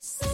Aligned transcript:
So 0.00 0.27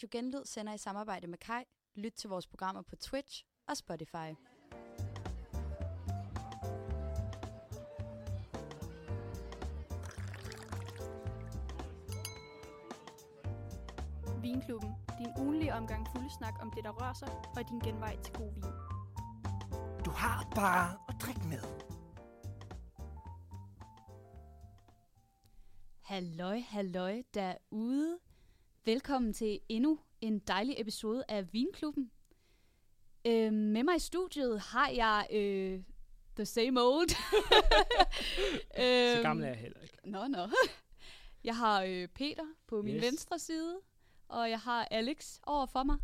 Radio 0.00 0.18
Genlyd 0.18 0.44
sender 0.44 0.72
i 0.72 0.78
samarbejde 0.78 1.26
med 1.26 1.38
Kai. 1.38 1.62
Lyt 1.94 2.12
til 2.12 2.30
vores 2.30 2.46
programmer 2.46 2.82
på 2.82 2.96
Twitch 2.96 3.44
og 3.68 3.76
Spotify. 3.76 4.34
Vinklubben. 14.42 14.90
Din 15.18 15.32
ugenlige 15.38 15.74
omgang 15.74 16.06
fuldesnak 16.12 16.54
om 16.62 16.70
det, 16.70 16.84
der 16.84 16.90
rører 16.90 17.12
sig, 17.12 17.28
og 17.56 17.68
din 17.68 17.80
genvej 17.80 18.22
til 18.22 18.34
god 18.34 18.54
vin. 18.54 18.72
Du 20.04 20.10
har 20.10 20.52
bare 20.54 20.98
at 21.08 21.14
drikke 21.22 21.48
med. 21.48 21.62
Halløj, 26.00 26.58
halløj 26.58 27.22
derude. 27.34 28.18
Velkommen 28.84 29.32
til 29.32 29.60
endnu 29.68 29.98
en 30.20 30.38
dejlig 30.38 30.74
episode 30.78 31.24
af 31.28 31.52
Vinklubben. 31.52 32.10
Øh, 33.26 33.52
med 33.52 33.82
mig 33.82 33.96
i 33.96 33.98
studiet 33.98 34.60
har 34.60 34.88
jeg 34.88 35.26
øh, 35.32 35.82
the 36.36 36.44
same 36.46 36.80
old. 36.82 37.08
Så 38.76 39.14
Øhm, 39.16 39.22
gammel 39.22 39.44
er 39.44 39.48
jeg 39.48 39.56
heller 39.58 39.80
ikke. 39.80 39.96
Nå, 40.04 40.26
nå. 40.26 40.48
Jeg 41.44 41.56
har 41.56 41.82
øh, 41.82 42.08
Peter 42.08 42.44
på 42.66 42.82
min 42.82 42.94
Yes. 42.96 43.02
venstre 43.02 43.38
side, 43.38 43.80
og 44.28 44.50
jeg 44.50 44.60
har 44.60 44.84
Alex 44.90 45.38
over 45.42 45.66
for 45.66 45.82
mig. 45.82 45.96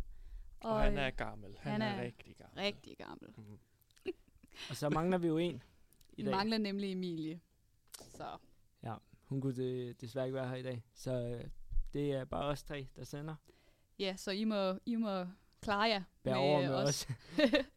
Og, 0.59 0.71
og 0.71 0.81
han 0.81 0.93
øh, 0.97 1.03
er 1.03 1.09
gammel. 1.09 1.57
Han, 1.59 1.71
han 1.71 1.81
er, 1.81 1.85
er 1.85 2.01
rigtig 2.03 2.35
gammel. 2.37 2.59
rigtig 2.63 2.97
gammel. 2.97 3.29
Mhm. 3.37 3.59
Og 4.69 4.75
så 4.75 4.89
mangler 4.89 5.17
vi 5.17 5.27
jo 5.27 5.37
en 5.37 5.63
i 6.13 6.21
Vi 6.21 6.23
dag. 6.23 6.31
mangler 6.31 6.57
nemlig 6.57 6.91
Emilie. 6.91 7.39
Så 8.01 8.37
Hun 9.23 9.41
kunne 9.41 9.55
det, 9.55 10.01
desværre 10.01 10.25
ikke 10.25 10.35
være 10.35 10.47
her 10.49 10.55
i 10.55 10.63
dag. 10.63 10.83
Så 10.93 11.11
øh, 11.11 11.43
det 11.97 12.11
er 12.11 12.25
bare 12.25 12.45
os 12.45 12.63
tre, 12.63 12.87
der 12.95 13.03
sender. 13.03 13.35
ja, 13.99 14.15
så 14.17 14.31
I 14.31 14.43
må, 14.43 14.79
I 14.85 14.95
må 14.95 15.25
klare 15.61 15.83
jer 15.83 16.03
Bær 16.23 16.35
over 16.35 16.61
med 16.61 16.73
os. 16.73 17.07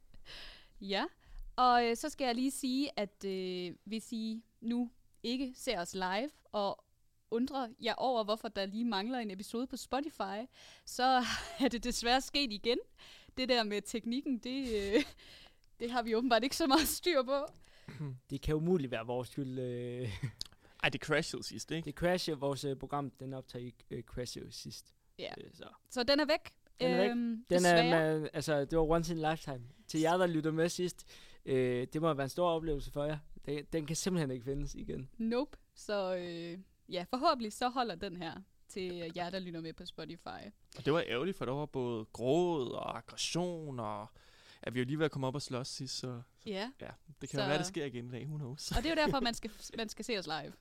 ja, 0.94 1.04
og 1.56 1.86
øh, 1.86 1.96
så 1.96 2.08
skal 2.08 2.24
jeg 2.24 2.34
lige 2.34 2.50
sige, 2.50 2.98
at 2.98 3.24
øh, 3.24 3.74
hvis 3.84 4.12
I 4.12 4.44
nu 4.60 4.90
ikke 5.22 5.52
ser 5.56 5.80
os 5.80 5.94
live, 5.94 6.30
og 6.52 6.84
undrer 7.30 7.68
jer 7.82 7.94
over, 7.94 8.24
hvorfor 8.24 8.48
der 8.48 8.66
lige 8.66 8.84
mangler 8.84 9.18
en 9.18 9.30
episode 9.30 9.66
på 9.66 9.76
Spotify, 9.76 10.46
så 10.84 11.24
er 11.64 11.68
det 11.68 11.84
desværre 11.84 12.20
sket 12.20 12.52
igen. 12.52 12.78
det 13.36 13.48
der 13.48 13.62
med 13.62 13.82
teknikken, 13.82 14.38
det, 14.38 14.94
øh, 14.96 15.04
det 15.80 15.90
har 15.90 16.02
vi 16.02 16.14
åbenbart 16.14 16.44
ikke 16.44 16.56
så 16.56 16.66
meget 16.66 16.88
styr 16.88 17.22
på. 17.22 17.46
Det 18.30 18.40
kan 18.40 18.54
umuligt 18.54 18.90
være 18.90 19.06
vores 19.06 19.28
skyld. 19.28 19.58
Øh. 19.58 20.24
Ej, 20.82 20.88
det 20.88 21.00
crashede 21.00 21.42
sidst, 21.44 21.70
ikke? 21.70 21.84
Det 21.86 21.94
crashede 21.94 22.38
vores 22.38 22.64
øh, 22.64 22.76
program, 22.76 23.10
den 23.10 23.34
optag 23.34 23.72
øh, 23.90 24.02
crashede 24.02 24.52
sidst. 24.52 24.94
Ja. 25.18 25.32
Øh, 25.38 25.50
så. 25.54 25.64
Så 25.90 26.02
den 26.02 26.20
er 26.20 26.24
væk. 26.24 26.54
Den 26.80 26.90
er 26.90 26.96
væk. 26.96 27.10
Øhm, 27.10 27.44
Den 27.50 27.64
er, 27.64 27.90
man, 27.90 28.28
altså, 28.32 28.60
det 28.64 28.78
var 28.78 28.84
once 28.84 29.12
in 29.14 29.24
a 29.24 29.30
lifetime. 29.30 29.60
Til 29.88 30.00
jer, 30.00 30.16
der 30.16 30.26
lytter 30.26 30.50
med 30.50 30.68
sidst, 30.68 31.06
øh, 31.44 31.86
det 31.92 32.00
må 32.02 32.14
være 32.14 32.24
en 32.24 32.30
stor 32.30 32.48
oplevelse 32.50 32.90
for 32.92 33.04
jer. 33.04 33.18
Den, 33.46 33.64
den 33.72 33.86
kan 33.86 33.96
simpelthen 33.96 34.30
ikke 34.30 34.44
findes 34.44 34.74
igen. 34.74 35.10
Nope. 35.18 35.56
Så 35.74 36.16
øh, 36.16 36.58
ja, 36.88 37.04
forhåbentlig 37.10 37.52
så 37.52 37.68
holder 37.68 37.94
den 37.94 38.16
her 38.16 38.34
til 38.68 39.12
jer, 39.16 39.30
der 39.30 39.38
lytter 39.38 39.60
med 39.60 39.72
på 39.72 39.84
Spotify. 39.86 40.40
Og 40.78 40.84
det 40.84 40.92
var 40.92 41.04
ærgerligt, 41.06 41.36
for 41.36 41.44
der 41.44 41.52
var 41.52 41.66
både 41.66 42.04
gråd 42.04 42.72
og 42.72 42.98
aggression, 42.98 43.80
og 43.80 44.06
at 44.62 44.74
vi 44.74 44.78
jo 44.80 44.84
lige 44.86 44.98
ved 44.98 45.04
at 45.04 45.10
komme 45.10 45.26
op 45.26 45.34
og 45.34 45.42
slås 45.42 45.68
sidst, 45.68 45.98
så 45.98 46.22
Ja, 46.46 46.70
ja, 46.80 46.90
det 47.20 47.28
kan 47.28 47.36
Så- 47.36 47.42
jo 47.42 47.48
være, 47.48 47.58
det 47.58 47.66
sker 47.66 47.84
igen 47.84 48.06
i 48.08 48.10
dag, 48.10 48.26
who 48.26 48.36
knows. 48.38 48.70
og 48.70 48.76
det 48.82 48.86
er 48.86 48.90
jo 48.90 49.06
derfor, 49.06 49.20
man 49.28 49.34
skal, 49.34 49.50
man 49.76 49.88
skal 49.88 50.04
se 50.04 50.18
os 50.18 50.26
live. 50.26 50.52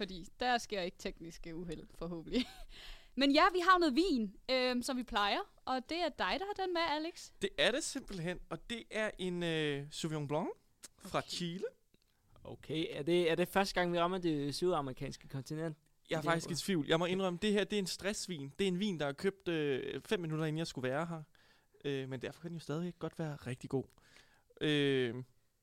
Fordi 0.00 0.26
der 0.40 0.58
sker 0.58 0.80
ikke 0.80 0.98
tekniske 0.98 1.56
uheld, 1.56 1.86
forhåbentlig. 1.94 2.46
Men 3.20 3.32
ja, 3.32 3.42
vi 3.52 3.58
har 3.58 3.78
noget 3.78 3.94
vin, 3.96 4.36
øh, 4.50 4.82
som 4.82 4.96
vi 4.96 5.02
plejer. 5.02 5.38
Og 5.64 5.82
det 5.88 5.98
er 5.98 6.08
dig, 6.08 6.36
der 6.38 6.46
har 6.46 6.64
den 6.64 6.72
med, 6.72 6.82
Alex. 6.90 7.30
Det 7.42 7.50
er 7.58 7.70
det 7.70 7.84
simpelthen, 7.84 8.38
og 8.50 8.70
det 8.70 8.82
er 8.90 9.10
en 9.18 9.42
øh, 9.42 9.86
Sauvignon 9.90 10.28
Blanc 10.28 10.48
fra 10.98 11.18
Okay. 11.18 11.28
Chile. 11.28 11.64
Okay, 12.44 12.86
er 12.90 13.02
det, 13.02 13.30
er 13.30 13.34
det 13.34 13.48
første 13.48 13.74
gang, 13.74 13.92
vi 13.92 13.98
rammer 13.98 14.18
det 14.18 14.54
sydamerikanske 14.54 15.28
kontinent? 15.28 15.76
Jeg 16.10 16.16
er 16.16 16.20
Det 16.20 16.28
er 16.28 16.32
faktisk 16.32 16.50
i 16.50 16.64
tvivl. 16.64 16.86
Jeg 16.88 16.98
må 16.98 17.06
indrømme, 17.06 17.38
det 17.42 17.52
her 17.52 17.64
det 17.64 17.76
er 17.76 17.80
en 17.80 17.86
stressvin. 17.86 18.52
Det 18.58 18.64
er 18.64 18.68
en 18.68 18.78
vin, 18.78 19.00
der 19.00 19.06
er 19.06 19.12
købt 19.12 19.48
øh, 19.48 20.00
fem 20.06 20.20
minutter, 20.20 20.44
inden 20.44 20.58
jeg 20.58 20.66
skulle 20.66 20.90
være 20.90 21.06
her. 21.06 21.22
Øh, 21.84 22.08
men 22.08 22.22
derfor 22.22 22.40
kan 22.40 22.50
den 22.50 22.56
jo 22.56 22.62
stadig 22.62 22.94
godt 22.98 23.18
være 23.18 23.36
rigtig 23.36 23.70
god. 23.70 23.84
Øh, 24.60 25.14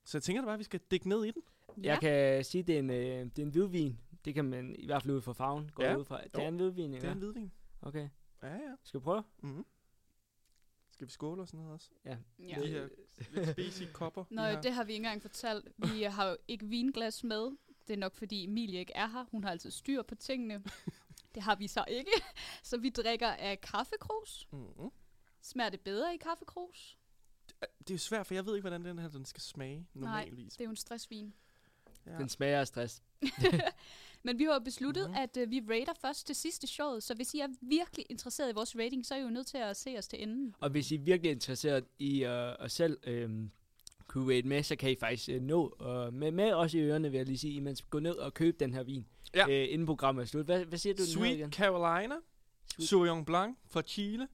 så 0.06 0.18
jeg 0.18 0.24
tænker 0.24 0.42
da 0.42 0.46
bare, 0.46 0.54
at 0.54 0.60
vi 0.60 0.64
skal 0.64 0.80
dække 0.92 1.10
ned 1.10 1.26
i 1.26 1.32
den. 1.32 1.42
Ja. 1.84 1.90
Jeg 1.90 2.00
kan 2.00 2.44
sige, 2.44 2.64
det 2.64 2.76
er 2.76 2.80
en, 2.80 2.90
øh, 2.90 3.26
det 3.26 3.40
er 3.40 3.44
en 3.44 3.50
hvidvin. 3.50 4.00
Det 4.28 4.36
kan 4.36 4.46
man 4.46 4.76
i 4.80 4.86
hvert 4.86 5.04
fald 5.04 5.14
ud 5.16 5.22
fra 5.22 5.34
farven 5.34 5.70
gå 5.74 5.84
Ja. 5.84 5.96
ud 5.96 6.06
fra. 6.06 6.22
Det 6.24 6.36
er 6.36 6.42
Jo. 6.42 6.48
en 6.48 6.56
hvidvin, 6.56 6.94
Det 6.94 7.04
ja. 7.04 7.08
er 7.08 7.12
en 7.12 7.18
hvidvin. 7.18 7.52
Okay. 7.82 8.10
Ja, 8.44 8.54
ja. 8.54 8.76
Skal 8.84 9.00
vi 9.00 9.04
prøve? 9.04 9.24
Mm-hmm. 9.44 9.66
Skal 10.92 11.08
vi 11.08 11.12
skåle 11.12 11.42
og 11.42 11.48
sådan 11.48 11.58
noget 11.60 11.74
også? 11.74 11.90
Ja. 12.06 12.18
Ja. 12.40 12.62
De 12.62 12.68
her 12.68 12.88
lidt 13.32 13.56
basic 13.56 13.92
kopper. 13.94 14.24
Nå, 14.30 14.42
har. 14.42 14.62
det 14.62 14.74
har 14.74 14.84
vi 14.84 14.92
ikke 14.94 15.04
engang 15.06 15.22
fortalt. 15.22 15.68
Vi 15.78 16.04
har 16.18 16.26
jo 16.30 16.38
ikke 16.48 16.66
vinglas 16.68 17.24
med. 17.24 17.58
Det 17.88 17.94
er 17.94 17.98
nok 17.98 18.16
fordi 18.16 18.44
Emilie 18.44 18.80
ikke 18.80 18.94
er 18.94 19.08
her. 19.08 19.26
Hun 19.32 19.44
har 19.44 19.52
altid 19.52 19.72
styr 19.72 20.02
på 20.02 20.16
tingene. 20.16 20.64
det 21.36 21.44
har 21.44 21.56
vi 21.56 21.68
så 21.68 21.86
ikke. 21.88 22.12
Så 22.64 22.78
vi 22.78 22.90
drikker 22.90 23.28
af 23.28 23.62
kaffekrus. 23.62 24.48
Mm-hmm. 24.52 24.90
Smager 25.42 25.70
det 25.70 25.82
bedre 25.82 26.14
i 26.16 26.18
kaffekrus? 26.18 26.98
Det 27.80 27.90
er 27.90 27.94
jo 27.94 27.98
svært, 28.00 28.28
for 28.28 28.34
jeg 28.34 28.46
ved 28.46 28.56
ikke, 28.56 28.64
hvordan 28.70 28.86
den 28.86 29.00
her 29.00 29.10
den 29.10 29.26
skal 29.26 29.42
smage 29.42 29.88
normalvis. 29.94 30.54
Det 30.54 30.62
er 30.62 30.66
jo 30.66 30.70
en 30.70 30.76
stressvin. 30.76 31.34
ja. 32.06 32.18
Den 32.18 32.30
smager 32.30 32.60
af 32.60 32.68
stress. 32.68 33.04
Men 34.24 34.40
vi 34.40 34.44
har 34.44 34.60
besluttet, 34.60 35.10
mm. 35.10 35.16
at 35.16 35.38
uh, 35.44 35.52
vi 35.52 35.62
rater 35.70 35.94
først 36.02 36.28
til 36.28 36.36
sidste 36.36 36.68
showet. 36.68 37.04
Så 37.04 37.14
hvis 37.16 37.34
I 37.34 37.40
er 37.40 37.48
virkelig 37.62 38.06
interesseret 38.10 38.50
i 38.50 38.54
vores 38.54 38.76
rating, 38.76 39.06
så 39.06 39.14
er 39.14 39.18
I 39.20 39.22
jo 39.22 39.30
nødt 39.30 39.48
til 39.48 39.58
at 39.58 39.78
se 39.78 39.96
os 39.98 40.08
til 40.08 40.24
enden. 40.24 40.56
Og 40.60 40.70
hvis 40.70 40.92
I 40.92 40.96
er 40.96 41.00
virkelig 41.00 41.32
interesseret 41.32 41.86
i 42.00 42.24
uh, 42.26 42.32
at 42.32 42.72
selv 42.72 42.98
øh, 43.04 43.30
kunne 44.08 44.36
rate 44.38 44.48
med, 44.48 44.64
så 44.64 44.76
kan 44.76 44.92
I 44.92 44.96
faktisk 45.00 45.30
uh, 45.30 45.42
nå, 45.42 45.76
og 45.80 46.14
med, 46.14 46.32
med 46.32 46.54
også 46.54 46.78
i 46.78 46.82
ørerne 46.82 47.12
vil 47.12 47.18
jeg 47.18 47.26
lige 47.26 47.38
sige, 47.38 47.54
I 47.54 47.60
man 47.60 47.76
skal 47.76 47.90
gå 47.90 48.00
ned 48.00 48.16
og 48.16 48.34
købe 48.34 48.58
den 48.60 48.74
her 48.74 48.84
vin, 48.84 49.06
Ja. 49.36 49.48
øh, 49.50 49.74
inden 49.74 49.86
programmet 49.86 50.22
er 50.22 50.26
slut. 50.28 50.46
Hvad, 50.46 50.66
hvad 50.66 50.78
siger 50.80 50.94
du 50.94 51.02
den 51.02 51.08
Sweet 51.12 51.38
igen? 51.38 51.52
Carolina, 51.54 52.16
Sweet- 52.74 52.86
Sauvignon 52.88 53.26
Blanc 53.26 53.58
fra 53.70 53.82
Chile, 53.82 54.28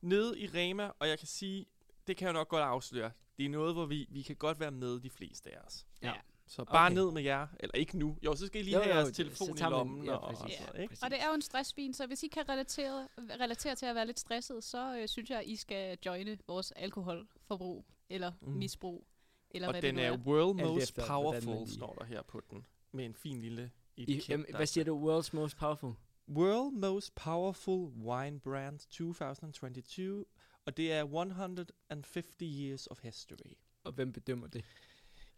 nede 0.00 0.38
i 0.40 0.46
Rema, 0.54 0.90
og 0.98 1.08
jeg 1.08 1.18
kan 1.18 1.28
sige, 1.28 1.66
det 2.06 2.16
kan 2.16 2.26
jeg 2.26 2.32
nok 2.32 2.48
godt 2.48 2.62
afsløre. 2.62 3.10
Det 3.38 3.44
er 3.44 3.48
noget, 3.48 3.74
hvor 3.74 3.86
vi, 3.86 4.06
vi 4.10 4.22
kan 4.22 4.36
godt 4.36 4.60
være 4.60 4.70
med 4.70 5.00
de 5.00 5.10
fleste 5.10 5.50
af 5.50 5.60
os. 5.66 5.86
Ja. 6.02 6.12
Så 6.48 6.64
bare 6.64 6.86
Okay. 6.86 6.94
ned 6.94 7.10
med 7.12 7.22
jer, 7.22 7.46
eller 7.60 7.74
ikke 7.74 7.98
nu. 7.98 8.16
Jo, 8.22 8.34
så 8.36 8.46
skal 8.46 8.60
I 8.60 8.64
lige 8.64 8.74
Jo, 8.76 8.82
have 8.82 8.94
jo, 8.94 9.00
jeres 9.00 9.16
telefon 9.16 9.58
i 9.58 9.60
lommen 9.60 10.04
ja, 10.04 10.12
og, 10.14 10.20
og 10.20 10.34
præcis. 10.34 10.56
sådan 10.58 10.66
noget, 10.72 10.82
ikke? 10.82 10.96
Og 11.02 11.10
det 11.10 11.20
er 11.22 11.28
jo 11.28 11.34
en 11.34 11.42
stressvin, 11.42 11.94
så 11.94 12.06
hvis 12.06 12.22
I 12.22 12.28
kan 12.28 12.48
relatere, 12.48 13.08
relatere 13.40 13.74
til 13.74 13.86
at 13.86 13.94
være 13.94 14.06
lidt 14.06 14.20
stresset, 14.20 14.64
så 14.64 14.96
øh, 14.98 15.08
synes 15.08 15.30
jeg, 15.30 15.42
I 15.46 15.56
skal 15.56 15.98
joine 16.06 16.38
vores 16.46 16.72
alkoholforbrug, 16.72 17.84
eller 18.10 18.32
Mm. 18.40 18.52
misbrug, 18.52 19.06
eller 19.50 19.68
Og 19.68 19.72
hvad 19.74 19.82
den 19.82 19.96
det 19.96 20.04
er 20.04 20.10
nu 20.10 20.22
er. 20.22 20.26
world 20.26 20.56
most 20.56 20.82
efter, 20.90 21.06
powerful, 21.06 21.68
står 21.68 21.94
der 21.94 22.04
her 22.04 22.22
på 22.22 22.40
den. 22.50 22.66
Med 22.92 23.04
en 23.04 23.14
fin 23.14 23.40
lille 23.40 23.70
I, 23.96 24.02
etiket. 24.02 24.28
jamen, 24.28 24.46
der 24.46 24.56
hvad 24.56 24.66
siger 24.66 24.84
du? 24.84 24.96
World's 25.20 25.30
most 25.32 25.56
powerful? 25.56 25.92
World 26.28 26.72
Most 26.72 27.14
Powerful 27.14 27.88
Wine 27.88 28.40
Brand 28.40 28.78
2022, 28.78 30.24
og 30.66 30.76
det 30.76 30.92
er 30.92 31.04
150 31.04 32.26
Years 32.42 32.86
of 32.86 33.02
History. 33.02 33.52
Og 33.84 33.92
hvem 33.92 34.12
bedømmer 34.12 34.46
det? 34.46 34.64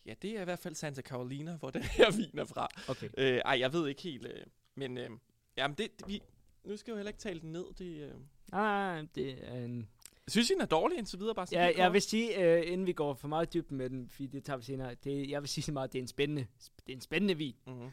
Ja, 0.07 0.15
det 0.23 0.37
er 0.37 0.41
i 0.41 0.45
hvert 0.45 0.59
fald 0.59 0.75
Santa 0.75 1.03
Carolina, 1.03 1.57
hvor 1.57 1.71
den 1.77 1.83
her 1.83 2.11
vin 2.17 2.39
er 2.39 2.45
fra. 2.45 2.69
Okay. 2.89 3.09
Øh, 3.19 3.37
ej, 3.45 3.57
jeg 3.61 3.73
ved 3.73 3.89
ikke 3.89 4.03
helt, 4.03 4.27
øh, 4.27 4.45
men 4.75 4.99
øh, 4.99 5.11
jamen 5.57 5.75
det, 5.79 5.99
det- 6.01 6.09
vi, 6.09 6.23
nu 6.65 6.77
skal 6.77 6.91
jeg 6.91 6.95
jo 6.95 6.99
heller 6.99 7.11
ikke 7.11 7.21
tale 7.21 7.41
den 7.41 7.53
ned. 7.53 7.65
Det, 7.79 7.85
øh. 7.97 8.15
Ah, 8.53 9.07
det 9.15 9.49
er 9.49 9.65
en... 9.65 9.89
Synes 10.29 10.51
I, 10.51 10.53
den 10.53 10.61
er 10.61 10.67
dårlig 10.67 10.99
indtil 10.99 11.19
videre? 11.19 11.35
Bare 11.35 11.47
sådan 11.47 11.71
Ja, 11.75 11.83
jeg 11.83 11.93
vil 11.93 12.03
sige, 12.03 12.45
øh, 12.57 12.73
inden 12.73 12.87
vi 12.87 12.93
går 12.93 13.15
for 13.15 13.29
meget 13.29 13.53
dybt 13.55 13.71
med 13.71 13.91
den, 13.91 14.09
fordi 14.09 14.27
det 14.27 14.45
tager 14.45 14.57
vi 14.57 14.65
senere, 14.65 14.95
det, 14.95 15.31
jeg 15.31 15.43
vil 15.43 15.49
sige 15.49 15.65
så 15.65 15.73
meget, 15.73 15.89
at 15.89 15.93
det 15.93 15.99
er 15.99 16.03
en 16.03 16.09
spændende, 16.09 16.47
det 16.87 16.93
er 16.93 16.97
en 16.97 17.01
spændende 17.01 17.35
vin. 17.37 17.57
Mhm. 17.67 17.91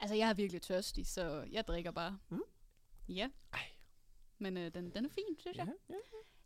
Altså, 0.00 0.14
jeg 0.16 0.30
er 0.30 0.34
virkelig 0.34 0.62
tørstig, 0.62 1.06
så 1.06 1.44
jeg 1.52 1.66
drikker 1.68 1.90
bare. 1.90 2.18
Mm. 2.28 2.40
Ja. 3.08 3.28
Ej. 3.52 3.60
Men 4.38 4.56
øh, 4.56 4.74
den, 4.74 4.90
den 4.90 5.04
er 5.04 5.08
fin, 5.08 5.38
synes 5.38 5.56
jeg. 5.56 5.66
Ja, 5.88 5.94
ja. 5.94 5.98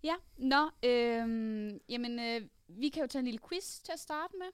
Ja, 0.03 0.15
nå, 0.37 0.71
øhm, 0.85 1.81
jamen, 1.89 2.19
øh, 2.21 2.49
vi 2.69 2.89
kan 2.89 3.03
jo 3.03 3.07
tage 3.07 3.21
en 3.21 3.25
lille 3.25 3.41
quiz 3.49 3.81
til 3.81 3.93
at 3.93 4.01
starte 4.01 4.35
med. 4.39 4.47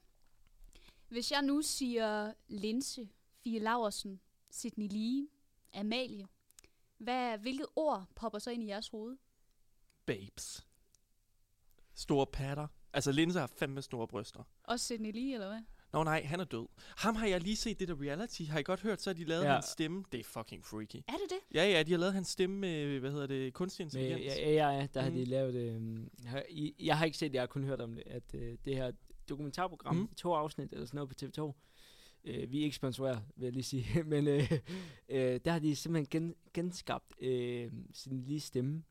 Hvis 1.15 1.33
jeg 1.33 1.43
nu 1.43 1.63
siger 1.63 2.33
Linse, 2.49 3.09
Fie 3.45 3.59
Laversen, 3.59 4.21
Sydney 4.51 4.89
Lee, 4.91 5.27
Amalie, 5.75 6.27
hvad, 6.99 7.39
hvilket 7.39 7.67
ord 7.77 8.07
popper 8.17 8.39
så 8.39 8.51
ind 8.51 8.63
i 8.63 8.67
jeres 8.67 8.89
hoved? 8.89 9.17
Babes. 10.07 10.67
Store 11.95 12.27
patter. 12.27 12.67
Altså, 12.93 13.13
Linse 13.13 13.39
har 13.39 13.47
fandme 13.59 13.83
store 13.83 14.09
bryster. 14.09 14.43
Også 14.65 14.85
Sydney 14.87 15.13
Lee, 15.13 15.35
eller 15.35 15.49
hvad? 15.49 15.61
Nå 15.93 16.03
nej, 16.05 16.23
han 16.25 16.41
er 16.41 16.45
død. 16.45 16.67
Ham 16.97 17.17
har 17.17 17.27
jeg 17.27 17.41
lige 17.41 17.57
set 17.57 17.81
det 17.81 17.89
der 17.89 18.01
reality. 18.01 18.43
Har 18.43 18.59
I 18.59 18.63
godt 18.63 18.81
hørt, 18.81 19.03
så 19.03 19.11
har 19.11 19.15
de 19.15 19.25
lavet 19.25 19.45
Ja. 19.45 19.53
hans 19.53 19.65
stemme. 19.67 20.05
Det 20.13 20.21
er 20.21 20.25
fucking 20.25 20.65
freaky. 20.65 20.97
Er 20.97 21.13
det 21.13 21.31
det? 21.31 21.55
Ja, 21.57 21.65
ja, 21.71 21.83
de 21.83 21.91
har 21.91 21.99
lavet 21.99 22.15
hans 22.15 22.29
stemme 22.29 22.57
med, 22.59 23.01
hvad 23.01 23.11
hedder 23.13 23.27
det, 23.27 23.55
kunstig 23.55 23.85
intelligens. 23.85 24.23
ja, 24.25 24.51
ja, 24.51 24.69
ja, 24.71 24.87
der 24.95 25.01
har 25.03 25.11
de 25.11 25.17
Mhm. 25.21 25.31
lavet, 25.31 25.55
øh, 25.55 26.43
I, 26.51 26.75
jeg 26.79 26.99
har 26.99 27.05
ikke 27.05 27.19
set 27.19 27.31
det, 27.31 27.35
jeg 27.35 27.43
har 27.43 27.47
kun 27.47 27.65
hørt 27.65 27.81
om 27.81 27.95
det, 27.95 28.03
at 28.07 28.35
øh, 28.35 28.59
det 28.65 28.77
her 28.77 28.93
dokumentarprogram, 29.29 29.97
mm. 29.97 30.09
to 30.17 30.35
afsnit 30.35 30.73
eller 30.73 30.87
sådan 30.87 30.97
noget 30.97 31.09
på 31.09 31.15
TV2, 31.23 31.53
øh, 32.25 32.53
vi 32.53 32.61
er 32.61 32.65
ikke 32.65 32.77
sponsoreret, 32.77 33.23
vil 33.37 33.45
jeg 33.45 33.53
lige 33.53 33.63
sige, 33.63 34.03
men 34.13 34.29
øh, 34.29 34.53
øh, 35.09 35.41
der 35.45 35.53
har 35.53 35.59
de 35.59 35.77
simpelthen 35.77 36.07
gen, 36.11 36.35
genskabt 36.55 37.23
øh, 37.23 37.73
sin 37.93 38.21
lige 38.21 38.41
stemme. 38.41 38.83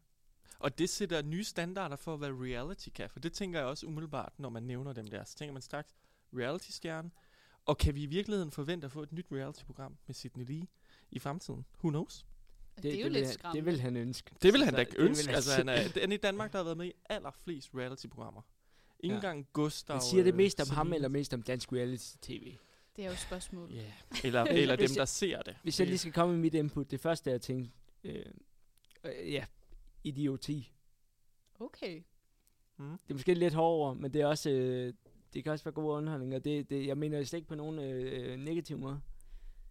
Og 0.60 0.78
det 0.78 0.90
sætter 0.90 1.22
nye 1.22 1.44
standarder 1.44 1.96
for, 1.96 2.18
hvad 2.18 2.30
reality 2.30 2.90
kan. 2.96 3.10
For 3.10 3.20
det 3.20 3.34
tænker 3.34 3.60
jeg 3.60 3.68
også 3.68 3.86
umiddelbart, 3.86 4.34
når 4.38 4.50
man 4.50 4.64
nævner 4.64 4.94
dem 4.94 5.08
der. 5.08 5.24
Så 5.24 5.36
tænker 5.36 5.54
man 5.54 5.62
straks, 5.62 5.96
reality-stjerne. 6.34 7.12
Og 7.66 7.78
kan 7.78 7.96
vi 7.96 8.04
i 8.04 8.06
virkeligheden 8.06 8.52
forvente 8.52 8.86
at 8.86 8.92
få 8.92 9.04
et 9.04 9.12
nyt 9.12 9.26
reality-program 9.32 9.98
med 10.08 10.16
Sydney 10.16 10.46
Lee 10.46 10.68
i 11.12 11.20
fremtiden? 11.20 11.66
Who 11.80 11.90
knows? 11.90 12.26
Det, 12.76 12.84
det 12.84 12.94
er 12.94 13.00
jo 13.00 13.04
vil 13.04 13.12
lidt 13.12 13.26
han- 13.26 13.34
skræmmende. 13.34 13.66
Det 13.66 13.66
vil 13.66 13.82
han 13.82 13.98
ønske. 13.98 14.36
Det 14.42 14.54
vil 14.54 14.64
han 14.64 14.74
da 14.74 14.84
det 14.84 14.96
ønske. 14.98 15.22
vil 15.22 15.28
han 15.28 15.36
altså, 15.36 15.50
sige. 15.52 16.02
han 16.02 16.12
er 16.12 16.14
i 16.14 16.18
Danmark, 16.18 16.52
der 16.52 16.58
har 16.58 16.64
været 16.64 16.78
med 16.78 16.86
i 16.86 16.92
allerflest 17.10 17.70
reality-programmer. 17.76 18.42
Ikke 19.04 19.14
Ja. 19.14 19.18
engang 19.20 19.48
Gustav. 19.54 19.96
Men 19.96 20.02
siger 20.02 20.24
det 20.24 20.32
øh, 20.32 20.38
mest 20.38 20.62
om 20.62 20.76
ham, 20.76 20.94
eller 20.94 21.08
mest 21.08 21.34
om 21.34 21.42
dansk 21.42 21.74
reality-tv? 21.74 22.56
Det 22.96 23.04
er 23.04 23.08
jo 23.08 23.12
et 23.14 23.20
spørgsmål. 23.20 23.72
Ja, 23.72 23.92
eller, 24.28 24.44
eller 24.44 24.76
dem, 24.76 24.90
der 24.96 25.06
ser 25.06 25.42
det. 25.42 25.56
Hvis 25.64 25.80
jeg 25.80 25.88
lige 25.88 25.98
skal 25.98 26.14
komme 26.14 26.34
med 26.34 26.42
mit 26.42 26.54
input, 26.54 26.92
det 26.92 27.00
første, 27.00 27.32
jeg 27.32 27.42
tænkte, 27.42 27.72
øh, 28.04 28.26
øh, 29.04 29.34
ja, 29.34 29.46
idioti. 30.04 30.72
Okay. 31.60 32.04
Mm. 32.78 32.90
Det 32.92 33.10
er 33.10 33.14
måske 33.14 33.34
lidt 33.34 33.54
hårdt 33.54 33.82
ord, 33.90 33.98
men 33.98 34.14
det 34.14 34.22
er 34.22 34.26
også, 34.26 34.50
øh, 34.50 34.94
det 35.34 35.44
kan 35.44 35.52
også 35.54 35.66
være 35.66 35.72
god 35.74 35.98
underholdning, 35.98 36.36
og 36.36 36.44
det, 36.46 36.70
det, 36.70 36.88
jeg 36.88 36.98
mener 36.98 37.24
slet 37.24 37.38
ikke 37.38 37.48
på 37.50 37.56
nogen 37.56 37.80
øh, 37.80 38.38
negativ 38.40 38.78
måde. 38.78 39.02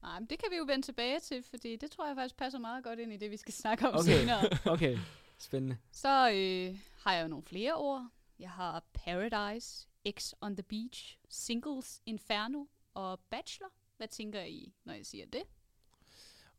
Nej, 0.02 0.20
men 0.20 0.26
det 0.26 0.38
kan 0.38 0.48
vi 0.50 0.56
jo 0.56 0.64
vende 0.68 0.86
tilbage 0.86 1.20
til, 1.20 1.42
fordi 1.42 1.76
det 1.76 1.90
tror 1.90 2.06
jeg 2.06 2.16
faktisk 2.16 2.36
passer 2.36 2.58
meget 2.58 2.84
godt 2.84 2.98
ind 2.98 3.12
i 3.12 3.16
det, 3.16 3.30
vi 3.30 3.36
skal 3.36 3.54
snakke 3.54 3.88
om 3.88 3.94
Okay. 3.94 4.18
senere. 4.20 4.40
Okay, 4.74 4.98
spændende. 5.38 5.76
Så 5.92 6.08
øh, 6.08 6.78
har 7.04 7.14
jeg 7.14 7.22
jo 7.22 7.28
nogle 7.28 7.44
flere 7.44 7.74
ord. 7.74 8.08
Jeg 8.42 8.50
har 8.50 8.84
Paradise, 8.92 9.88
X 10.10 10.32
on 10.40 10.56
the 10.56 10.62
Beach, 10.62 11.18
Singles, 11.28 12.02
Inferno 12.06 12.64
og 12.94 13.20
Bachelor. 13.30 13.68
Hvad 13.96 14.08
tænker 14.08 14.42
I, 14.42 14.72
når 14.84 14.92
jeg 14.94 15.06
siger 15.06 15.26
det? 15.26 15.42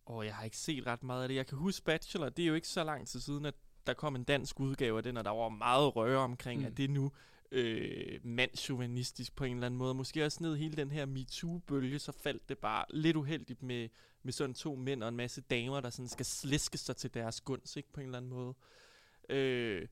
Og 0.06 0.26
jeg 0.26 0.36
har 0.36 0.44
ikke 0.44 0.58
set 0.58 0.88
ret 0.88 1.04
meget 1.04 1.22
af 1.24 1.28
det. 1.30 1.36
Jeg 1.36 1.48
kan 1.48 1.58
huske 1.58 1.86
Bachelor, 1.86 2.30
det 2.30 2.44
er 2.44 2.48
jo 2.48 2.54
ikke 2.54 2.68
så 2.68 2.84
lang 2.84 3.08
tid 3.08 3.20
siden, 3.20 3.46
at 3.46 3.56
der 3.88 3.94
kom 3.94 4.16
en 4.16 4.24
dansk 4.24 4.60
udgave 4.60 4.98
af 4.98 5.04
den, 5.04 5.18
og 5.18 5.26
der 5.26 5.32
var 5.32 5.50
meget 5.50 5.96
røre 5.96 6.18
omkring, 6.20 6.62
Mm. 6.62 6.68
at 6.68 6.78
det 6.78 6.86
er 6.86 6.90
nu 6.90 7.12
øh, 7.52 8.20
mandsjuvenistisk 8.26 9.36
på 9.36 9.44
en 9.44 9.54
eller 9.54 9.66
anden 9.66 9.78
måde. 9.78 9.94
Måske 9.94 10.26
også 10.26 10.44
ned 10.44 10.56
hele 10.56 10.76
den 10.76 10.92
her 10.92 11.06
MeToo-bølge, 11.06 12.00
så 12.00 12.12
faldt 12.12 12.50
det 12.50 12.58
bare 12.58 12.86
lidt 12.90 13.18
uheldigt 13.18 13.64
med, 13.64 13.90
med 14.24 14.34
sådan 14.34 14.54
to 14.54 14.76
mænd 14.76 15.04
og 15.04 15.10
en 15.10 15.16
masse 15.16 15.42
damer, 15.42 15.80
der 15.80 15.90
sådan 15.90 16.10
skal 16.10 16.26
sliske 16.26 16.78
sig 16.78 16.96
til 16.96 17.14
deres 17.14 17.42
gunst, 17.42 17.78
ikke 17.78 17.92
på 17.94 18.00
en 18.00 18.06
eller 18.06 18.18
anden 18.18 18.32
måde. 18.32 18.54
Øh, 19.30 19.88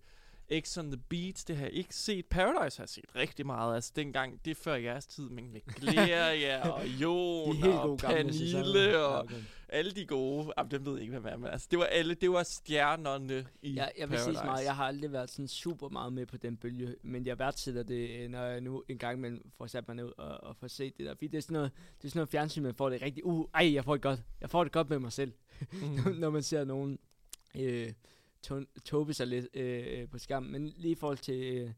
X 0.60 0.78
on 0.78 0.92
the 0.92 1.02
Beach, 1.10 1.48
det 1.48 1.56
har 1.58 1.64
jeg 1.66 1.74
ikke 1.74 1.96
set. 1.96 2.26
Paradise 2.26 2.78
har 2.78 2.84
jeg 2.84 2.90
set 2.90 3.06
rigtig 3.16 3.46
meget. 3.46 3.76
Altså 3.76 3.92
dengang, 3.96 4.46
det 4.46 4.52
er 4.52 4.56
før 4.56 4.76
jeres 4.76 5.06
tid, 5.08 5.30
men 5.30 5.52
med 5.54 5.62
Gloria 5.62 6.70
og 6.72 6.88
Jon 6.88 7.56
De 7.62 7.82
og. 7.82 7.98
Pernille 7.98 8.80
Ja, 8.80 8.98
og 8.98 9.20
okay. 9.24 9.36
alle 9.70 9.92
de 9.92 10.06
gode. 10.06 10.54
Jamen, 10.58 10.72
dem 10.72 10.86
ved 10.86 10.94
jeg 10.94 11.02
ikke, 11.02 11.20
hvad 11.20 11.32
er, 11.32 11.38
men 11.38 11.50
altså, 11.50 11.68
det 11.72 11.80
var 11.80 11.86
alle, 11.86 12.14
det 12.14 12.32
var 12.32 12.44
stjernerne 12.44 13.48
i 13.62 13.76
Jeg, 13.76 13.92
jeg 13.98 14.10
vil 14.10 14.18
sige 14.20 14.26
Paradise. 14.34 14.46
meget, 14.46 14.66
jeg 14.66 14.76
har 14.76 14.86
aldrig 14.86 15.12
været 15.12 15.32
sådan 15.32 15.48
super 15.48 15.90
meget 15.90 16.14
med 16.14 16.26
på 16.26 16.38
den 16.38 16.58
bølge, 16.58 16.96
men 17.04 17.26
jeg 17.26 17.40
værdsætter 17.40 17.84
det, 17.84 18.10
øh, 18.10 18.30
når 18.30 18.42
jeg 18.44 18.62
nu 18.62 18.84
en 18.90 18.98
gang 18.98 19.18
imellem 19.18 19.52
får 19.58 19.68
sat 19.68 19.88
mig 19.88 19.96
ned 19.96 20.12
og, 20.18 20.44
og 20.44 20.56
får 20.56 20.68
set 20.68 20.98
det 20.98 21.06
der. 21.06 21.14
Fordi 21.16 21.28
det 21.28 21.38
er 21.38 21.42
sådan 21.42 21.54
noget, 21.54 21.72
det 21.98 22.06
er 22.08 22.10
sådan 22.10 22.20
noget 22.20 22.30
fjernsyn, 22.30 22.64
man 22.64 22.76
får 22.76 22.90
det 22.90 23.02
rigtig, 23.02 23.26
uh, 23.26 23.46
ej, 23.54 23.74
jeg 23.74 23.84
får 23.84 23.94
det 23.96 24.02
godt. 24.02 24.20
Jeg 24.42 24.50
får 24.50 24.64
det 24.64 24.74
godt 24.74 24.90
med 24.90 25.00
mig 25.00 25.12
selv, 25.12 25.34
Mm. 25.72 26.12
når 26.20 26.30
man 26.30 26.44
ser 26.44 26.64
nogen 26.64 27.00
øh, 27.58 27.92
to- 28.48 28.82
tobe 28.86 29.14
sig 29.14 29.28
lidt 29.28 29.48
øh, 29.56 30.10
på 30.10 30.18
skærmen. 30.18 30.52
Men 30.52 30.74
lige 30.78 30.92
i 30.92 30.96
forhold 30.96 31.18
til, 31.18 31.58
øh, 31.58 31.72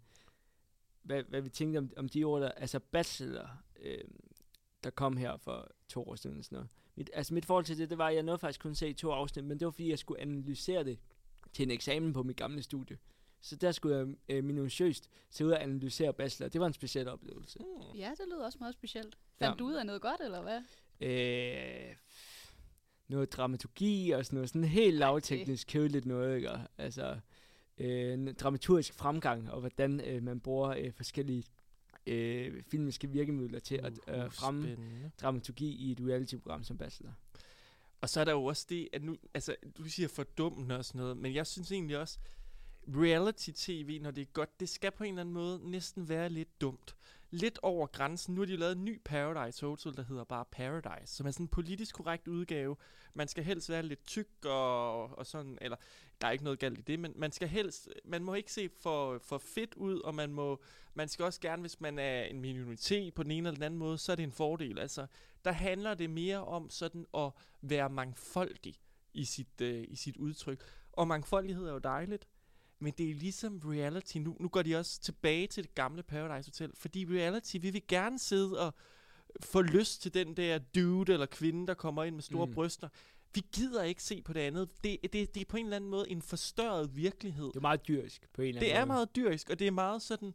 hvad, 1.02 1.24
hvad 1.24 1.42
vi 1.42 1.50
tænkte 1.50 1.78
om, 1.78 1.92
om 1.98 2.10
de 2.10 2.24
ord 2.24 2.42
der, 2.42 2.52
altså 2.52 2.80
Bachelor, 2.80 3.50
øh, 3.80 4.04
der 4.84 4.90
kom 4.90 5.18
her 5.18 5.38
for 5.38 5.70
to 5.88 6.10
år 6.10 6.16
siden. 6.16 6.44
Sådan 6.44 6.56
noget. 6.56 6.70
Mit, 6.96 7.10
altså 7.14 7.34
mit 7.34 7.46
forhold 7.46 7.66
til 7.66 7.78
det, 7.78 7.90
det 7.90 7.98
var, 7.98 8.08
at 8.08 8.16
jeg 8.16 8.24
nåede 8.24 8.40
faktisk 8.40 8.60
kun 8.60 8.76
se 8.76 8.94
to 8.94 9.12
afsnit, 9.12 9.46
men 9.46 9.60
det 9.60 9.66
var 9.66 9.72
fordi, 9.72 9.90
jeg 9.90 10.00
skulle 10.00 10.22
analysere 10.22 10.84
det 10.84 11.00
til 11.54 11.64
en 11.64 11.72
eksamen 11.72 12.14
på 12.14 12.24
mit 12.24 12.38
gamle 12.38 12.64
studie. 12.64 12.98
Så 13.42 13.56
der 13.56 13.72
skulle 13.72 13.98
jeg 13.98 14.08
øh, 14.30 14.44
minutiøst 14.44 15.10
se 15.30 15.46
ud 15.46 15.52
og 15.52 15.64
analysere 15.64 16.14
bachelor. 16.14 16.50
Det 16.50 16.62
var 16.62 16.68
en 16.68 16.74
speciel 16.74 17.08
oplevelse. 17.08 17.60
Mm. 17.60 17.98
Ja, 17.98 18.12
det 18.18 18.26
lyder 18.28 18.46
også 18.46 18.58
meget 18.62 18.74
specielt. 18.74 19.18
Ja. 19.42 19.48
Fandt 19.48 19.60
du 19.60 19.66
ud 19.66 19.74
af 19.74 19.86
noget 19.86 20.02
godt, 20.02 20.22
eller 20.22 20.42
hvad? 20.42 20.62
Øh, 21.02 21.96
noget 23.14 23.34
dramaturgi 23.34 24.12
og 24.12 24.26
sådan 24.26 24.38
noget. 24.38 24.50
Sådan 24.50 24.64
helt 24.64 24.98
lavteknisk, 24.98 25.68
kedeligt 25.68 26.06
noget, 26.06 26.36
ikke? 26.36 26.50
Altså, 26.78 27.20
øh, 27.78 28.14
en 28.14 28.34
dramaturgisk 28.34 28.94
fremgang, 28.94 29.52
og 29.52 29.60
hvordan 29.60 30.00
øh, 30.00 30.24
man 30.24 30.40
bruger 30.40 30.70
øh, 30.70 30.92
forskellige 30.94 31.44
øh, 32.08 32.64
filmiske 32.64 33.10
virkemidler 33.10 33.60
til 33.60 33.76
at 33.76 33.94
Uh, 34.08 34.24
øh, 34.24 34.32
fremme 34.32 34.64
spændende. 34.64 35.12
dramaturgi 35.22 35.68
i 35.76 35.92
et 35.92 36.00
reality-program 36.02 36.64
som 36.64 36.78
bachelor. 36.78 37.14
Og 38.02 38.10
så 38.10 38.20
er 38.20 38.26
der 38.26 38.32
jo 38.32 38.46
også 38.46 38.66
det, 38.70 38.90
at 38.94 39.04
nu, 39.04 39.18
altså, 39.34 39.56
du 39.78 39.84
siger 39.84 40.08
fordummende 40.08 40.78
og 40.78 40.86
sådan 40.86 41.02
noget, 41.02 41.18
men 41.18 41.34
jeg 41.34 41.48
synes 41.48 41.72
egentlig 41.72 41.98
også, 41.98 42.20
reality-tv, 42.88 44.00
når 44.02 44.12
det 44.12 44.22
er 44.22 44.26
godt, 44.26 44.60
det 44.60 44.70
skal 44.70 44.92
på 44.92 45.04
en 45.04 45.10
eller 45.10 45.22
anden 45.22 45.34
måde 45.34 45.72
næsten 45.72 46.10
være 46.10 46.30
lidt 46.30 46.62
dumt. 46.62 46.96
Lidt 47.34 47.60
over 47.62 47.88
grænsen. 47.88 48.36
Nu 48.36 48.42
har 48.42 48.46
de 48.46 48.52
jo 48.52 48.58
lavet 48.58 48.78
en 48.78 48.86
ny 48.86 49.02
Paradise 49.06 49.66
Hotel, 49.66 49.98
der 49.98 50.04
hedder 50.04 50.24
bare 50.24 50.46
Paradise, 50.52 51.16
som 51.16 51.28
er 51.28 51.32
sådan 51.32 51.44
en 51.44 51.48
politisk 51.48 51.96
korrekt 51.96 52.28
udgave. 52.28 52.76
Man 53.14 53.28
skal 53.28 53.44
helst 53.44 53.70
være 53.70 53.84
lidt 53.84 54.06
tyk 54.06 54.28
og, 54.46 55.18
og 55.18 55.26
sådan, 55.26 55.58
eller 55.62 55.78
der 56.22 56.28
er 56.28 56.32
ikke 56.32 56.44
noget 56.44 56.60
galt 56.60 56.80
i 56.80 56.82
det, 56.82 57.00
men 57.00 57.14
man 57.16 57.32
skal 57.32 57.48
helst, 57.48 57.90
man 58.06 58.24
må 58.24 58.34
ikke 58.34 58.52
se 58.52 58.70
for, 58.82 59.20
for 59.24 59.38
fedt 59.38 59.74
ud, 59.76 60.00
og 60.00 60.16
man 60.16 60.34
må, 60.34 60.62
man 60.94 61.08
skal 61.08 61.26
også 61.26 61.40
gerne, 61.40 61.62
hvis 61.62 61.82
man 61.82 62.00
er 62.00 62.24
en 62.24 62.42
minoritet 62.42 63.14
på 63.14 63.24
den 63.24 63.32
ene 63.32 63.48
eller 63.48 63.56
den 63.56 63.64
anden 63.64 63.80
måde, 63.80 63.98
så 63.98 64.12
er 64.12 64.16
det 64.16 64.24
en 64.24 64.32
fordel. 64.32 64.80
Altså, 64.80 65.08
der 65.46 65.52
handler 65.52 65.94
det 65.94 66.10
mere 66.10 66.46
om 66.46 66.70
sådan 66.70 67.06
at 67.18 67.32
være 67.62 67.90
mangfoldig 67.90 68.76
i 69.14 69.26
sit, 69.26 69.62
øh, 69.62 69.86
i 69.88 69.96
sit 69.96 70.18
udtryk. 70.18 70.64
Og 70.92 71.08
mangfoldighed 71.08 71.68
er 71.68 71.74
jo 71.74 71.80
dejligt, 71.80 72.28
men 72.84 72.94
det 72.98 73.10
er 73.10 73.14
ligesom 73.16 73.62
reality. 73.66 74.18
Nu, 74.18 74.38
nu 74.40 74.48
går 74.48 74.62
de 74.62 74.76
også 74.76 75.02
tilbage 75.02 75.48
til 75.48 75.64
det 75.64 75.76
gamle 75.76 76.04
Paradise 76.04 76.48
Hotel, 76.50 76.72
fordi 76.76 77.06
reality, 77.06 77.58
vi 77.62 77.70
vil 77.70 77.88
gerne 77.88 78.20
sidde 78.20 78.60
og 78.60 78.74
få 79.42 79.62
lyst 79.62 80.02
til 80.02 80.14
den 80.14 80.38
der 80.38 80.58
dude 80.58 81.14
eller 81.14 81.26
kvinde, 81.26 81.68
der 81.68 81.74
kommer 81.74 82.04
ind 82.04 82.16
med 82.16 82.24
store 82.24 82.48
Mm. 82.48 82.54
bryster. 82.54 82.90
Vi 83.36 83.42
gider 83.52 83.84
ikke 83.84 84.04
se 84.04 84.22
på 84.22 84.34
det 84.34 84.40
andet. 84.40 84.70
Det, 84.84 84.98
det, 85.04 85.14
det 85.36 85.38
er 85.42 85.46
på 85.46 85.58
en 85.58 85.66
eller 85.66 85.76
anden 85.76 85.90
måde 85.90 86.10
en 86.10 86.22
forstørret 86.22 86.96
virkelighed. 86.96 87.46
Det 87.48 87.56
er 87.56 87.60
meget 87.62 87.88
dyrisk 87.88 88.28
på 88.34 88.42
en 88.42 88.48
eller 88.48 88.62
anden 88.62 88.70
Det 88.72 88.76
er 88.78 88.86
måde. 88.86 88.88
meget 88.96 89.16
dyrisk, 89.16 89.50
og 89.50 89.60
det 89.60 89.68
er 89.68 89.72
meget 89.72 90.02
sådan 90.02 90.34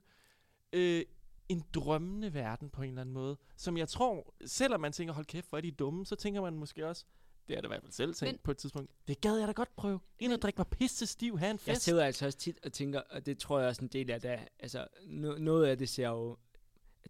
øh, 0.72 1.02
en 1.48 1.64
drømmende 1.74 2.34
verden 2.34 2.70
på 2.70 2.82
en 2.82 2.88
eller 2.88 3.00
anden 3.00 3.12
måde, 3.12 3.36
som 3.56 3.76
jeg 3.76 3.88
tror, 3.88 4.34
selvom 4.46 4.80
man 4.80 4.92
tænker, 4.92 5.14
hold 5.14 5.26
kæft, 5.26 5.48
hvor 5.48 5.58
er 5.58 5.62
de 5.62 5.70
dumme, 5.70 6.06
så 6.06 6.16
tænker 6.16 6.40
man 6.40 6.54
måske 6.58 6.86
også, 6.86 7.04
det 7.48 7.56
er 7.56 7.60
det 7.60 7.68
i 7.68 7.70
hvert 7.70 7.82
fald 7.82 7.92
selv 7.92 8.14
tænkt 8.14 8.32
Men- 8.32 8.40
på 8.42 8.50
et 8.50 8.56
tidspunkt, 8.56 8.90
det 9.08 9.20
gad 9.20 9.36
jeg 9.38 9.48
da 9.48 9.52
godt 9.52 9.76
prøve. 9.76 10.00
Ind 10.18 10.32
og 10.32 10.42
drikke 10.42 10.58
mig 10.58 10.66
pisse 10.66 11.06
stiv, 11.06 11.38
have 11.38 11.50
en 11.50 11.54
Jeg 11.66 11.74
fest. 11.74 11.82
sidder 11.82 12.04
altså 12.04 12.26
også 12.26 12.38
tit 12.38 12.58
og 12.64 12.72
tænker, 12.72 13.00
og 13.10 13.26
det 13.26 13.38
tror 13.38 13.58
jeg 13.58 13.68
også 13.68 13.82
en 13.82 13.88
del 13.88 14.10
af 14.10 14.20
det, 14.20 14.38
altså 14.58 14.86
no, 15.06 15.34
noget 15.38 15.66
af 15.66 15.78
det 15.78 15.88
ser 15.88 16.08
jo, 16.08 16.36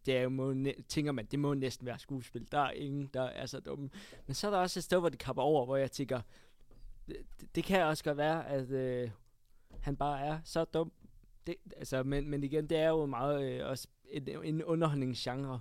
det 0.06 0.16
er 0.16 0.22
jo, 0.22 0.28
må, 0.28 0.54
tænker 0.88 1.12
man, 1.12 1.26
det 1.26 1.38
må 1.38 1.54
næsten 1.54 1.86
være 1.86 1.98
skuespil. 1.98 2.52
Der 2.52 2.58
er 2.58 2.70
ingen, 2.70 3.10
der 3.14 3.22
er 3.22 3.46
så 3.46 3.60
dumme. 3.60 3.90
Men 4.26 4.34
så 4.34 4.46
er 4.46 4.50
der 4.50 4.58
også 4.58 4.80
et 4.80 4.84
sted, 4.84 4.98
hvor 4.98 5.08
det 5.08 5.18
kapper 5.18 5.42
over, 5.42 5.64
hvor 5.64 5.76
jeg 5.76 5.92
tænker, 5.92 6.20
det, 7.06 7.16
det- 7.40 7.54
det 7.54 7.64
kan 7.64 7.82
også 7.84 8.04
godt 8.04 8.16
være, 8.16 8.48
at 8.48 8.70
øh, 8.70 9.10
han 9.80 9.96
bare 9.96 10.20
er 10.20 10.38
så 10.44 10.64
dum. 10.64 10.92
Det, 11.46 11.54
altså, 11.76 12.02
men, 12.02 12.28
men 12.30 12.44
igen, 12.44 12.66
det 12.66 12.78
er 12.78 12.88
jo 12.88 13.06
meget 13.06 13.50
øh, 13.52 13.66
også 13.68 13.88
en, 14.10 14.28
en 14.44 14.64
underholdningsgenre. 14.64 15.60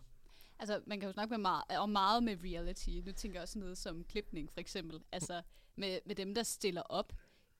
Altså, 0.59 0.81
man 0.87 0.99
kan 0.99 1.07
jo 1.07 1.13
snakke 1.13 1.31
med 1.31 1.37
meget, 1.37 1.63
om 1.77 1.89
meget 1.89 2.23
med 2.23 2.37
reality. 2.43 2.89
Nu 2.89 3.11
tænker 3.11 3.39
jeg 3.39 3.41
også 3.41 3.59
noget 3.59 3.77
som 3.77 4.03
klipning, 4.03 4.51
for 4.51 4.59
eksempel. 4.59 4.99
Altså, 5.11 5.41
med, 5.75 5.99
med 6.05 6.15
dem, 6.15 6.35
der 6.35 6.43
stiller 6.43 6.81
op, 6.81 7.13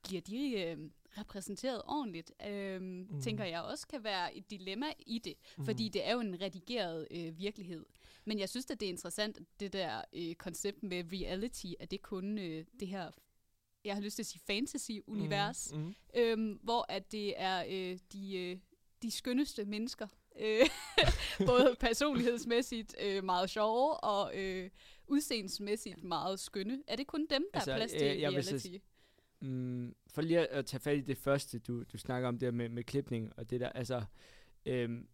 bliver 0.03 0.21
de 0.21 0.51
øh, 0.61 0.77
repræsenteret 1.17 1.81
ordentligt? 1.85 2.31
Øh, 2.47 2.81
mm. 2.81 3.21
Tænker 3.21 3.43
jeg 3.43 3.61
også 3.61 3.87
kan 3.87 4.03
være 4.03 4.37
et 4.37 4.49
dilemma 4.51 4.85
i 4.99 5.19
det. 5.19 5.33
Mm. 5.57 5.65
Fordi 5.65 5.89
det 5.89 6.07
er 6.07 6.13
jo 6.13 6.19
en 6.19 6.41
redigeret 6.41 7.07
øh, 7.11 7.37
virkelighed. 7.37 7.85
Men 8.25 8.39
jeg 8.39 8.49
synes, 8.49 8.71
at 8.71 8.79
det 8.79 8.85
er 8.85 8.89
interessant, 8.89 9.39
det 9.59 9.73
der 9.73 10.01
øh, 10.13 10.35
koncept 10.35 10.83
med 10.83 11.03
reality, 11.13 11.67
at 11.79 11.91
det 11.91 12.01
kun 12.01 12.37
øh, 12.37 12.65
det 12.79 12.87
her, 12.87 13.11
jeg 13.83 13.95
har 13.95 14.01
lyst 14.01 14.15
til 14.15 14.23
at 14.23 14.27
sige 14.27 14.41
fantasy-univers, 14.45 15.73
Mm, 15.73 15.79
mm. 15.79 15.95
øhm, 16.15 16.59
hvor 16.63 16.85
at 16.89 17.11
det 17.11 17.33
er 17.41 17.63
øh, 17.69 17.99
de, 18.13 18.37
øh, 18.37 18.57
de 19.01 19.11
skønneste 19.11 19.65
mennesker, 19.65 20.07
øh, 20.39 20.65
både 21.47 21.75
personlighedsmæssigt 21.79 22.95
øh, 23.03 23.23
meget 23.23 23.49
sjove 23.49 23.97
og 24.03 24.37
øh, 24.37 24.69
udseendsmæssigt 25.07 26.03
meget 26.03 26.39
skønne. 26.39 26.83
Er 26.87 26.95
det 26.95 27.07
kun 27.07 27.27
dem, 27.29 27.45
der 27.53 27.59
Altså, 27.59 27.71
er 27.71 27.75
plads 27.75 27.93
øh, 27.93 27.99
til 27.99 28.17
jeg 28.19 28.31
vil 28.31 28.43
så 28.43 28.49
reality? 28.49 28.83
Mm, 29.39 29.95
for 30.07 30.21
lige 30.21 30.47
at, 30.47 30.65
tage 30.65 30.81
fat 30.81 30.97
i 30.97 31.01
det 31.01 31.17
første, 31.17 31.59
du, 31.59 31.83
du 31.83 31.97
snakker 31.97 32.27
om, 32.27 32.39
det 32.39 32.53
med, 32.53 32.69
med 32.69 32.83
klipning 32.83 33.33
og 33.37 33.49
det 33.49 33.59
der, 33.59 33.69
altså, 33.69 34.03
øhm, 34.65 35.07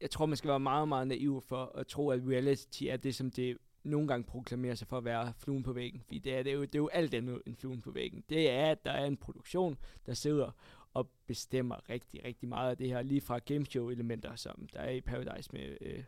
jeg 0.00 0.10
tror, 0.10 0.26
man 0.26 0.36
skal 0.36 0.48
være 0.48 0.60
meget, 0.60 0.88
meget 0.88 1.06
naiv 1.06 1.42
for 1.48 1.72
at 1.74 1.86
tro, 1.86 2.10
at 2.10 2.20
reality 2.26 2.84
er 2.84 2.96
det, 2.96 3.14
som 3.14 3.30
det 3.30 3.58
nogle 3.82 4.08
gange 4.08 4.24
proklamerer 4.24 4.74
sig 4.74 4.88
for 4.88 4.98
at 4.98 5.04
være 5.04 5.32
fluen 5.38 5.62
på 5.62 5.72
væggen. 5.72 6.00
Fordi 6.00 6.18
det 6.18 6.34
er, 6.34 6.42
det 6.42 6.50
er, 6.50 6.54
jo, 6.54 6.62
det 6.62 6.74
er 6.74 6.78
jo 6.78 6.88
alt 6.88 7.14
andet 7.14 7.42
end 7.46 7.56
fluen 7.56 7.80
på 7.80 7.90
væggen. 7.90 8.24
Det 8.28 8.50
er, 8.50 8.70
at 8.70 8.84
der 8.84 8.90
er 8.90 9.06
en 9.06 9.16
produktion, 9.16 9.78
der 10.06 10.14
sidder 10.14 10.50
og 10.94 11.10
bestemmer 11.26 11.90
rigtig, 11.90 12.24
rigtig 12.24 12.48
meget 12.48 12.70
af 12.70 12.76
det 12.76 12.88
her, 12.88 13.02
lige 13.02 13.20
fra 13.20 13.38
gameshow-elementer, 13.38 14.36
som 14.36 14.68
der 14.72 14.80
er 14.80 14.90
i 14.90 15.00
Paradise 15.00 15.50
med, 15.52 15.76
øh, 15.80 16.04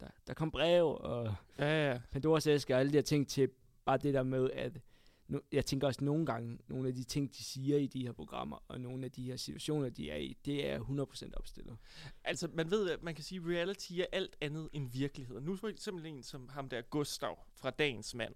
der, 0.00 0.08
der 0.26 0.34
kom 0.34 0.50
brev 0.50 0.86
og 0.86 1.34
Ja, 1.58 1.90
ja. 1.90 2.00
Pandoras 2.10 2.46
æske 2.46 2.74
og 2.74 2.80
alle 2.80 2.92
de 2.92 2.96
her 2.96 3.02
ting 3.02 3.28
til 3.28 3.50
bare 3.84 3.98
det 3.98 4.14
der 4.14 4.22
med, 4.22 4.50
at 4.50 4.80
nu, 5.28 5.40
jeg 5.52 5.66
tænker 5.66 5.86
også 5.86 6.04
nogle 6.04 6.26
gange, 6.26 6.58
nogle 6.68 6.88
af 6.88 6.94
de 6.94 7.04
ting, 7.04 7.34
de 7.36 7.44
siger 7.44 7.78
i 7.78 7.86
de 7.86 8.02
her 8.02 8.12
programmer, 8.12 8.64
og 8.68 8.80
nogle 8.80 9.04
af 9.04 9.12
de 9.12 9.22
her 9.22 9.36
situationer, 9.36 9.88
de 9.88 10.10
er 10.10 10.16
i, 10.16 10.36
det 10.44 10.68
er 10.70 10.80
100% 10.80 11.30
opstillet. 11.36 11.76
Altså, 12.24 12.48
man 12.52 12.70
ved, 12.70 12.90
at 12.90 13.02
man 13.02 13.14
kan 13.14 13.24
sige, 13.24 13.40
at 13.40 13.46
reality 13.46 13.92
er 13.92 14.06
alt 14.12 14.36
andet 14.40 14.68
end 14.72 14.90
virkelighed. 14.92 15.40
Nu 15.40 15.56
for 15.56 15.68
eksempel 15.68 16.06
en 16.06 16.22
som 16.22 16.48
ham 16.48 16.68
der, 16.68 16.80
Gustav 16.80 17.38
fra 17.54 17.70
Dagens 17.70 18.14
Mand, 18.14 18.34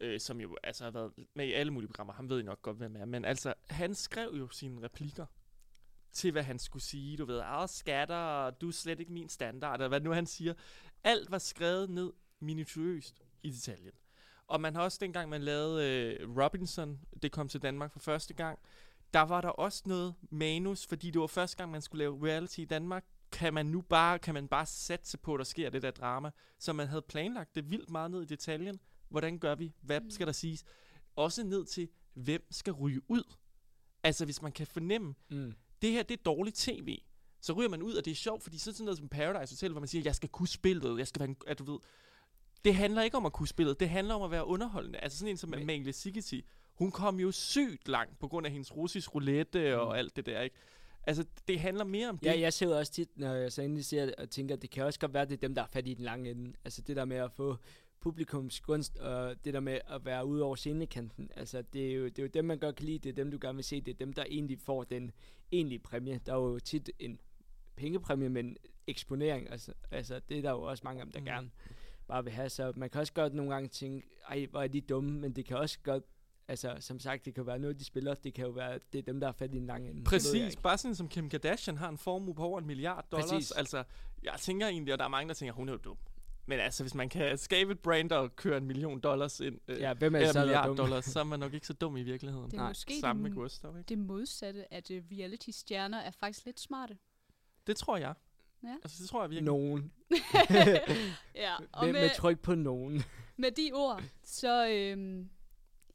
øh, 0.00 0.20
som 0.20 0.40
jo 0.40 0.56
altså 0.62 0.84
har 0.84 0.90
været 0.90 1.12
med 1.34 1.46
i 1.46 1.52
alle 1.52 1.72
mulige 1.72 1.88
programmer. 1.88 2.12
Han 2.12 2.28
ved 2.28 2.40
I 2.40 2.42
nok 2.42 2.62
godt, 2.62 2.76
hvem 2.76 2.96
er. 2.96 3.04
Men 3.04 3.24
altså, 3.24 3.54
han 3.70 3.94
skrev 3.94 4.34
jo 4.38 4.48
sine 4.48 4.82
replikker 4.82 5.26
til, 6.12 6.32
hvad 6.32 6.42
han 6.42 6.58
skulle 6.58 6.82
sige. 6.82 7.16
Du 7.16 7.24
ved, 7.24 7.40
ah, 7.44 7.68
skatter, 7.68 8.50
du 8.50 8.68
er 8.68 8.72
slet 8.72 9.00
ikke 9.00 9.12
min 9.12 9.28
standard, 9.28 9.74
eller 9.74 9.88
hvad 9.88 10.00
nu 10.00 10.12
han 10.12 10.26
siger. 10.26 10.54
Alt 11.04 11.30
var 11.30 11.38
skrevet 11.38 11.90
ned 11.90 12.12
minutiøst 12.40 13.22
i 13.42 13.50
detaljen. 13.50 13.92
Og 14.46 14.60
man 14.60 14.74
har 14.74 14.82
også 14.82 14.98
dengang, 15.00 15.30
man 15.30 15.42
lavede 15.42 15.88
øh, 15.88 16.38
Robinson, 16.38 17.00
det 17.22 17.32
kom 17.32 17.48
til 17.48 17.62
Danmark 17.62 17.92
for 17.92 18.00
første 18.00 18.34
gang, 18.34 18.58
der 19.14 19.20
var 19.20 19.40
der 19.40 19.48
også 19.48 19.82
noget 19.86 20.14
manus, 20.30 20.86
fordi 20.86 21.10
det 21.10 21.20
var 21.20 21.26
første 21.26 21.56
gang, 21.56 21.70
man 21.70 21.82
skulle 21.82 21.98
lave 21.98 22.26
reality 22.26 22.58
i 22.58 22.64
Danmark. 22.64 23.04
Kan 23.32 23.54
man 23.54 23.66
nu 23.66 23.80
bare, 23.80 24.18
kan 24.18 24.34
man 24.34 24.48
bare 24.48 24.66
satse 24.66 25.18
på, 25.18 25.34
at 25.34 25.38
der 25.38 25.44
sker 25.44 25.70
det 25.70 25.82
der 25.82 25.90
drama, 25.90 26.30
så 26.58 26.72
man 26.72 26.88
havde 26.88 27.02
planlagt 27.02 27.54
det 27.54 27.70
vildt 27.70 27.90
meget 27.90 28.10
ned 28.10 28.22
i 28.22 28.26
detaljen. 28.26 28.80
Hvordan 29.14 29.38
gør 29.38 29.54
vi? 29.54 29.72
Hvad 29.80 30.00
Mm. 30.00 30.10
skal 30.10 30.26
der 30.26 30.32
siges? 30.32 30.64
Også 31.16 31.44
ned 31.44 31.64
til, 31.64 31.88
hvem 32.14 32.46
skal 32.50 32.72
ryge 32.72 33.00
ud? 33.10 33.22
Altså, 34.02 34.24
hvis 34.24 34.42
man 34.42 34.52
kan 34.52 34.66
fornemme, 34.66 35.14
Mm. 35.30 35.52
det 35.82 35.90
her, 35.92 36.02
det 36.02 36.18
er 36.18 36.22
dårligt 36.22 36.56
tv. 36.56 36.98
Så 37.40 37.52
ryger 37.52 37.68
man 37.68 37.82
ud, 37.82 37.94
og 37.94 38.04
det 38.04 38.10
er 38.10 38.14
sjovt, 38.14 38.42
fordi 38.42 38.58
så 38.58 38.70
er 38.70 38.74
sådan 38.74 38.84
noget 38.84 38.98
som 38.98 39.08
Paradise 39.08 39.54
Hotel, 39.54 39.70
hvor 39.72 39.80
man 39.80 39.88
siger, 39.88 40.02
jeg 40.04 40.14
skal 40.14 40.28
kunne 40.28 40.48
spillet, 40.48 40.98
jeg 40.98 41.08
skal 41.08 41.20
være 41.20 41.28
en, 41.28 41.36
at 41.46 41.58
du 41.58 41.72
ved. 41.72 41.78
Det 42.64 42.74
handler 42.74 43.02
ikke 43.02 43.16
om 43.16 43.26
at 43.26 43.32
kunne 43.32 43.48
spillet, 43.48 43.80
det 43.80 43.88
handler 43.88 44.14
om 44.14 44.22
at 44.22 44.30
være 44.30 44.46
underholdende. 44.46 44.98
Altså 44.98 45.18
sådan 45.18 45.30
en 45.30 45.36
som 45.36 45.50
Men- 45.50 45.62
Amalie 45.62 45.92
Sigeti, 45.92 46.44
hun 46.74 46.90
kom 46.90 47.20
jo 47.20 47.30
sygt 47.32 47.88
langt 47.88 48.18
på 48.18 48.28
grund 48.28 48.46
af 48.46 48.52
hendes 48.52 48.76
russisk 48.76 49.14
roulette 49.14 49.80
og 49.80 49.86
Mm. 49.92 49.98
alt 49.98 50.16
det 50.16 50.26
der, 50.26 50.40
ikke? 50.40 50.56
Altså, 51.06 51.24
det 51.48 51.60
handler 51.60 51.84
mere 51.84 52.08
om 52.08 52.18
det. 52.18 52.26
Ja, 52.26 52.40
jeg 52.40 52.52
ser 52.52 52.66
jo 52.66 52.78
også 52.78 52.92
tit, 52.92 53.18
når 53.18 53.34
jeg 53.34 53.52
så 53.52 53.62
endelig 53.62 53.84
ser 53.84 54.06
det, 54.06 54.14
og 54.14 54.30
tænker, 54.30 54.54
at 54.56 54.62
det 54.62 54.70
kan 54.70 54.84
også 54.84 55.00
godt 55.00 55.14
være, 55.14 55.22
at 55.22 55.28
det 55.28 55.36
er 55.36 55.40
dem, 55.40 55.54
der 55.54 55.62
er 55.62 55.66
fat 55.66 55.88
i 55.88 55.94
den 55.94 56.04
lange 56.04 56.30
ende. 56.30 56.52
Altså 56.64 56.82
det 56.82 56.96
der 56.96 57.04
med 57.04 57.16
at 57.16 57.32
få 57.32 57.56
publikums 58.04 58.60
gunst, 58.60 58.96
og 58.98 59.44
det 59.44 59.54
der 59.54 59.60
med 59.60 59.78
at 59.88 60.04
være 60.04 60.26
ude 60.26 60.42
over 60.42 60.54
scenekanten. 60.56 61.30
Altså, 61.36 61.62
det 61.72 61.90
er, 61.90 61.94
jo, 61.94 62.04
det 62.04 62.18
er 62.18 62.22
jo 62.22 62.28
dem, 62.34 62.44
man 62.44 62.58
godt 62.58 62.76
kan 62.76 62.86
lide, 62.86 62.98
det 62.98 63.08
er 63.10 63.14
dem, 63.14 63.30
du 63.30 63.38
gerne 63.40 63.56
vil 63.56 63.64
se, 63.64 63.80
det 63.80 63.90
er 63.94 63.98
dem, 63.98 64.12
der 64.12 64.24
egentlig 64.28 64.58
får 64.58 64.84
den 64.84 65.10
egentlige 65.52 65.78
præmie. 65.78 66.20
Der 66.26 66.32
er 66.32 66.36
jo 66.36 66.58
tit 66.58 66.90
en 66.98 67.20
pengepræmie, 67.76 68.28
men 68.28 68.56
eksponering, 68.86 69.50
altså, 69.50 69.72
altså 69.90 70.20
det 70.28 70.38
er 70.38 70.42
der 70.42 70.50
jo 70.50 70.62
også 70.62 70.80
mange 70.84 71.00
af 71.00 71.06
dem, 71.06 71.12
der 71.12 71.20
Mm. 71.20 71.26
gerne 71.26 71.50
bare 72.06 72.24
vil 72.24 72.32
have. 72.32 72.48
Så 72.48 72.72
man 72.76 72.90
kan 72.90 73.00
også 73.00 73.12
godt 73.12 73.34
nogle 73.34 73.52
gange 73.54 73.68
tænke, 73.68 74.06
ej, 74.28 74.46
hvor 74.50 74.62
er 74.62 74.66
de 74.68 74.80
dumme, 74.80 75.20
men 75.20 75.32
det 75.32 75.44
kan 75.44 75.56
også 75.56 75.78
godt, 75.82 76.04
altså 76.48 76.76
som 76.80 76.98
sagt, 77.00 77.24
det 77.24 77.34
kan 77.34 77.46
være 77.46 77.58
noget, 77.58 77.78
de 77.78 77.84
spiller, 77.84 78.14
det 78.14 78.34
kan 78.34 78.44
jo 78.44 78.50
være, 78.50 78.78
det 78.92 78.98
er 78.98 79.02
dem, 79.02 79.20
der 79.20 79.28
er 79.28 79.32
fat 79.32 79.54
i 79.54 79.56
en 79.56 79.66
lang 79.66 79.88
ende. 79.90 80.04
Præcis, 80.04 80.56
bare 80.56 80.78
sådan 80.78 80.94
som 80.94 81.08
Kim 81.08 81.28
Kardashian 81.28 81.76
har 81.76 81.88
en 81.88 81.98
formue 81.98 82.34
på 82.34 82.42
over 82.42 82.58
en 82.60 82.66
milliard 82.66 83.06
dollars. 83.12 83.30
Præcis. 83.30 83.50
Altså, 83.50 83.84
jeg 84.22 84.34
tænker 84.40 84.66
egentlig, 84.68 84.92
og 84.92 84.98
der 84.98 85.04
er 85.04 85.08
mange, 85.08 85.28
der 85.28 85.34
tænker, 85.34 85.52
hun 85.52 85.68
er 85.68 85.72
jo 85.72 85.78
dum. 85.78 85.96
Men 86.46 86.60
altså, 86.60 86.82
hvis 86.82 86.94
man 86.94 87.08
kan 87.08 87.38
skabe 87.38 87.72
et 87.72 87.78
brand 87.78 88.12
og 88.12 88.36
køre 88.36 88.56
en 88.56 88.64
million 88.64 89.00
dollars 89.00 89.40
ind, 89.40 89.58
øh, 89.68 89.80
Ja, 89.80 89.94
hvem 89.94 90.14
er 90.14 90.18
eller 90.18 90.32
så, 90.32 90.38
er 90.38 90.42
milliard 90.44 90.66
dum? 90.66 90.76
dollars, 90.76 91.04
så 91.04 91.20
er 91.20 91.24
man 91.24 91.40
nok 91.40 91.54
ikke 91.54 91.66
så 91.66 91.72
dum 91.72 91.96
i 91.96 92.02
virkeligheden. 92.02 92.46
Det 92.46 92.54
er 92.54 92.56
Nej, 92.58 92.68
måske 92.70 93.00
Sammen 93.00 93.22
med 93.22 93.32
Gustav, 93.32 93.78
ikke? 93.78 93.88
det 93.88 93.98
modsatte, 93.98 94.74
at 94.74 94.90
uh, 94.90 94.96
reality-stjerner 94.96 95.98
er 95.98 96.10
faktisk 96.10 96.44
lidt 96.46 96.60
smarte. 96.60 96.98
Det 97.66 97.76
tror 97.76 97.96
jeg. 97.96 98.14
Ja. 98.62 98.74
Altså, 98.82 99.02
det 99.02 99.08
tror 99.10 99.22
jeg 99.22 99.30
virkelig. 99.30 99.44
Nogen. 99.46 99.92
ja, 101.34 101.54
og 101.72 101.84
med, 101.84 101.92
med, 101.92 102.00
med 102.00 102.10
tryk 102.16 102.40
på 102.40 102.54
nogen. 102.54 103.02
med 103.36 103.50
de 103.50 103.70
ord, 103.74 104.02
så 104.22 104.68
øhm, 104.68 105.30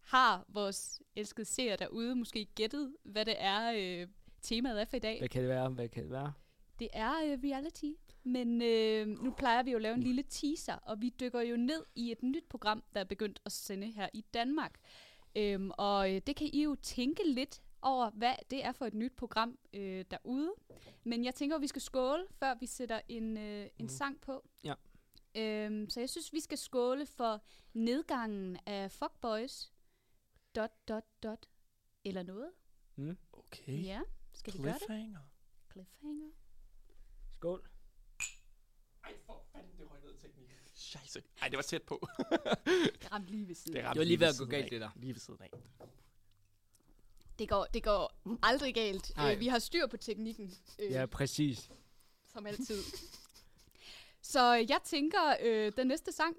har 0.02 0.46
vores 0.48 1.02
elskede 1.16 1.46
seere 1.46 1.76
derude 1.76 2.16
måske 2.16 2.46
gættet, 2.56 2.96
hvad 3.04 3.26
det 3.26 3.36
er, 3.38 3.74
øh, 4.02 4.08
temaet 4.42 4.82
er 4.82 4.86
for 4.86 4.96
i 4.98 5.00
dag. 5.00 5.20
Hvad 5.20 5.30
kan 5.30 5.42
det 5.42 5.50
være? 5.50 5.70
Hvad 5.70 5.90
kan 5.90 6.04
det 6.04 6.12
være? 6.12 6.34
Det 6.80 6.90
er 6.94 7.12
øh, 7.26 7.40
reality, 7.44 7.92
men 8.24 8.62
øh, 8.62 9.08
nu 9.08 9.32
plejer 9.38 9.64
vi 9.64 9.72
jo 9.72 9.76
at 9.78 9.82
lave 9.82 9.96
en 9.96 10.04
lille 10.04 10.24
teaser, 10.24 10.76
og 10.76 11.02
vi 11.02 11.10
dykker 11.10 11.42
jo 11.42 11.58
ned 11.58 11.86
i 11.96 12.12
et 12.12 12.24
nyt 12.24 12.46
program, 12.50 12.84
der 12.94 13.00
er 13.00 13.04
begyndt 13.06 13.42
at 13.46 13.52
sende 13.52 13.92
her 13.92 14.10
i 14.14 14.22
Danmark. 14.34 14.80
Øhm, 15.36 15.72
og 15.78 16.16
øh, 16.16 16.22
det 16.28 16.36
kan 16.36 16.50
I 16.54 16.64
jo 16.64 16.76
tænke 16.82 17.28
lidt 17.32 17.62
over, 17.82 18.10
hvad 18.10 18.34
det 18.52 18.66
er 18.66 18.72
for 18.72 18.86
et 18.86 18.94
nyt 18.94 19.14
program 19.16 19.58
øh, 19.74 20.06
derude. 20.12 20.54
Men 21.04 21.26
jeg 21.26 21.36
tænker, 21.36 21.56
at 21.56 21.62
vi 21.62 21.68
skal 21.68 21.82
skåle, 21.82 22.26
før 22.32 22.56
vi 22.60 22.66
sætter 22.66 23.02
en, 23.08 23.38
øh, 23.38 23.64
en 23.66 23.70
Mhm. 23.80 23.88
sang 23.90 24.22
på. 24.22 24.44
Ja. 24.64 24.74
Øhm, 25.36 25.90
så 25.90 26.00
jeg 26.00 26.10
synes, 26.10 26.34
vi 26.34 26.40
skal 26.40 26.58
skåle 26.58 27.06
for 27.06 27.44
nedgangen 27.74 28.58
af 28.66 28.92
Fuckboys. 28.92 29.72
Dot, 30.56 30.72
dot, 30.88 31.04
dot. 31.24 31.46
Eller 32.06 32.24
noget. 32.24 32.50
Mm. 32.96 33.18
Okay. 33.34 33.84
Ja, 33.84 34.02
skal 34.34 34.54
vi 34.54 34.58
gøre 34.58 34.74
det? 34.74 34.82
Cliffhanger. 34.82 35.20
Cliffhanger. 35.72 36.28
Skål. 37.40 37.62
Ej, 39.04 39.14
for 39.26 39.46
fanden, 39.52 39.72
det 39.78 39.92
røg 39.92 40.00
ned 40.04 40.14
i 40.14 40.18
teknikken. 40.22 40.56
Scheisse. 40.74 41.24
Ej, 41.42 41.48
det 41.48 41.58
var 41.58 41.64
tæt 41.64 41.84
på. 41.84 42.08
Jeg 43.04 43.12
ramte 43.12 43.32
lige 43.32 43.48
ved 43.48 43.56
siden. 43.56 43.74
Det, 43.76 43.80
af. 43.82 43.86
ramte 43.88 44.00
var 44.00 44.06
lige 44.06 44.20
ved 44.20 44.28
at 44.28 44.36
gå 44.40 44.46
galt, 44.46 44.64
af. 44.64 44.70
det 44.70 44.82
der. 44.82 44.90
Lige 44.96 45.14
ved 45.14 45.20
siden 45.20 45.40
af. 45.42 45.50
Det 47.40 47.50
går, 47.50 47.66
det 47.74 47.84
går 47.84 48.14
aldrig 48.44 48.74
galt. 48.76 49.12
Øh, 49.32 49.40
vi 49.40 49.48
har 49.48 49.60
styr 49.60 49.88
på 49.88 49.98
teknikken, 49.98 50.52
øh, 50.80 50.92
Ja, 50.92 51.06
præcis. 51.06 51.70
som 52.26 52.46
altid. 52.46 52.84
Så 54.22 54.54
jeg 54.54 54.80
tænker, 54.86 55.36
øh, 55.42 55.72
den 55.78 55.88
næste 55.88 56.12
sang, 56.12 56.36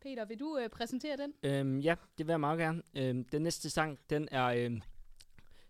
Peter, 0.00 0.24
vil 0.24 0.40
du 0.40 0.58
øh, 0.58 0.68
præsentere 0.70 1.16
den? 1.16 1.32
Øhm, 1.42 1.78
ja, 1.80 1.94
det 2.18 2.26
vil 2.26 2.32
jeg 2.32 2.40
meget 2.40 2.58
gerne. 2.58 2.82
Øhm, 2.96 3.24
den 3.24 3.42
næste 3.42 3.70
sang, 3.70 3.98
den 4.10 4.28
er 4.30 4.44
øhm, 4.44 4.82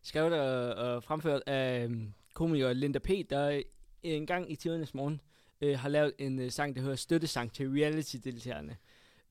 skrevet 0.03 0.33
og, 0.41 0.75
og 0.95 1.05
fremført 1.05 1.43
af 1.47 1.85
øhm, 1.85 2.15
komiker 2.35 2.73
Linda 2.73 2.99
P., 2.99 3.09
der 3.31 3.63
en 4.03 4.27
gang 4.27 4.53
i 4.53 4.57
tidernes 4.57 4.95
morgen 4.95 5.21
øh, 5.61 5.79
har 5.79 5.89
lavet 5.89 6.13
en 6.19 6.39
øh, 6.39 6.51
sang, 6.51 6.75
der 6.75 6.81
hedder 6.81 6.97
Støttesang 6.97 7.53
til 7.53 7.69
reality-deltagerne, 7.69 8.77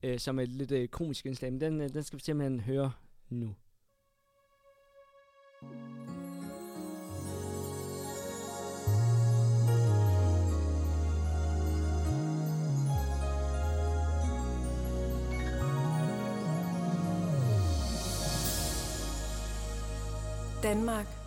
øh, 0.02 0.18
som 0.18 0.38
er 0.38 0.42
et 0.42 0.48
lidt 0.48 0.72
øh, 0.72 0.88
komisk 0.88 1.26
indslag, 1.26 1.52
men 1.52 1.60
den, 1.60 1.80
øh, 1.80 1.88
den 1.88 2.02
skal 2.02 2.18
vi 2.18 2.22
simpelthen 2.24 2.60
høre 2.60 2.92
nu. 3.30 3.54
Danmark. 20.62 21.17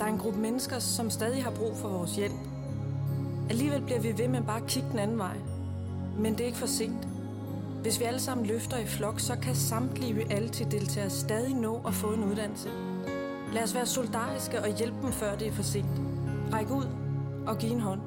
Der 0.00 0.06
er 0.06 0.10
en 0.10 0.18
gruppe 0.18 0.40
mennesker, 0.40 0.78
som 0.78 1.10
stadig 1.10 1.44
har 1.44 1.50
brug 1.50 1.76
for 1.76 1.88
vores 1.88 2.16
hjælp. 2.16 2.34
Alligevel 3.50 3.82
bliver 3.82 4.00
vi 4.00 4.18
ved 4.18 4.28
med 4.28 4.42
bare 4.42 4.60
at 4.60 4.66
kigge 4.66 4.88
den 4.90 4.98
anden 4.98 5.18
vej. 5.18 5.36
Men 6.18 6.32
det 6.32 6.40
er 6.40 6.46
ikke 6.46 6.58
for 6.58 6.66
sent. 6.66 7.08
Hvis 7.82 8.00
vi 8.00 8.04
alle 8.04 8.20
sammen 8.20 8.46
løfter 8.46 8.76
i 8.76 8.86
flok, 8.86 9.20
så 9.20 9.36
kan 9.42 9.54
samtlige 9.54 10.26
reality-deltagere 10.26 11.10
stadig 11.10 11.54
nå 11.54 11.80
at 11.86 11.94
få 11.94 12.12
en 12.12 12.24
uddannelse. 12.24 12.68
Lad 13.52 13.62
os 13.62 13.74
være 13.74 13.86
solidariske 13.86 14.62
og 14.62 14.76
hjælpe 14.78 14.96
dem, 15.02 15.12
før 15.12 15.36
det 15.36 15.46
er 15.46 15.52
for 15.52 15.62
sent. 15.62 16.00
Ræk 16.52 16.70
ud 16.70 16.86
og 17.46 17.58
giv 17.58 17.72
en 17.72 17.80
hånd. 17.80 18.00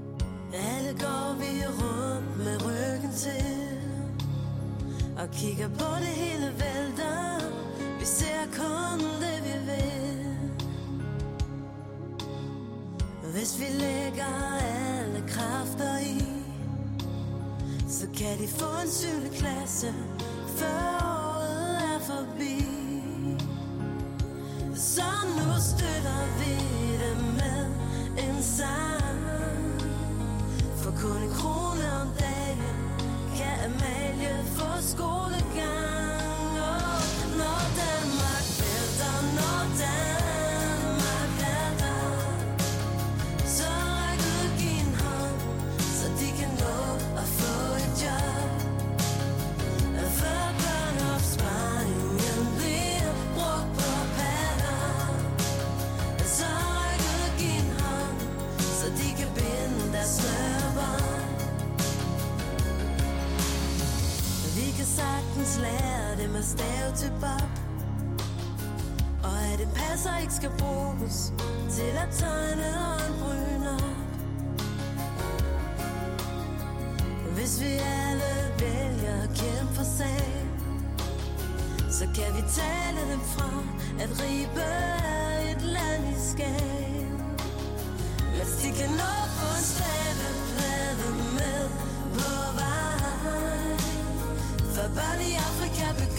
Alle 0.54 1.00
går 1.00 1.36
vi 1.40 1.66
rundt 1.66 2.38
med 2.38 2.66
ryggen 2.66 3.12
til 3.12 3.70
Og 5.18 5.30
kigger 5.32 5.68
på 5.68 5.96
det 6.00 6.14
hele 6.24 6.46
vælter 6.46 7.40
Vi 8.00 8.06
ser 8.06 8.44
kun 8.58 9.00
det 9.00 9.44
vi 9.44 9.66
vil 9.66 10.03
Hvis 13.34 13.60
vi 13.60 13.66
lægger 13.66 14.58
alle 14.62 15.24
kræfter 15.28 15.98
i 16.00 16.24
Så 17.88 18.08
kan 18.18 18.38
de 18.38 18.48
få 18.48 18.82
en 18.84 18.90
syvende 18.90 19.30
klasse 19.30 19.94
Før 20.58 20.93
bruges 70.64 71.34
til 71.76 71.94
at 72.04 72.10
tegne 72.20 72.68
øjenbryner. 72.92 73.80
Hvis 77.36 77.62
vi 77.62 77.72
alle 78.02 78.34
vælger 78.60 79.16
at 79.24 79.30
kæmpe 79.36 79.74
for 79.76 79.84
sag, 79.84 80.30
så 81.90 82.06
kan 82.16 82.30
vi 82.38 82.44
tale 82.62 83.02
dem 83.12 83.22
fra, 83.34 83.52
at 84.00 84.10
Ribe 84.22 84.62
er 84.62 85.52
et 85.52 85.62
land 85.62 86.04
i 86.16 86.20
skab. 86.32 87.18
Mens 88.38 88.54
de 88.62 88.70
kan 88.80 88.90
nå 89.02 89.14
på 89.38 89.48
en 89.58 89.66
staveplade 89.74 91.08
med 91.38 91.64
på 92.18 92.34
vej. 92.60 93.78
For 94.76 94.88
børn 94.98 95.20
i 95.30 95.34
Afrika 95.50 95.86
begynder 95.94 96.13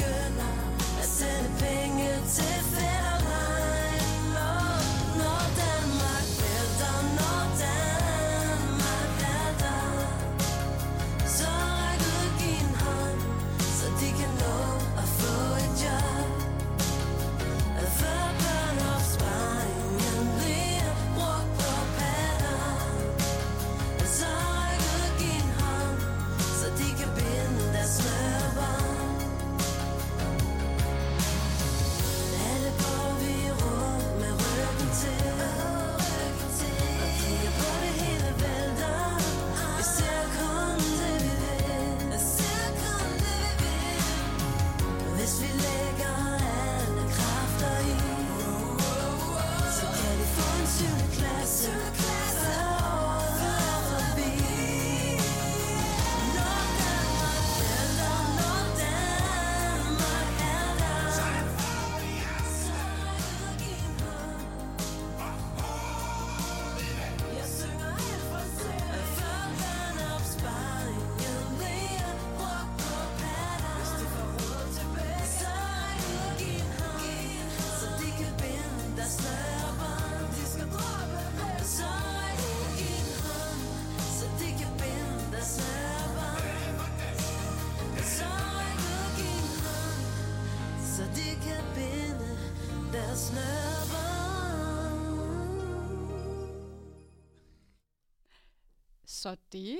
Så 99.24 99.36
det... 99.52 99.78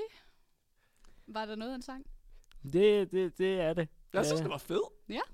Var 1.27 1.47
der 1.47 1.55
noget 1.57 1.73
af 1.73 1.77
en 1.77 1.83
sang? 1.83 2.07
Det, 2.73 3.13
det, 3.13 3.39
det 3.39 3.61
er 3.61 3.75
det. 3.75 3.89
Jeg 4.13 4.19
Det 4.19 4.27
synes, 4.27 4.41
det 4.41 4.51
var 4.51 4.59
fedt. 4.59 4.83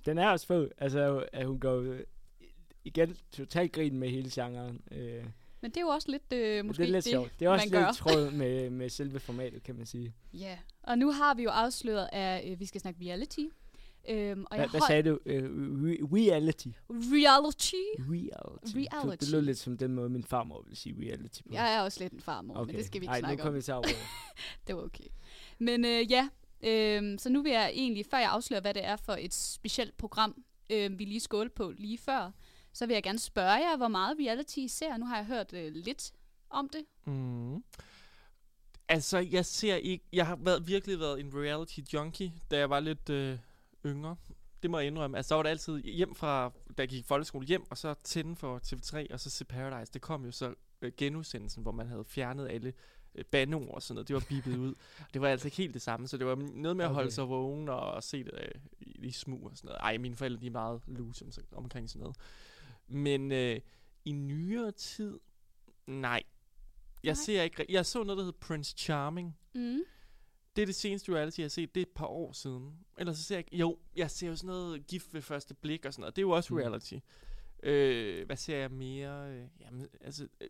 Den 0.06 0.18
er 0.18 0.28
også 0.28 0.46
fed. 0.46 0.70
Altså, 0.78 1.28
at 1.32 1.46
hun 1.46 1.60
går 1.60 1.76
øh, 1.80 2.00
igen 2.84 3.16
totalt 3.30 3.72
grin 3.72 3.98
med 3.98 4.08
hele 4.10 4.30
genren. 4.34 4.82
Øh, 4.90 5.24
Men 5.60 5.70
det 5.70 5.76
er 5.76 5.80
jo 5.80 5.88
også 5.88 6.10
lidt, 6.10 6.32
øh, 6.32 6.64
måske 6.64 6.82
det 6.82 6.88
er 6.88 6.92
lidt 6.92 7.04
det, 7.04 7.10
sjovt. 7.10 7.32
Det 7.40 7.46
er 7.46 7.50
også 7.50 7.68
man 7.72 7.80
gør. 7.82 7.88
lidt 7.88 7.96
tråd 7.98 8.30
med, 8.30 8.70
med 8.70 8.88
selve 8.88 9.20
formatet, 9.20 9.62
kan 9.62 9.74
man 9.74 9.86
sige. 9.86 10.14
Ja, 10.32 10.58
og 10.82 10.98
nu 10.98 11.10
har 11.12 11.34
vi 11.34 11.42
jo 11.42 11.50
afsløret, 11.50 12.08
at 12.12 12.52
øh, 12.52 12.60
vi 12.60 12.66
skal 12.66 12.80
snakke 12.80 13.00
reality. 13.00 13.40
Øhm, 14.08 14.44
og 14.50 14.56
Hva, 14.56 14.62
jeg 14.62 14.70
hvad 14.70 14.80
sagde 14.86 15.02
du? 15.02 15.14
Uh, 15.14 15.32
re- 15.32 16.16
reality. 16.16 16.68
Reality? 16.90 17.74
Reality. 17.98 18.76
Det, 18.76 18.88
Reality. 18.92 19.20
det 19.24 19.28
lød 19.32 19.42
lidt 19.42 19.58
som 19.58 19.76
den 19.78 19.94
måde, 19.94 20.08
min 20.08 20.24
farmor 20.24 20.62
ville 20.62 20.76
sige 20.76 20.96
reality 21.00 21.42
på. 21.42 21.48
Jeg 21.52 21.74
er 21.74 21.80
også 21.80 22.00
lidt 22.00 22.12
en 22.12 22.20
farmor, 22.20 22.54
okay. 22.56 22.66
men 22.72 22.76
det 22.76 22.86
skal 22.86 23.00
vi 23.00 23.04
ikke 23.04 23.12
Ej, 23.12 23.18
snakke 23.18 23.36
nu 23.36 23.42
om. 23.42 23.44
kommer 23.44 23.58
vi 23.58 23.62
til 23.62 23.72
at 23.72 23.96
Det 24.66 24.76
var 24.76 24.82
okay. 24.82 25.04
Men 25.58 25.84
øh, 25.84 26.10
ja, 26.10 26.28
øh, 26.62 27.18
så 27.18 27.28
nu 27.28 27.42
vil 27.42 27.52
jeg 27.52 27.70
egentlig, 27.74 28.06
før 28.10 28.18
jeg 28.18 28.30
afslører, 28.30 28.60
hvad 28.60 28.74
det 28.74 28.84
er 28.84 28.96
for 28.96 29.12
et 29.12 29.34
specielt 29.34 29.96
program, 29.96 30.44
øh, 30.70 30.98
vi 30.98 31.04
lige 31.04 31.20
skålte 31.20 31.54
på 31.54 31.72
lige 31.78 31.98
før, 31.98 32.30
så 32.72 32.86
vil 32.86 32.94
jeg 32.94 33.02
gerne 33.02 33.18
spørge 33.18 33.52
jer, 33.70 33.76
hvor 33.76 33.88
meget 33.88 34.16
reality 34.20 34.58
I 34.58 34.68
ser. 34.68 34.96
Nu 34.96 35.06
har 35.06 35.16
jeg 35.16 35.26
hørt 35.26 35.52
øh, 35.52 35.72
lidt 35.74 36.12
om 36.50 36.68
det. 36.68 36.84
Mm. 37.06 37.64
Altså, 38.88 39.18
jeg 39.18 39.46
ser 39.46 39.74
ikke... 39.76 40.04
Jeg 40.12 40.26
har 40.26 40.36
været, 40.36 40.66
virkelig 40.68 41.00
været 41.00 41.20
en 41.20 41.30
reality 41.34 41.78
junkie, 41.92 42.32
da 42.50 42.58
jeg 42.58 42.70
var 42.70 42.80
lidt 42.80 43.10
øh, 43.10 43.38
yngre. 43.86 44.16
Det 44.62 44.70
må 44.70 44.78
jeg 44.78 44.86
indrømme. 44.86 45.16
Altså, 45.16 45.28
der 45.28 45.36
var 45.36 45.42
det 45.42 45.50
altid 45.50 45.82
hjem 45.82 46.14
fra, 46.14 46.52
da 46.78 46.82
jeg 46.82 46.88
gik 46.88 47.00
i 47.00 47.06
folkeskole 47.06 47.46
hjem, 47.46 47.70
og 47.70 47.78
så 47.78 47.94
tænde 48.04 48.36
for 48.36 48.60
TV3, 48.66 49.06
og 49.12 49.20
så 49.20 49.30
se 49.30 49.44
Paradise. 49.44 49.92
Det 49.92 50.02
kom 50.02 50.24
jo 50.24 50.32
så 50.32 50.54
øh, 50.82 50.92
genudsendelsen, 50.96 51.62
hvor 51.62 51.72
man 51.72 51.88
havde 51.88 52.04
fjernet 52.04 52.48
alle 52.48 52.72
øh, 53.14 53.24
bandeord 53.24 53.74
og 53.74 53.82
sådan 53.82 53.94
noget. 53.94 54.08
Det 54.08 54.14
var 54.14 54.24
bippet 54.28 54.56
ud. 54.56 54.74
Det 55.14 55.20
var 55.20 55.28
altså 55.28 55.46
ikke 55.46 55.56
helt 55.56 55.74
det 55.74 55.82
samme, 55.82 56.08
så 56.08 56.16
det 56.16 56.26
var 56.26 56.34
noget 56.36 56.76
med 56.76 56.84
at 56.84 56.90
holde 56.94 57.06
Okay. 57.06 57.14
sig 57.14 57.28
vågen 57.28 57.68
og 57.68 58.02
se 58.02 58.24
det 58.24 58.30
øh, 58.34 58.60
i, 58.80 59.06
i 59.06 59.10
smug 59.10 59.46
og 59.50 59.56
sådan 59.56 59.68
noget. 59.68 59.80
Ej, 59.80 59.98
mine 59.98 60.16
forældre, 60.16 60.40
de 60.40 60.46
er 60.46 60.50
meget 60.50 60.80
loose 60.86 61.24
om, 61.24 61.32
omkring 61.64 61.90
sådan 61.90 62.00
noget. 62.00 62.16
Men 62.88 63.32
øh, 63.32 63.60
i 64.04 64.12
nyere 64.12 64.72
tid, 64.72 65.18
nej. 65.86 66.22
Jeg 67.02 67.10
Nej. 67.10 67.14
ser 67.14 67.42
ikke... 67.42 67.66
Jeg 67.68 67.86
så 67.86 68.02
noget, 68.02 68.18
der 68.18 68.24
hedder 68.24 68.38
Prince 68.40 68.74
Charming. 68.78 69.36
Mm. 69.54 69.80
Det 70.56 70.62
er 70.62 70.66
det 70.66 70.74
seneste 70.74 71.14
reality, 71.14 71.38
jeg 71.38 71.44
har 71.44 71.48
set. 71.48 71.74
Det 71.74 71.80
er 71.80 71.84
et 71.84 71.92
par 71.94 72.06
år 72.06 72.32
siden. 72.32 72.72
Ellers 72.98 73.16
så 73.16 73.22
ser 73.22 73.34
jeg 73.34 73.44
ikke... 73.46 73.56
Jo, 73.56 73.78
jeg 73.96 74.10
ser 74.10 74.26
jo 74.28 74.36
sådan 74.36 74.48
noget 74.48 74.86
gift 74.86 75.14
ved 75.14 75.22
første 75.22 75.54
blik 75.54 75.84
og 75.86 75.92
sådan 75.92 76.00
noget. 76.00 76.16
Det 76.16 76.22
er 76.22 76.26
jo 76.26 76.30
også 76.30 76.54
Mm. 76.54 76.60
reality. 76.60 76.94
Øh, 77.62 78.26
hvad 78.26 78.36
ser 78.36 78.56
jeg 78.56 78.70
mere? 78.70 79.30
Øh, 79.30 79.44
Jamen, 79.60 79.86
altså... 80.00 80.26
øh, 80.40 80.48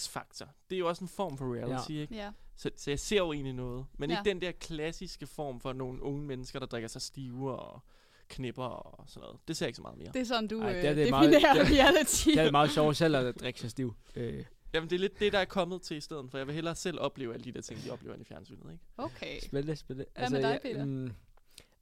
X-Factor. 0.00 0.46
Det 0.70 0.76
er 0.76 0.78
jo 0.78 0.88
også 0.88 1.04
en 1.04 1.08
form 1.08 1.38
for 1.38 1.54
reality, 1.54 1.90
ja. 1.90 2.00
ikke? 2.00 2.14
Ja. 2.14 2.30
Så, 2.56 2.70
så 2.76 2.90
jeg 2.90 2.98
ser 3.00 3.16
jo 3.16 3.32
egentlig 3.32 3.52
noget. 3.54 3.86
Men 3.98 4.10
Ja. 4.10 4.18
ikke 4.18 4.30
den 4.30 4.40
der 4.40 4.52
klassiske 4.52 5.26
form 5.26 5.60
for 5.60 5.72
nogle 5.72 6.02
unge 6.02 6.22
mennesker, 6.22 6.58
der 6.58 6.66
drikker 6.66 6.88
sig 6.88 7.02
stive 7.02 7.58
og 7.58 7.80
knipper 8.28 8.64
og 8.64 9.04
sådan 9.08 9.20
noget. 9.20 9.38
Det 9.48 9.56
ser 9.56 9.66
jeg 9.66 9.68
ikke 9.68 9.76
så 9.76 9.82
meget 9.82 9.98
mere. 9.98 10.08
Det 10.14 10.20
er 10.20 10.24
sådan, 10.24 10.48
du 10.48 10.60
Ej, 10.60 10.68
øh, 10.70 10.82
det 10.82 10.84
er 10.84 10.94
det 10.94 11.06
definerer 11.06 11.54
meget- 11.54 11.70
reality. 11.70 12.28
Det 12.28 12.38
er 12.38 12.50
meget 12.50 12.70
sjovt 12.70 12.96
selv 12.96 13.16
at 13.16 13.40
drikke 13.40 13.60
sig 13.60 13.70
stiv. 13.70 13.94
Øh, 14.16 14.44
Jamen, 14.74 14.90
det 14.90 14.96
er 14.96 15.00
lidt 15.00 15.20
det, 15.20 15.32
der 15.32 15.38
er 15.38 15.44
kommet 15.44 15.82
til 15.82 15.96
i 15.96 16.00
stedet, 16.00 16.30
for 16.30 16.38
jeg 16.38 16.46
vil 16.46 16.54
hellere 16.54 16.74
selv 16.74 17.00
opleve 17.00 17.34
alle 17.34 17.44
de 17.44 17.52
der 17.52 17.60
ting, 17.60 17.84
de 17.84 17.90
oplever 17.90 18.16
i 18.16 18.24
fjernsynet, 18.24 18.72
ikke? 18.72 18.84
Okay. 18.96 19.40
spændende, 19.40 19.76
spændende. 19.76 20.10
Hvad 20.16 20.30
med 20.30 20.42
dig, 20.42 20.48
jeg, 20.48 20.60
Peter? 20.62 20.84
mm, 20.84 21.12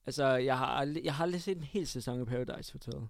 altså, 0.07 0.27
jeg 0.27 0.59
har, 0.59 0.67
aldrig, 0.67 1.05
jeg 1.05 1.15
har 1.15 1.25
aldrig 1.25 1.43
set 1.43 1.57
en 1.57 1.65
hel 1.65 1.87
sæson 1.87 2.21
af 2.21 2.27
Paradise 2.27 2.73
Hotel. 2.73 3.09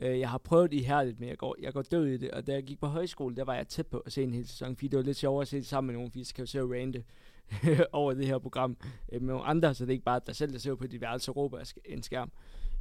Øh, 0.00 0.20
jeg 0.20 0.30
har 0.30 0.38
prøvet 0.38 0.72
ihærdigt, 0.72 1.20
men 1.20 1.28
jeg 1.28 1.38
går, 1.38 1.56
jeg 1.60 1.72
går 1.72 1.82
død 1.82 2.06
i 2.06 2.16
det. 2.16 2.30
Og 2.30 2.46
da 2.46 2.52
jeg 2.52 2.62
gik 2.62 2.80
på 2.80 2.86
højskole, 2.86 3.36
der 3.36 3.44
var 3.44 3.54
jeg 3.54 3.68
tæt 3.68 3.86
på 3.86 3.98
at 3.98 4.12
se 4.12 4.22
en 4.22 4.34
hel 4.34 4.48
sæson, 4.48 4.76
fordi 4.76 4.88
det 4.88 4.96
var 4.96 5.02
lidt 5.02 5.16
sjovere 5.16 5.42
at 5.42 5.48
se 5.48 5.56
det 5.56 5.66
sammen 5.66 5.86
med 5.86 5.94
nogen, 5.94 6.10
fordi 6.10 6.24
så 6.24 6.34
kan 6.34 6.42
jeg 6.42 6.54
jo 6.54 6.68
se 6.68 6.80
rante 6.80 7.04
over 7.92 8.14
det 8.14 8.26
her 8.26 8.38
program 8.38 8.76
øh, 9.12 9.22
med 9.22 9.34
nogle 9.34 9.46
andre, 9.46 9.74
så 9.74 9.84
det 9.84 9.90
er 9.90 9.94
ikke 9.94 10.04
bare 10.04 10.20
dig 10.26 10.36
selv, 10.36 10.52
der 10.52 10.58
ser 10.58 10.74
på 10.74 10.86
dit 10.86 11.00
værelse 11.00 11.30
og 11.30 11.36
råber 11.36 11.72
en 11.84 12.02
skærm. 12.02 12.32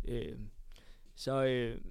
Øh, 0.08 0.38
så 1.15 1.43
øh, 1.43 1.82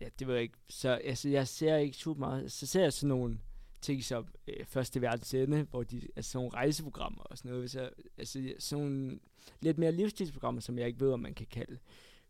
ja, 0.00 0.06
det 0.18 0.26
var 0.26 0.34
ikke, 0.34 0.58
så 0.68 0.90
altså, 0.90 1.28
jeg 1.28 1.48
ser 1.48 1.76
ikke 1.76 1.96
super 1.96 2.18
meget. 2.18 2.52
Så 2.52 2.66
ser 2.66 2.82
jeg 2.82 2.92
sådan 2.92 3.08
nogle 3.08 3.38
ting 3.84 4.04
som 4.04 4.26
øh, 4.48 4.66
Første 4.66 5.00
Verdens 5.00 5.34
Ende, 5.34 5.62
hvor 5.62 5.82
de, 5.82 6.08
altså 6.16 6.30
sådan 6.30 6.44
nogle 6.44 6.54
rejseprogrammer 6.54 7.22
og 7.22 7.38
sådan 7.38 7.48
noget. 7.48 7.62
Hvis 7.62 7.74
jeg, 7.74 7.90
altså 8.18 8.54
sådan 8.58 8.84
nogle 8.84 9.18
lidt 9.60 9.78
mere 9.78 9.92
livsstilsprogrammer, 9.92 10.60
som 10.60 10.78
jeg 10.78 10.86
ikke 10.86 11.00
ved, 11.00 11.12
om 11.12 11.20
man 11.20 11.34
kan 11.34 11.46
kalde 11.46 11.78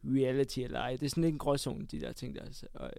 reality 0.05 0.59
eller 0.59 0.81
ej. 0.81 0.91
Det 0.91 1.03
er 1.03 1.09
sådan 1.09 1.23
lidt 1.23 1.33
en 1.33 1.39
gråzone, 1.39 1.87
de 1.87 2.01
der 2.01 2.13
ting 2.13 2.35
der. 2.35 2.43
Altså. 2.43 2.67
Og, 2.75 2.91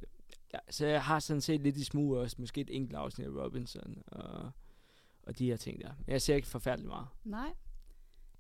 ja, 0.54 0.60
så 0.70 0.86
jeg 0.86 1.04
har 1.04 1.20
sådan 1.20 1.42
set 1.42 1.62
lidt 1.62 1.78
i 1.78 1.84
smug 1.84 2.18
også, 2.18 2.36
måske 2.40 2.62
et 2.62 2.76
enkelt 2.76 2.96
afsnit 2.96 3.28
af 3.28 3.32
Robinson 3.32 4.04
og, 4.08 4.52
og 5.24 5.40
de 5.40 5.46
her 5.46 5.58
ting 5.58 5.82
der. 5.82 5.92
Men 6.06 6.14
jeg 6.14 6.22
ser 6.22 6.36
ikke 6.36 6.48
forfærdeligt 6.48 6.88
meget. 6.88 7.08
Nej. 7.24 7.54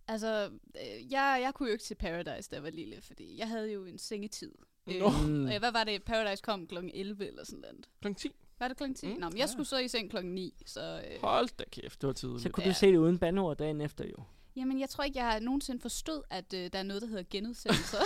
Altså, 0.08 0.50
øh, 0.76 1.12
jeg, 1.12 1.40
jeg 1.44 1.52
kunne 1.54 1.70
jo 1.70 1.74
ikke 1.74 1.84
se 1.84 1.96
Paradise, 1.96 2.50
da 2.50 2.56
jeg 2.56 2.64
var 2.64 2.70
lille, 2.70 3.02
fordi 3.02 3.38
jeg 3.38 3.50
havde 3.50 3.72
jo 3.72 3.86
en 3.86 3.98
sengetid. 3.98 4.52
Øh, 4.88 5.00
Nå. 5.00 5.10
Mm. 5.10 5.48
øh, 5.48 5.60
hvad 5.60 5.72
var 5.72 5.84
det? 5.84 6.04
Paradise 6.04 6.44
kom 6.44 6.68
kl. 6.68 6.78
11 6.94 7.28
eller 7.28 7.44
sådan 7.44 7.60
noget. 7.60 7.90
Klokken 8.02 8.16
10. 8.16 8.32
Var 8.60 8.68
det 8.68 8.78
klokken 8.78 8.96
10? 8.96 9.06
Mm, 9.08 9.14
Nå, 9.20 9.30
men 9.30 9.38
ja. 9.38 9.40
jeg 9.42 9.50
skulle 9.50 9.68
så 9.68 9.78
i 9.78 9.88
seng 9.88 10.10
klokken 10.10 10.36
9, 10.36 10.54
så... 10.66 11.02
Øh, 11.12 11.22
Hold 11.22 11.50
da 11.58 11.64
kæft, 11.72 12.02
det 12.02 12.08
var 12.08 12.14
tidligt. 12.14 12.42
Så 12.44 12.50
kunne 12.50 12.64
Ja. 12.64 12.70
du 12.70 12.76
se 12.76 12.88
det 12.88 12.98
uden 12.98 13.20
bandord 13.20 13.58
dagen 13.58 13.82
efter 13.82 14.06
jo. 14.08 14.24
jamen, 14.56 14.80
jeg 14.80 14.90
tror 14.90 15.04
ikke, 15.04 15.20
jeg 15.20 15.40
nogensinde 15.40 15.82
forstod, 15.82 16.24
at 16.30 16.54
øh, 16.54 16.70
der 16.74 16.80
er 16.80 16.84
noget, 16.84 17.02
der 17.02 17.08
hedder 17.08 17.24
genudsendelser. 17.30 17.98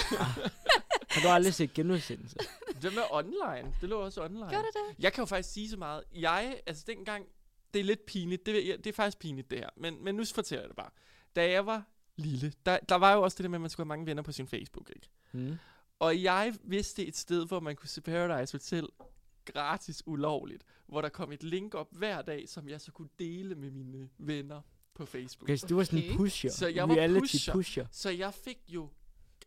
Har 1.09 1.21
du 1.21 1.27
aldrig 1.27 1.53
set 1.53 1.73
genudsendelse? 1.73 2.35
Det 2.81 2.93
med 2.93 3.03
online. 3.11 3.73
Det 3.81 3.89
lå 3.89 3.99
også 4.01 4.23
online. 4.23 4.49
Gjorde 4.49 4.63
det 4.65 4.73
det? 4.97 5.03
Jeg 5.03 5.13
kan 5.13 5.21
jo 5.21 5.25
faktisk 5.25 5.53
sige 5.53 5.69
så 5.69 5.77
meget. 5.77 6.03
Jeg, 6.15 6.61
altså 6.65 6.83
dengang, 6.87 7.25
det 7.73 7.79
er 7.79 7.83
lidt 7.83 8.05
pinligt. 8.05 8.45
Det, 8.45 8.55
det 8.83 8.87
er 8.87 8.93
faktisk 8.93 9.19
pinligt, 9.19 9.51
det 9.51 9.57
her. 9.59 9.69
Men, 9.77 10.03
men 10.03 10.15
nu 10.15 10.23
fortæller 10.33 10.61
jeg 10.63 10.67
det 10.69 10.75
bare. 10.75 10.89
Da 11.35 11.51
jeg 11.51 11.65
var 11.65 11.83
lille, 12.15 12.53
der, 12.65 12.77
der 12.89 12.95
var 12.95 13.13
jo 13.13 13.21
også 13.21 13.35
det 13.37 13.43
der 13.43 13.49
med, 13.49 13.57
at 13.57 13.61
man 13.61 13.69
skulle 13.69 13.85
have 13.85 13.87
mange 13.97 14.05
venner 14.05 14.23
på 14.23 14.31
sin 14.31 14.47
Facebook, 14.47 14.89
ikke? 14.95 15.09
Mm. 15.31 15.57
Og 15.99 16.23
jeg 16.23 16.53
vidste 16.63 17.05
et 17.05 17.17
sted, 17.17 17.47
hvor 17.47 17.59
man 17.59 17.75
kunne 17.75 17.89
se 17.89 18.01
Paradise 18.01 18.53
Hotel 18.53 18.87
gratis 19.53 20.03
ulovligt. 20.07 20.63
Hvor 20.87 21.01
der 21.01 21.09
kom 21.09 21.31
et 21.31 21.43
link 21.43 21.75
op 21.75 21.87
hver 21.91 22.21
dag, 22.21 22.49
som 22.49 22.69
jeg 22.69 22.81
så 22.81 22.91
kunne 22.91 23.09
dele 23.19 23.55
med 23.55 23.71
mine 23.71 24.09
venner 24.17 24.61
på 24.93 25.05
Facebook. 25.05 25.45
Okay, 25.45 25.57
så 25.57 25.67
du 25.67 25.75
var 25.75 25.83
sådan 25.83 26.03
en 26.03 26.17
pusher. 26.17 26.51
Så 26.51 26.67
jeg 26.67 26.89
var 26.89 26.95
reality 26.95 27.21
pusher. 27.35 27.53
pusher. 27.53 27.85
Så 27.91 28.09
jeg 28.09 28.33
fik 28.33 28.57
jo, 28.67 28.89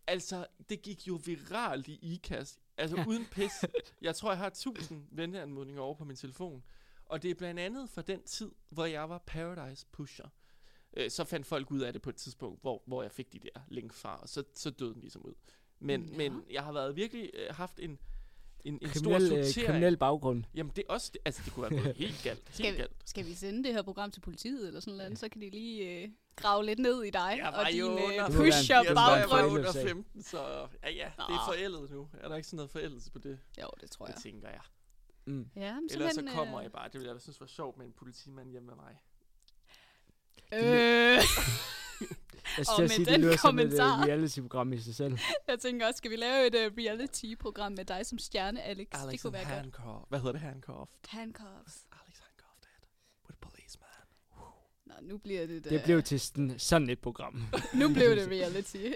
altså, 0.07 0.47
det 0.69 0.83
gik 0.83 1.09
jo 1.09 1.21
viralt 1.25 1.89
i 1.89 1.99
IKAST. 2.15 2.59
Altså 2.77 3.05
uden 3.09 3.27
pis. 3.31 3.53
Jeg 4.03 4.17
tror, 4.17 4.31
jeg 4.31 4.39
har 4.39 4.47
1000 4.47 5.07
venneanmodninger 5.11 5.83
over 5.83 5.95
på 5.95 6.05
min 6.05 6.17
telefon. 6.17 6.63
Og 7.05 7.23
det 7.23 7.31
er 7.31 7.35
blandt 7.35 7.61
andet 7.61 7.91
fra 7.91 8.03
den 8.03 8.23
tid, 8.23 8.51
hvor 8.69 8.85
jeg 8.85 9.09
var 9.09 9.19
Paradise 9.27 9.87
Pusher. 9.93 10.27
Øh, 10.97 11.11
så 11.11 11.25
fandt 11.25 11.47
folk 11.47 11.71
ud 11.71 11.81
af 11.81 11.93
det 11.93 12.03
på 12.03 12.11
et 12.11 12.17
tidspunkt, 12.17 12.61
hvor, 12.61 12.83
hvor 12.87 13.03
jeg 13.03 13.13
fik 13.13 13.33
de 13.33 13.39
der 13.39 13.61
link 13.69 13.93
fra, 13.93 14.17
og 14.23 14.29
så, 14.29 14.45
så 14.55 14.71
døde 14.71 14.93
den 14.95 15.01
ligesom 15.01 15.23
ud. 15.27 15.35
Men, 15.79 16.05
Ja. 16.09 16.17
men 16.17 16.45
jeg 16.51 16.65
har 16.65 16.73
været 16.73 16.97
virkelig 16.97 17.31
øh, 17.35 17.55
haft 17.55 17.81
en, 17.81 17.99
en, 18.65 18.79
en 18.83 18.89
stor 18.95 19.11
Kriminel, 19.13 19.33
øh, 19.39 19.45
sortering. 19.45 19.67
kriminel 19.67 19.97
baggrund. 19.97 20.45
Jamen 20.55 20.73
det 20.77 20.85
er 20.89 20.93
også, 20.93 21.13
altså 21.25 21.43
det 21.45 21.53
kunne 21.53 21.71
være 21.71 21.83
gået 21.83 21.97
helt 22.07 22.21
galt. 22.23 22.39
Helt 22.39 22.55
Skal 22.57 22.73
vi, 22.73 22.77
galt. 22.79 22.93
skal 23.05 23.27
vi 23.27 23.35
sende 23.35 23.65
det 23.65 23.73
her 23.73 23.83
program 23.83 24.11
til 24.11 24.21
politiet 24.21 24.67
eller 24.69 24.81
sådan 24.81 24.97
noget, 24.97 25.19
så 25.19 25.29
kan 25.29 25.41
de 25.41 25.51
lige 25.51 26.03
øh, 26.03 26.09
grave 26.37 26.67
lidt 26.67 26.79
ned 26.79 27.03
i 27.03 27.11
dig 27.11 27.35
Jeg 27.39 27.53
og 27.55 27.67
din 27.73 27.83
øh, 27.83 27.97
være 27.97 28.07
en 28.09 28.09
Jeg 28.69 28.85
var 28.89 28.95
baggrund. 28.95 29.53
under 29.59 29.73
sag. 29.73 29.89
15, 29.89 30.23
så 30.23 30.39
ja, 30.83 30.91
ja, 30.91 31.11
det 31.29 31.35
er 31.35 31.45
forældet 31.47 31.91
nu. 31.91 32.09
Er 32.21 32.29
der 32.29 32.37
ikke 32.37 32.49
sådan 32.49 32.57
noget 32.57 32.71
forældelse 32.71 33.11
på 33.11 33.19
det? 33.19 33.39
Jo, 33.63 33.69
det 33.81 33.91
tror 33.91 34.07
jeg. 34.07 34.15
Det 34.15 34.23
tænker 34.23 34.49
jeg. 34.49 34.61
Mm. 35.25 35.47
Ja, 35.57 35.75
men 35.75 35.89
Ellers 35.93 36.11
så 36.11 36.15
simpelthen, 36.15 36.39
kommer 36.39 36.59
øh, 36.59 36.63
jeg 36.65 36.73
bare. 36.73 36.85
Det 36.87 36.95
ville 36.95 37.07
jeg 37.09 37.15
da 37.15 37.21
synes 37.21 37.41
var 37.41 37.47
sjovt 37.47 37.79
med 37.79 37.87
en 37.87 37.93
politimand 37.93 38.51
hjemme 38.51 38.67
med 38.67 38.75
mig. 38.77 38.97
Øh, 40.55 41.19
Jeg 42.59 42.59
Og 42.59 42.67
skal 42.67 42.83
med 42.83 42.89
sige, 42.89 43.05
det 43.05 43.13
den 43.13 43.21
lyder 43.21 43.37
som 43.37 43.59
et 43.59 43.63
kommentar. 43.65 43.99
uh, 43.99 44.05
reality-program 44.07 44.73
i 44.73 44.79
sig 44.81 44.95
selv. 44.95 45.19
jeg 45.49 45.59
tænker 45.59 45.87
også, 45.87 45.97
skal 45.99 46.11
vi 46.11 46.17
lave 46.17 46.47
et 46.47 46.55
uh, 46.55 46.77
reality-program 46.79 47.73
med 47.73 47.85
dig 47.85 48.07
som 48.07 48.19
stjerne, 48.19 48.63
Alex? 48.63 48.87
det 49.11 49.21
kunne 49.23 49.33
være 49.33 49.43
godt. 49.45 49.55
Handcuff. 49.55 50.09
Hvad 50.09 50.19
hedder 50.19 50.33
det? 50.33 50.41
Handcuff. 50.41 50.91
Handcuffs. 51.09 51.77
Alex 51.93 52.19
handcuffed 52.27 52.69
with 53.29 53.39
a 53.43 53.47
policeman. 53.49 53.89
Nå, 54.87 54.95
nu 55.03 55.19
bliver 55.19 55.47
det 55.47 55.65
da... 55.65 55.69
Det 55.71 55.83
blev 55.85 56.03
til 56.03 56.21
sådan, 56.21 56.59
sådan 56.59 56.91
et 56.91 56.99
program. 56.99 57.35
nu 57.81 57.89
blev 57.95 58.11
det 58.17 58.29
reality. 58.37 58.87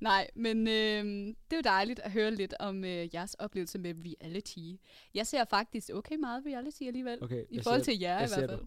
Nej, 0.00 0.30
men 0.34 0.68
øh, 0.68 1.04
det 1.26 1.52
er 1.52 1.56
jo 1.56 1.60
dejligt 1.64 2.00
at 2.00 2.10
høre 2.12 2.30
lidt 2.30 2.54
om 2.60 2.84
øh, 2.84 3.14
jeres 3.14 3.34
oplevelse 3.34 3.78
med 3.78 3.94
reality. 4.06 4.82
Jeg 5.14 5.26
ser 5.26 5.44
faktisk 5.50 5.90
okay 5.94 6.14
meget 6.16 6.42
reality 6.46 6.82
alligevel. 6.82 7.18
Okay, 7.24 7.44
I 7.50 7.60
forhold 7.62 7.82
siger- 7.84 7.94
til 7.96 8.00
jer 8.00 8.14
i 8.16 8.20
hvert 8.20 8.30
ser 8.30 8.48
fald. 8.48 8.60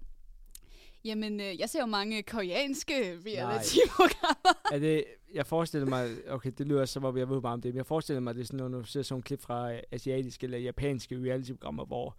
Jamen, 1.05 1.39
øh, 1.39 1.59
jeg 1.59 1.69
ser 1.69 1.79
jo 1.79 1.85
mange 1.85 2.23
koreanske 2.23 2.93
reality-programmer. 3.25 4.53
Er 4.71 4.79
det, 4.79 5.05
jeg 5.33 5.47
forestiller 5.47 5.87
mig, 5.87 6.09
okay, 6.29 6.51
det 6.57 6.67
lyder 6.67 6.85
som 6.85 7.05
om 7.05 7.17
jeg 7.17 7.29
ved 7.29 7.41
meget 7.41 7.53
om 7.53 7.61
det, 7.61 7.73
men 7.73 7.77
jeg 7.77 7.85
forestiller 7.85 8.19
mig, 8.19 8.35
det 8.35 8.41
er 8.41 8.45
sådan 8.45 8.57
noget, 8.57 8.71
når 8.71 8.79
du 8.79 8.85
ser 8.87 9.01
sådan 9.01 9.13
nogle 9.13 9.23
klip 9.23 9.41
fra 9.41 9.73
øh, 9.73 9.81
asiatiske 9.91 10.43
eller 10.43 10.57
japanske 10.57 11.15
reality-programmer, 11.15 11.85
hvor 11.85 12.17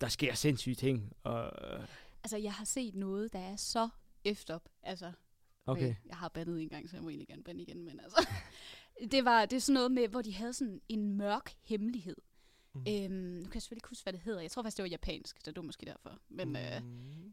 der 0.00 0.08
sker 0.08 0.34
sindssyge 0.34 0.74
ting. 0.74 1.12
Og, 1.22 1.44
øh, 1.44 1.84
Altså, 2.24 2.36
jeg 2.36 2.52
har 2.52 2.64
set 2.64 2.94
noget, 2.94 3.32
der 3.32 3.38
er 3.38 3.56
så 3.56 3.88
efter 4.24 4.54
op. 4.54 4.68
Altså, 4.82 5.12
okay. 5.66 5.88
Øh, 5.88 5.94
jeg 6.06 6.16
har 6.16 6.28
bandet 6.28 6.62
en 6.62 6.68
gang, 6.68 6.90
så 6.90 6.96
jeg 6.96 7.02
må 7.02 7.08
egentlig 7.08 7.28
gerne 7.28 7.42
bande 7.42 7.62
igen, 7.62 7.84
men 7.84 8.00
altså. 8.00 8.28
det 9.12 9.24
var 9.24 9.46
det 9.46 9.56
er 9.56 9.60
sådan 9.60 9.74
noget 9.74 9.92
med, 9.92 10.08
hvor 10.08 10.22
de 10.22 10.34
havde 10.34 10.52
sådan 10.52 10.80
en 10.88 11.16
mørk 11.16 11.54
hemmelighed. 11.62 12.16
Mm. 12.74 12.84
Øhm, 12.88 13.12
nu 13.12 13.44
kan 13.44 13.54
jeg 13.54 13.62
selvfølgelig 13.62 13.78
ikke 13.78 13.88
huske, 13.88 14.02
hvad 14.04 14.12
det 14.12 14.20
hedder. 14.20 14.40
Jeg 14.40 14.50
tror 14.50 14.62
faktisk, 14.62 14.76
det 14.76 14.82
var 14.82 14.88
japansk, 14.88 15.36
så 15.44 15.50
det 15.50 15.56
var 15.56 15.62
måske 15.62 15.86
derfor. 15.86 16.18
Men 16.28 16.48
mm. 16.48 16.56
øh, 16.56 16.82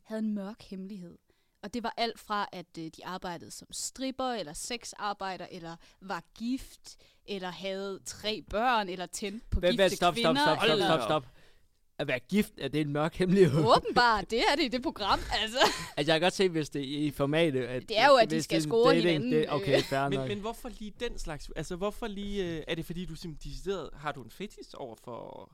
havde 0.03 0.19
en 0.19 0.33
mørk 0.33 0.61
hemmelighed, 0.61 1.17
Og 1.63 1.73
det 1.73 1.83
var 1.83 1.93
alt 1.97 2.19
fra, 2.19 2.49
at 2.51 2.65
øh, 2.77 2.85
de 2.85 3.05
arbejdede 3.05 3.51
som 3.51 3.67
stripper, 3.71 4.31
eller 4.31 4.53
sexarbejder, 4.53 5.47
eller 5.51 5.75
var 6.01 6.23
gift, 6.37 6.97
eller 7.25 7.49
havde 7.49 7.99
tre 8.05 8.41
børn, 8.49 8.89
eller 8.89 9.05
tændte 9.05 9.45
på 9.51 9.59
Vent, 9.59 9.71
gifte 9.79 9.95
stop, 9.95 9.97
stop, 9.97 10.13
kvinder. 10.13 10.55
stop, 10.55 10.57
stop, 10.65 10.79
stop, 10.79 11.01
stop. 11.01 11.27
At 11.99 12.07
være 12.07 12.19
gift, 12.19 12.53
er 12.57 12.67
det 12.67 12.81
en 12.81 12.93
mørk 12.93 13.15
hemmelighed? 13.15 13.65
Åbenbart, 13.65 14.31
det 14.31 14.39
er 14.39 14.55
det 14.55 14.63
i 14.63 14.67
det 14.67 14.81
program, 14.83 15.19
altså. 15.41 15.57
Altså, 15.97 16.11
jeg 16.11 16.19
kan 16.19 16.21
godt 16.21 16.33
se, 16.33 16.49
hvis 16.49 16.69
det 16.69 16.81
er 16.81 17.07
i 17.07 17.11
formatet. 17.11 17.61
At, 17.63 17.89
Det 17.89 17.99
er 17.99 18.07
jo, 18.07 18.15
at 18.15 18.29
de 18.29 18.43
skal 18.43 18.57
er 18.57 18.61
score 18.61 18.89
dating, 18.89 19.07
hinanden, 19.07 19.31
Det, 19.31 19.45
okay, 19.49 19.77
øh. 19.77 19.83
fair 19.83 20.09
Men, 20.09 20.19
nok. 20.19 20.27
men 20.27 20.39
hvorfor 20.39 20.69
lige 20.79 20.93
den 20.99 21.17
slags? 21.19 21.49
Altså, 21.55 21.75
hvorfor 21.75 22.07
lige... 22.07 22.45
Øh, 22.57 22.63
er 22.67 22.75
det 22.75 22.85
fordi, 22.85 23.05
du 23.05 23.15
simpelthen. 23.15 23.73
Har 23.93 24.11
du 24.11 24.21
en 24.21 24.31
fetis 24.31 24.73
over 24.73 24.95
for 25.03 25.49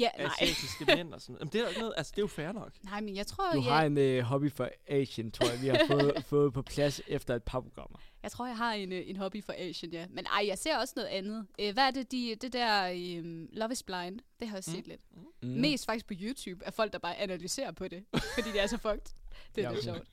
Ja, 0.00 0.08
nej. 0.18 0.26
asiatiske 0.26 0.84
mænd 0.84 1.14
og 1.14 1.20
sådan 1.20 1.36
Jamen, 1.38 1.52
det 1.52 1.58
er 1.58 1.62
jo 1.62 1.68
ikke 1.68 1.80
noget... 1.80 1.94
Altså, 1.96 2.10
det 2.16 2.18
er 2.18 2.22
jo 2.22 2.26
fair 2.26 2.52
nok. 2.52 2.72
Nej, 2.82 3.00
men 3.00 3.16
jeg 3.16 3.26
tror, 3.26 3.52
Du 3.52 3.58
jeg, 3.58 3.72
har 3.72 3.84
en 3.84 3.98
øh, 3.98 4.22
hobby 4.22 4.52
for 4.52 4.70
Asian, 4.88 5.30
tror 5.30 5.50
jeg, 5.50 5.62
vi 5.62 5.66
har 5.68 5.80
fået, 5.86 6.24
fået 6.34 6.52
på 6.52 6.62
plads 6.62 7.00
efter 7.08 7.34
et 7.34 7.42
par 7.42 7.60
programmer. 7.60 7.98
jeg 8.22 8.30
tror, 8.30 8.46
jeg 8.46 8.56
har 8.56 8.72
en, 8.72 8.92
øh, 8.92 9.02
en 9.08 9.16
hobby 9.16 9.44
for 9.44 9.54
Asian, 9.58 9.92
ja. 9.92 10.06
Men 10.10 10.26
ej, 10.26 10.44
jeg 10.46 10.58
ser 10.58 10.78
også 10.78 10.92
noget 10.96 11.08
andet. 11.08 11.46
Øh, 11.60 11.72
hvad 11.74 11.84
er 11.84 11.90
det, 11.90 12.12
de, 12.12 12.34
det 12.40 12.52
der 12.52 12.90
um, 13.20 13.48
Love 13.52 13.72
is 13.72 13.82
Blind? 13.82 14.20
Det 14.40 14.48
har 14.48 14.56
jeg 14.56 14.64
set 14.64 14.84
Mm. 14.86 14.90
lidt. 14.90 15.00
Mm. 15.42 15.48
Mest 15.48 15.86
faktisk 15.86 16.06
på 16.06 16.14
YouTube 16.20 16.66
af 16.66 16.74
folk, 16.74 16.92
der 16.92 16.98
bare 16.98 17.16
analyserer 17.16 17.72
på 17.72 17.88
det, 17.88 18.04
fordi 18.34 18.52
det 18.52 18.62
er 18.62 18.66
så 18.66 18.78
fucked. 18.78 19.14
Det 19.54 19.64
er 19.64 19.70
lidt 19.72 19.84
sjovt. 19.84 20.08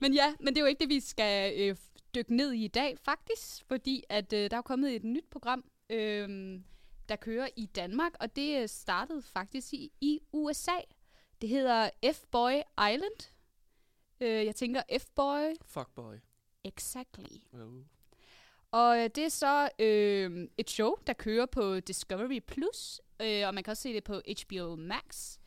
Men 0.00 0.14
ja, 0.14 0.34
men 0.40 0.46
det 0.54 0.56
er 0.56 0.60
jo 0.60 0.66
ikke 0.66 0.80
det, 0.80 0.88
vi 0.88 1.00
skal 1.00 1.52
øh, 1.70 1.76
dykke 2.14 2.36
ned 2.36 2.52
i 2.52 2.64
i 2.64 2.68
dag, 2.68 2.96
faktisk. 3.04 3.64
Fordi 3.68 4.04
at 4.08 4.32
øh, 4.32 4.50
der 4.50 4.56
er 4.56 4.62
kommet 4.62 4.96
et 4.96 5.04
nyt 5.04 5.24
program, 5.30 5.64
øh, 5.90 6.60
der 7.08 7.16
kører 7.16 7.48
i 7.56 7.66
Danmark, 7.66 8.12
og 8.20 8.36
det 8.36 8.62
øh, 8.62 8.68
startede 8.68 9.22
faktisk 9.22 9.74
i, 9.74 9.92
i 10.00 10.20
USA. 10.32 10.76
Det 11.40 11.48
hedder 11.48 11.90
F-Boy 12.06 12.84
Island. 12.92 13.30
Øh, 14.20 14.46
jeg 14.46 14.56
tænker 14.56 14.82
F-Boy, 14.92 15.54
Fuckboy. 15.66 16.14
exactly. 16.64 17.38
Oh. 17.52 17.82
Og 18.70 18.98
øh, 18.98 19.10
det 19.14 19.24
er 19.24 19.28
så 19.28 19.68
øh, 19.78 20.48
et 20.58 20.70
show, 20.70 20.94
der 21.06 21.12
kører 21.12 21.46
på 21.46 21.80
Discovery 21.80 22.40
Plus, 22.46 23.00
øh, 23.20 23.46
og 23.46 23.54
man 23.54 23.64
kan 23.64 23.70
også 23.70 23.82
se 23.82 23.92
det 23.92 24.04
på 24.04 24.20
HBO 24.42 24.76
Max. 24.76 25.38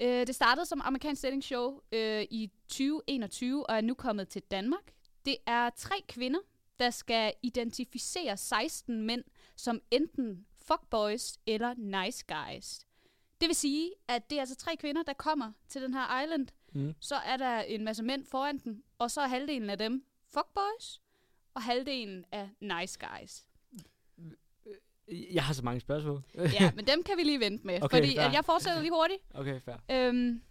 Øh, 0.00 0.26
det 0.26 0.34
startede 0.34 0.66
som 0.66 0.80
amerikansk 0.84 1.22
dating 1.22 1.44
show 1.44 1.80
øh, 1.92 2.22
i 2.30 2.50
2021 2.68 3.70
og 3.70 3.76
er 3.76 3.80
nu 3.80 3.94
kommet 3.94 4.28
til 4.28 4.42
Danmark. 4.42 4.92
Det 5.24 5.36
er 5.46 5.70
tre 5.70 5.94
kvinder, 6.08 6.40
der 6.78 6.90
skal 6.90 7.32
identificere 7.42 8.36
16 8.36 9.06
mænd 9.06 9.24
som 9.56 9.80
enten 9.90 10.46
fuckboys 10.72 11.38
eller 11.46 11.74
nice 11.74 12.24
guys. 12.28 12.86
Det 13.40 13.48
vil 13.48 13.56
sige, 13.56 13.90
at 14.08 14.30
det 14.30 14.36
er 14.36 14.40
altså 14.40 14.56
tre 14.56 14.76
kvinder, 14.76 15.02
der 15.02 15.12
kommer 15.12 15.52
til 15.68 15.82
den 15.82 15.94
her 15.94 16.22
island. 16.22 16.48
Mm. 16.72 16.94
Så 17.00 17.14
er 17.14 17.36
der 17.36 17.60
en 17.60 17.84
masse 17.84 18.02
mænd 18.02 18.26
foran 18.26 18.58
den, 18.58 18.82
og 18.98 19.10
så 19.10 19.20
er 19.20 19.26
halvdelen 19.26 19.70
af 19.70 19.78
dem 19.78 20.04
fuckboys, 20.32 21.00
og 21.54 21.62
halvdelen 21.62 22.24
er 22.32 22.48
nice 22.60 22.98
guys. 22.98 23.44
Jeg 25.32 25.44
har 25.44 25.54
så 25.54 25.62
mange 25.64 25.80
spørgsmål. 25.80 26.22
Ja, 26.34 26.72
men 26.76 26.86
dem 26.86 27.02
kan 27.02 27.16
vi 27.16 27.22
lige 27.22 27.40
vente 27.40 27.66
med, 27.66 27.82
Okay, 27.82 27.96
fordi 27.96 28.16
fair. 28.16 28.26
at 28.26 28.32
jeg 28.32 28.44
fortsætter 28.44 28.80
lige 28.80 28.92
hurtigt. 28.92 29.20
Okay, 29.40 29.60
fair. 29.60 29.76
Øhm, 29.90 30.42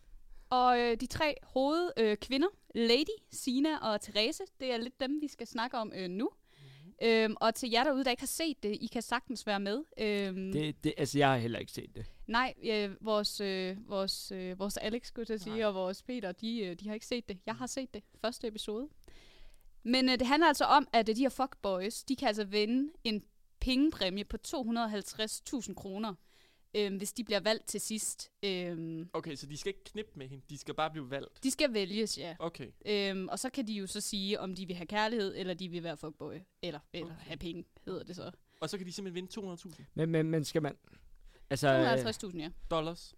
og 0.49 0.79
øh, 0.79 0.97
de 0.97 1.05
tre 1.07 1.35
hovedkvinder, 1.43 2.11
øh, 2.11 2.17
kvinder, 2.17 2.47
Lady, 2.75 3.17
Sina 3.31 3.77
og 3.77 4.01
Therese, 4.01 4.43
det 4.59 4.73
er 4.73 4.77
lidt 4.77 4.99
dem, 4.99 5.21
vi 5.21 5.27
skal 5.27 5.47
snakke 5.47 5.77
om 5.77 5.91
øh, 5.95 6.09
nu. 6.09 6.29
Øhm, 7.01 7.35
og 7.41 7.55
til 7.55 7.69
jer 7.69 7.83
derude, 7.83 8.03
der 8.03 8.11
ikke 8.11 8.21
har 8.21 8.27
set 8.27 8.63
det, 8.63 8.77
I 8.81 8.87
kan 8.87 9.01
sagtens 9.01 9.47
være 9.47 9.59
med. 9.59 9.83
Øhm, 9.97 10.51
Det, 10.51 10.83
det, 10.83 10.93
altså, 10.97 11.17
jeg 11.17 11.29
har 11.29 11.37
heller 11.37 11.59
ikke 11.59 11.71
set 11.71 11.95
det. 11.95 12.05
Nej, 12.27 12.53
øh, 12.63 12.91
vores, 13.01 13.41
øh, 13.41 13.89
vores, 13.89 14.31
øh, 14.31 14.59
vores 14.59 14.77
Alex, 14.77 15.07
skulle 15.07 15.21
jeg 15.21 15.27
til 15.27 15.33
at 15.33 15.41
sige, 15.41 15.55
Nej. 15.55 15.65
og 15.65 15.73
vores 15.73 16.03
Peter, 16.03 16.31
de, 16.31 16.59
øh, 16.59 16.75
de 16.75 16.87
har 16.87 16.93
ikke 16.93 17.05
set 17.05 17.29
det. 17.29 17.37
Jeg 17.45 17.55
har 17.55 17.67
set 17.67 17.93
det. 17.93 18.03
Første 18.21 18.47
episode. 18.47 18.87
Men 19.83 20.09
øh, 20.09 20.19
det 20.19 20.27
handler 20.27 20.47
altså 20.47 20.63
om, 20.65 20.87
at 20.93 21.09
øh, 21.09 21.15
de 21.15 21.21
her 21.21 21.29
fuckboys, 21.29 22.03
de 22.03 22.15
kan 22.15 22.27
altså 22.27 22.43
vinde 22.43 22.93
en 23.03 23.23
pengepræmie 23.59 24.23
på 24.23 24.37
250.000 24.47 25.73
kroner, 25.73 26.13
øh, 26.73 26.97
hvis 26.97 27.13
de 27.13 27.23
bliver 27.23 27.39
valgt 27.39 27.67
til 27.67 27.81
sidst. 27.81 28.31
Øh, 28.43 29.05
Okay, 29.13 29.35
så 29.35 29.45
de 29.45 29.57
skal 29.57 29.69
ikke 29.69 29.83
knippe 29.83 30.11
med 30.15 30.27
hende. 30.27 30.43
De 30.49 30.57
skal 30.57 30.73
bare 30.73 30.91
blive 30.91 31.09
valgt. 31.09 31.43
de 31.43 31.51
skal 31.51 31.73
vælges, 31.73 32.17
ja. 32.17 32.35
Okay. 32.39 32.71
Øhm, 32.85 33.27
og 33.29 33.39
så 33.39 33.49
kan 33.49 33.67
de 33.67 33.73
jo 33.73 33.87
så 33.87 34.01
sige, 34.01 34.39
om 34.39 34.55
de 34.55 34.65
vil 34.67 34.75
have 34.75 34.87
kærlighed, 34.87 35.35
eller 35.37 35.53
de 35.53 35.69
vil 35.69 35.83
være 35.83 35.97
fuckboy. 35.97 36.33
Eller, 36.61 36.79
eller 36.93 37.13
Okay. 37.15 37.23
have 37.23 37.37
penge, 37.37 37.65
hedder 37.85 38.03
det 38.03 38.15
så. 38.15 38.31
Og 38.61 38.69
så 38.69 38.77
kan 38.77 38.87
de 38.87 38.91
simpelthen 38.91 39.29
vinde 39.31 39.53
200.000 39.77 39.83
Men, 39.93 40.09
men, 40.09 40.29
men 40.31 40.45
skal 40.45 40.61
man... 40.61 40.77
Altså, 41.49 41.67
øh, 41.69 42.29
250.000, 42.33 42.37
ja. 42.37 42.49
dollars. 42.71 43.15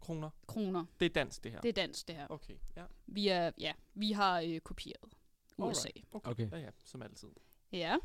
Kroner. 0.00 0.30
Kroner. 0.46 0.84
Det 1.00 1.06
er 1.06 1.10
dansk, 1.10 1.44
det 1.44 1.52
her. 1.52 1.60
Det 1.60 1.68
er 1.68 1.72
dansk, 1.72 2.08
det 2.08 2.16
her. 2.16 2.26
Okay, 2.30 2.54
ja. 2.76 2.84
Vi, 3.06 3.28
er, 3.28 3.50
ja, 3.58 3.72
vi 3.94 4.12
har 4.12 4.40
øh, 4.40 4.60
kopieret 4.60 5.14
USA. 5.58 5.88
Alright. 5.88 6.06
Okay. 6.12 6.30
Okay. 6.30 6.50
Ja, 6.52 6.58
ja, 6.58 6.70
som 6.84 7.02
altid. 7.02 7.28
Ja. 7.72 7.96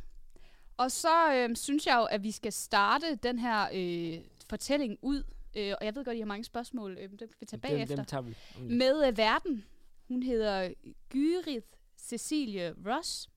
Og 0.77 0.91
så 0.91 1.33
øh, 1.33 1.55
synes 1.55 1.87
jeg 1.87 1.95
jo, 1.95 2.03
at 2.03 2.23
vi 2.23 2.31
skal 2.31 2.53
starte 2.53 3.15
den 3.15 3.39
her 3.39 3.67
øh, 3.73 4.23
fortælling 4.49 4.97
ud. 5.01 5.23
Øh, 5.57 5.73
og 5.79 5.85
jeg 5.85 5.95
ved 5.95 6.05
godt, 6.05 6.17
I 6.17 6.19
har 6.19 6.25
mange 6.25 6.43
spørgsmål, 6.43 6.97
øh, 7.01 7.09
dem 7.09 7.17
kan 7.17 7.27
vi 7.39 7.45
tage 7.45 7.61
dem, 7.61 7.71
bagefter. 7.71 7.95
dem 7.95 8.05
tager 8.05 8.21
vi. 8.21 8.35
Med 8.59 9.07
øh, 9.07 9.17
verden. 9.17 9.65
Hun 10.07 10.23
hedder 10.23 10.73
Gyrith 11.09 11.67
Cecilie 11.97 12.75
Ross. 12.85 13.29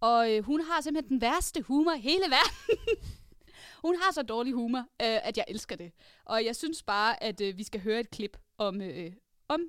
Og 0.00 0.32
øh, 0.32 0.44
hun 0.44 0.60
har 0.60 0.80
simpelthen 0.80 1.10
den 1.10 1.20
værste 1.20 1.62
humor 1.62 1.92
i 1.92 2.00
hele 2.00 2.24
verden. 2.24 2.78
hun 3.84 3.96
har 3.96 4.12
så 4.12 4.22
dårlig 4.22 4.52
humor, 4.52 4.78
øh, 4.78 4.86
at 5.00 5.36
jeg 5.36 5.44
elsker 5.48 5.76
det. 5.76 5.92
Og 6.24 6.44
jeg 6.44 6.56
synes 6.56 6.82
bare, 6.82 7.22
at 7.22 7.40
øh, 7.40 7.58
vi 7.58 7.62
skal 7.62 7.80
høre 7.80 8.00
et 8.00 8.10
klip 8.10 8.36
om, 8.58 8.80
øh, 8.80 9.12
om 9.48 9.60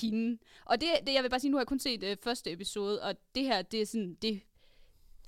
hende. 0.00 0.38
Og 0.64 0.80
det, 0.80 0.88
det, 1.06 1.14
jeg 1.14 1.22
vil 1.22 1.30
bare 1.30 1.40
sige, 1.40 1.50
nu 1.50 1.56
har 1.56 1.60
jeg 1.60 1.66
kun 1.66 1.78
set 1.78 2.02
øh, 2.02 2.16
første 2.22 2.52
episode, 2.52 3.02
og 3.02 3.14
det 3.34 3.42
her, 3.42 3.62
det 3.62 3.82
er 3.82 3.86
sådan, 3.86 4.14
det, 4.14 4.42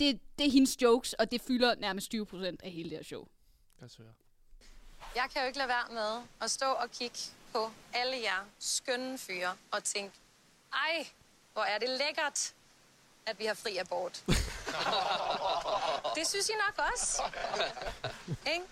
det, 0.00 0.20
det 0.38 0.46
er 0.46 0.50
hendes 0.50 0.82
jokes, 0.82 1.12
og 1.12 1.30
det 1.30 1.40
fylder 1.40 1.74
nærmest 1.74 2.14
20% 2.14 2.56
af 2.62 2.70
hele 2.70 2.90
det 2.90 2.98
her 2.98 3.04
show. 3.04 3.26
Os 3.82 3.96
høre. 3.96 4.12
Jeg 5.14 5.28
kan 5.32 5.42
jo 5.42 5.46
ikke 5.46 5.58
lade 5.58 5.68
være 5.68 5.88
med 5.94 6.22
at 6.40 6.50
stå 6.50 6.66
og 6.66 6.90
kigge 6.90 7.18
på 7.52 7.70
alle 7.92 8.16
jer 8.22 8.46
skønne 8.58 9.18
fyre 9.18 9.56
og 9.70 9.84
tænke, 9.84 10.14
ej, 10.72 11.06
hvor 11.52 11.62
er 11.62 11.78
det 11.78 11.88
lækkert, 11.88 12.54
at 13.26 13.38
vi 13.38 13.44
har 13.44 13.54
fri 13.54 13.76
abort. 13.76 14.24
det 16.16 16.26
synes 16.26 16.48
I 16.48 16.52
nok 16.52 16.86
også. 16.92 17.22
Ikke? 18.52 18.64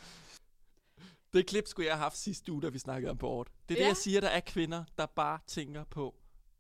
Det 1.33 1.47
klip 1.47 1.67
skulle 1.69 1.87
jeg 1.87 1.95
have 1.95 2.03
haft 2.03 2.17
sidste 2.17 2.53
uge, 2.53 2.63
da 2.63 2.69
vi 2.69 2.79
snakkede 2.79 3.11
om 3.11 3.19
bort. 3.19 3.49
Det 3.69 3.75
er 3.75 3.79
det, 3.79 3.83
Ja. 3.85 3.89
jeg 3.89 3.97
siger, 3.97 4.21
der 4.21 4.29
er 4.29 4.41
kvinder, 4.41 4.85
der 4.99 5.07
bare 5.07 5.39
tænker 5.47 5.85
på 5.85 6.15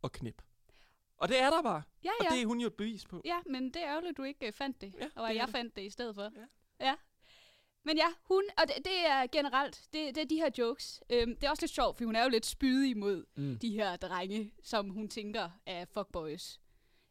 at 0.04 0.12
knippe. 0.12 0.42
Og 1.18 1.28
det 1.28 1.40
er 1.40 1.50
der 1.50 1.62
bare. 1.62 1.83
Ja, 2.04 2.11
Og 2.20 2.24
ja. 2.24 2.35
det 2.35 2.42
er 2.42 2.46
hun 2.46 2.61
jo 2.61 2.66
et 2.66 2.74
bevis 2.74 3.07
på. 3.07 3.22
Ja, 3.24 3.38
men 3.46 3.64
det 3.64 3.76
er 3.83 3.88
ærgerligt, 3.88 4.11
at 4.11 4.16
du 4.16 4.22
ikke 4.22 4.46
øh, 4.46 4.52
fandt 4.52 4.81
det. 4.81 4.94
Ja, 5.00 5.09
og 5.16 5.31
at 5.31 5.37
jeg 5.37 5.46
det. 5.46 5.54
fandt 5.54 5.76
det 5.76 5.83
i 5.83 5.90
stedet 5.90 6.14
for. 6.14 6.22
Ja. 6.22 6.87
ja. 6.87 6.94
Men 7.85 7.96
ja, 7.96 8.07
hun, 8.22 8.42
og 8.59 8.68
det, 8.68 8.76
det 8.85 9.07
er 9.07 9.26
generelt, 9.33 9.88
det, 9.92 10.14
det 10.14 10.22
er 10.22 10.26
de 10.26 10.37
her 10.37 10.50
jokes. 10.59 11.00
Øhm, 11.11 11.35
det 11.37 11.44
er 11.44 11.50
også 11.50 11.62
lidt 11.62 11.72
sjovt, 11.72 11.96
for 11.98 12.04
hun 12.04 12.16
er 12.16 12.22
jo 12.22 12.28
lidt 12.28 12.46
spydig 12.46 12.90
imod 12.90 13.24
Mm. 13.37 13.59
de 13.59 13.70
her 13.70 13.96
drenge, 13.96 14.52
som 14.62 14.90
hun 14.90 15.09
tænker 15.09 15.50
er 15.66 15.85
fuckboys. 15.85 16.61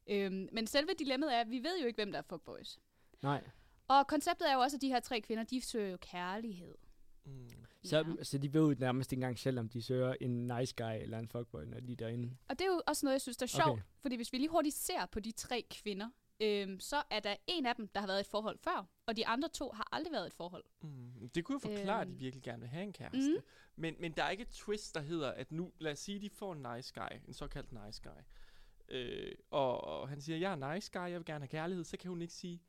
Øhm, 0.09 0.49
men 0.51 0.67
selve 0.67 0.89
dilemmaet 0.99 1.35
er, 1.35 1.39
at 1.39 1.49
vi 1.49 1.63
ved 1.63 1.79
jo 1.79 1.87
ikke, 1.87 1.97
hvem 1.97 2.11
der 2.11 2.19
er 2.19 2.23
fuckboys. 2.29 2.77
Nej. 3.21 3.43
Og 3.87 4.07
konceptet 4.07 4.49
er 4.49 4.53
jo 4.53 4.59
også, 4.59 4.77
at 4.77 4.81
de 4.81 4.87
her 4.87 4.99
tre 4.99 5.21
kvinder, 5.21 5.43
de 5.43 5.61
søger 5.61 5.89
jo 5.91 5.97
kærlighed. 6.01 6.75
Mm. 7.27 7.49
Så, 7.83 7.97
Ja. 8.17 8.23
så 8.23 8.37
de 8.37 8.53
ved 8.53 8.75
nærmest 8.75 9.11
ikke 9.11 9.19
engang 9.19 9.39
selv, 9.39 9.59
om 9.59 9.69
de 9.69 9.81
søger 9.81 10.15
en 10.21 10.47
nice 10.47 10.73
guy 10.77 11.01
eller 11.01 11.19
en 11.19 11.27
fuckboy, 11.27 11.63
når 11.63 11.79
de 11.79 11.91
er 11.91 11.95
derinde. 11.95 12.37
Og 12.49 12.59
det 12.59 12.65
er 12.67 12.71
jo 12.71 12.81
også 12.87 13.05
noget, 13.05 13.13
jeg 13.13 13.21
synes, 13.21 13.37
der 13.37 13.43
er 13.45 13.47
sjovt. 13.47 13.69
Okay. 13.79 13.81
Fordi 14.01 14.15
hvis 14.15 14.33
vi 14.33 14.37
lige 14.37 14.49
hurtigt 14.49 14.75
ser 14.75 15.05
på 15.05 15.19
de 15.19 15.31
tre 15.31 15.65
kvinder, 15.71 16.09
øhm, 16.41 16.79
så 16.79 17.03
er 17.09 17.19
der 17.19 17.35
en 17.47 17.65
af 17.65 17.75
dem, 17.75 17.87
der 17.87 17.99
har 17.99 18.07
været 18.07 18.19
i 18.19 18.21
et 18.21 18.27
forhold 18.27 18.57
før, 18.57 18.87
og 19.05 19.17
de 19.17 19.27
andre 19.27 19.49
to 19.49 19.71
har 19.71 19.87
aldrig 19.91 20.11
været 20.13 20.25
i 20.25 20.27
et 20.27 20.33
forhold. 20.33 20.63
Mm. 20.81 21.29
Det 21.29 21.45
kunne 21.45 21.59
jo 21.63 21.75
forklare, 21.75 22.01
at 22.01 22.07
de 22.07 22.11
Øhm. 22.11 22.19
virkelig 22.19 22.43
gerne 22.43 22.59
vil 22.59 22.69
have 22.69 22.83
en 22.83 22.93
kæreste. 22.93 23.29
Mhm. 23.31 23.41
Men, 23.75 23.95
men 23.99 24.11
der 24.11 24.23
er 24.23 24.29
ikke 24.29 24.41
et 24.41 24.49
twist, 24.49 24.95
der 24.95 25.01
hedder, 25.01 25.31
at 25.31 25.51
nu, 25.51 25.71
lad 25.79 25.91
os 25.91 25.99
sige, 25.99 26.19
de 26.19 26.29
får 26.29 26.53
en 26.53 26.65
nice 26.75 26.93
guy, 26.93 27.17
en 27.27 27.33
såkaldt 27.33 27.71
nice 27.85 28.01
guy. 28.03 28.21
Øh, 28.89 29.31
og, 29.51 29.83
og 29.83 30.09
han 30.09 30.21
siger, 30.21 30.37
jeg 30.37 30.51
er 30.51 30.73
nice 30.73 30.91
guy, 30.93 31.01
jeg 31.09 31.13
vil 31.19 31.25
gerne 31.25 31.39
have 31.43 31.47
kærlighed. 31.47 31.83
Så 31.83 31.97
kan 31.97 32.09
hun 32.09 32.21
ikke 32.21 32.33
sige, 32.33 32.61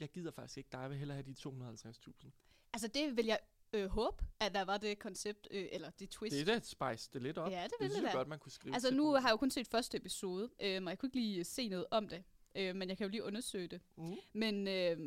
jeg 0.00 0.08
gider 0.08 0.30
faktisk 0.30 0.56
ikke 0.58 0.68
dig, 0.72 0.78
jeg 0.80 0.90
vil 0.90 0.98
hellere 0.98 1.16
have 1.16 1.26
de 1.26 1.34
250.000. 1.48 2.30
Altså 2.72 2.88
det 2.88 3.16
vil 3.16 3.26
jeg 3.26 3.38
øh, 3.72 3.88
håbe, 3.90 4.24
at 4.40 4.54
der 4.54 4.62
var 4.64 4.76
det 4.78 4.98
koncept, 4.98 5.48
øh, 5.50 5.68
eller 5.72 5.90
det 5.90 6.10
twist. 6.10 6.32
Det 6.36 6.48
er 6.48 6.54
da 6.54 6.60
spice 6.64 7.10
det 7.12 7.22
lidt 7.22 7.38
op. 7.38 7.50
Ja, 7.52 7.62
det 7.64 7.70
det 7.70 7.76
vil 7.80 7.90
synes 7.90 8.04
det 8.04 8.12
da. 8.12 8.16
godt, 8.18 8.28
man 8.28 8.38
kunne 8.38 8.52
skrive 8.52 8.74
Altså 8.74 8.94
nu 8.94 9.06
den. 9.14 9.22
har 9.22 9.28
jeg 9.28 9.32
jo 9.32 9.36
kun 9.36 9.50
set 9.50 9.68
første 9.68 9.96
episode, 9.96 10.50
øh, 10.60 10.82
og 10.82 10.88
jeg 10.90 10.98
kunne 10.98 11.06
ikke 11.06 11.16
lige 11.20 11.44
se 11.44 11.68
noget 11.68 11.86
om 11.90 12.08
det. 12.08 12.24
Øh, 12.56 12.76
men 12.76 12.88
jeg 12.88 12.96
kan 12.96 13.04
jo 13.04 13.10
lige 13.10 13.22
undersøge 13.24 13.68
det. 13.68 13.80
Mhm. 13.96 14.16
Men, 14.32 14.68
øh, 14.68 14.98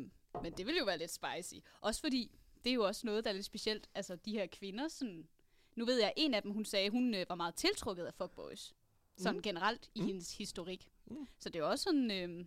men 0.42 0.52
det 0.56 0.66
vil 0.66 0.76
jo 0.76 0.84
være 0.84 0.98
lidt 0.98 1.10
spicy. 1.10 1.54
Også 1.80 2.00
fordi, 2.00 2.30
det 2.64 2.70
er 2.70 2.74
jo 2.74 2.86
også 2.86 3.06
noget, 3.06 3.24
der 3.24 3.30
er 3.30 3.34
lidt 3.34 3.46
specielt. 3.46 3.88
Altså 3.94 4.16
de 4.16 4.32
her 4.32 4.46
kvinder, 4.46 4.88
sådan... 4.88 5.28
Nu 5.74 5.84
ved 5.84 5.98
jeg, 5.98 6.06
at 6.06 6.12
en 6.16 6.34
af 6.34 6.42
dem, 6.42 6.50
hun 6.52 6.64
sagde, 6.64 6.90
hun 6.90 7.14
øh, 7.14 7.26
var 7.28 7.34
meget 7.34 7.54
tiltrukket 7.54 8.04
af 8.04 8.14
fuckboys. 8.14 8.74
Sådan 9.18 9.36
Mm. 9.36 9.42
generelt 9.42 9.90
i 9.94 10.00
Mm. 10.00 10.06
hendes 10.06 10.36
historik. 10.38 10.88
Mm. 11.06 11.26
Så 11.38 11.48
det 11.48 11.58
er 11.58 11.62
også 11.64 11.82
sådan... 11.82 12.10
Øh, 12.10 12.44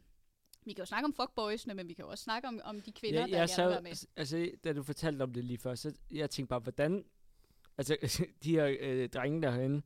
vi 0.70 0.74
kan 0.74 0.82
jo 0.82 0.86
snakke 0.86 1.06
om 1.06 1.14
fuckboysene, 1.14 1.74
men 1.74 1.88
vi 1.90 1.94
kan 1.94 2.06
jo 2.06 2.12
også 2.12 2.24
snakke 2.24 2.48
om, 2.48 2.60
om 2.64 2.82
de 2.82 2.92
kvinder, 2.92 3.20
Ja, 3.20 3.28
der 3.28 3.38
jeg 3.38 3.50
gerne 3.56 3.74
vil 3.74 3.84
med. 3.84 4.08
altså, 4.18 4.52
da 4.64 4.74
du 4.74 4.84
fortalte 4.84 5.22
om 5.24 5.34
det 5.34 5.44
lige 5.44 5.58
før, 5.58 5.76
så 5.76 5.94
jeg 6.12 6.30
tænkte 6.30 6.50
bare, 6.50 6.60
hvordan... 6.60 7.06
Altså, 7.78 7.98
de 8.44 8.52
her 8.52 8.76
øh, 8.80 9.10
drenge 9.10 9.42
der 9.42 9.52
herinde, 9.52 9.82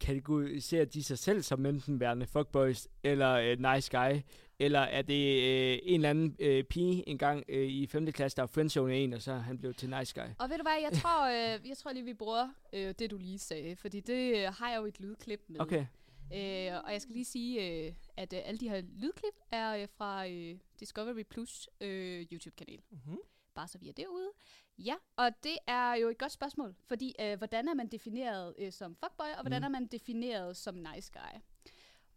kategoriserer 0.00 0.84
de 0.84 1.02
sig 1.04 1.18
selv 1.18 1.42
som 1.42 1.66
enten 1.66 2.00
værende 2.00 2.26
fuckboys 2.26 2.88
eller 3.02 3.32
øh, 3.32 3.74
nice 3.74 3.98
guy? 3.98 4.20
Eller 4.58 4.80
er 4.80 5.02
det 5.02 5.42
øh, 5.42 5.78
en 5.82 5.94
eller 5.94 6.10
anden 6.10 6.36
øh, 6.38 6.64
pige 6.64 7.08
engang 7.08 7.44
øh, 7.48 7.68
i 7.68 7.86
5. 7.86 8.12
klasse, 8.12 8.36
der 8.36 8.42
er 8.42 8.46
friendzone 8.46 8.96
en, 8.96 9.12
og 9.12 9.22
så 9.22 9.32
er 9.32 9.38
han 9.38 9.58
blevet 9.58 9.76
til 9.76 9.90
nice 9.90 10.14
guy? 10.20 10.28
Og 10.38 10.50
ved 10.50 10.56
du 10.56 10.62
hvad, 10.62 10.72
jeg 10.82 10.92
tror, 11.02 11.26
øh, 11.26 11.68
jeg 11.68 11.76
tror 11.76 11.92
lige, 11.92 12.04
vi 12.04 12.14
bruger 12.14 12.48
øh, 12.72 12.94
det, 12.98 13.10
du 13.10 13.16
lige 13.16 13.38
sagde, 13.38 13.76
fordi 13.76 14.00
det 14.00 14.36
øh, 14.36 14.52
har 14.52 14.70
jeg 14.70 14.78
jo 14.80 14.86
et 14.86 15.00
lydklip 15.00 15.40
med. 15.48 15.60
Okay. 15.60 15.86
Øh, 16.34 16.84
og 16.84 16.92
jeg 16.92 17.00
skal 17.02 17.12
lige 17.14 17.24
sige, 17.24 17.86
øh, 17.86 17.94
at 18.16 18.32
øh, 18.32 18.40
alle 18.44 18.58
de 18.58 18.68
her 18.68 18.80
lydklip 18.80 19.34
er 19.50 19.76
øh, 19.76 19.88
fra 19.96 20.28
øh, 20.28 20.58
Discovery 20.80 21.22
Plus 21.22 21.68
øh, 21.80 22.22
YouTube-kanal. 22.32 22.82
Mm-hmm. 22.90 23.18
Bare 23.54 23.68
så 23.68 23.78
vi 23.78 23.88
er 23.88 23.92
derude. 23.92 24.30
Ja, 24.78 24.94
og 25.16 25.30
det 25.42 25.56
er 25.66 25.94
jo 25.94 26.08
et 26.08 26.18
godt 26.18 26.32
spørgsmål, 26.32 26.74
fordi 26.86 27.14
øh, 27.20 27.38
hvordan 27.38 27.68
er 27.68 27.74
man 27.74 27.86
defineret 27.88 28.54
øh, 28.58 28.72
som 28.72 28.96
fuckboy, 28.96 29.26
og 29.36 29.40
hvordan 29.40 29.60
Mm. 29.62 29.64
er 29.64 29.68
man 29.68 29.86
defineret 29.86 30.56
som 30.56 30.74
nice 30.74 31.12
guy? 31.12 31.40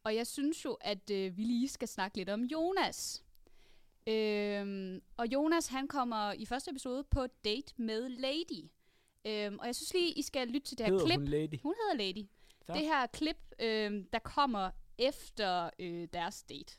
Og 0.03 0.15
jeg 0.15 0.27
synes 0.27 0.65
jo, 0.65 0.73
at 0.81 1.09
øh, 1.09 1.37
vi 1.37 1.43
lige 1.43 1.67
skal 1.69 1.87
snakke 1.87 2.17
lidt 2.17 2.29
om 2.29 2.43
Jonas. 2.43 3.23
Øhm, 4.07 5.01
og 5.17 5.27
Jonas, 5.33 5.67
han 5.67 5.87
kommer 5.87 6.31
i 6.33 6.45
første 6.45 6.71
episode 6.71 7.03
på 7.03 7.27
date 7.45 7.73
med 7.77 8.09
Lady. 8.09 8.69
Øhm, 9.25 9.59
og 9.59 9.65
jeg 9.65 9.75
synes 9.75 9.93
lige, 9.93 10.11
I 10.11 10.21
skal 10.21 10.47
lytte 10.47 10.67
til 10.67 10.77
det 10.77 10.85
her 10.85 10.93
Hedder 10.93 11.05
klip. 11.05 11.17
hun 11.19 11.27
Lady? 11.27 11.59
Hun 11.63 11.73
hedder 11.81 12.05
Lady. 12.05 12.27
Så. 12.69 12.73
Det 12.73 12.83
her 12.83 13.07
klip, 13.07 13.37
øhm, 13.59 14.07
der 14.13 14.19
kommer 14.19 14.71
efter 14.97 15.69
øh, 15.79 16.07
deres 16.13 16.43
date. 16.43 16.73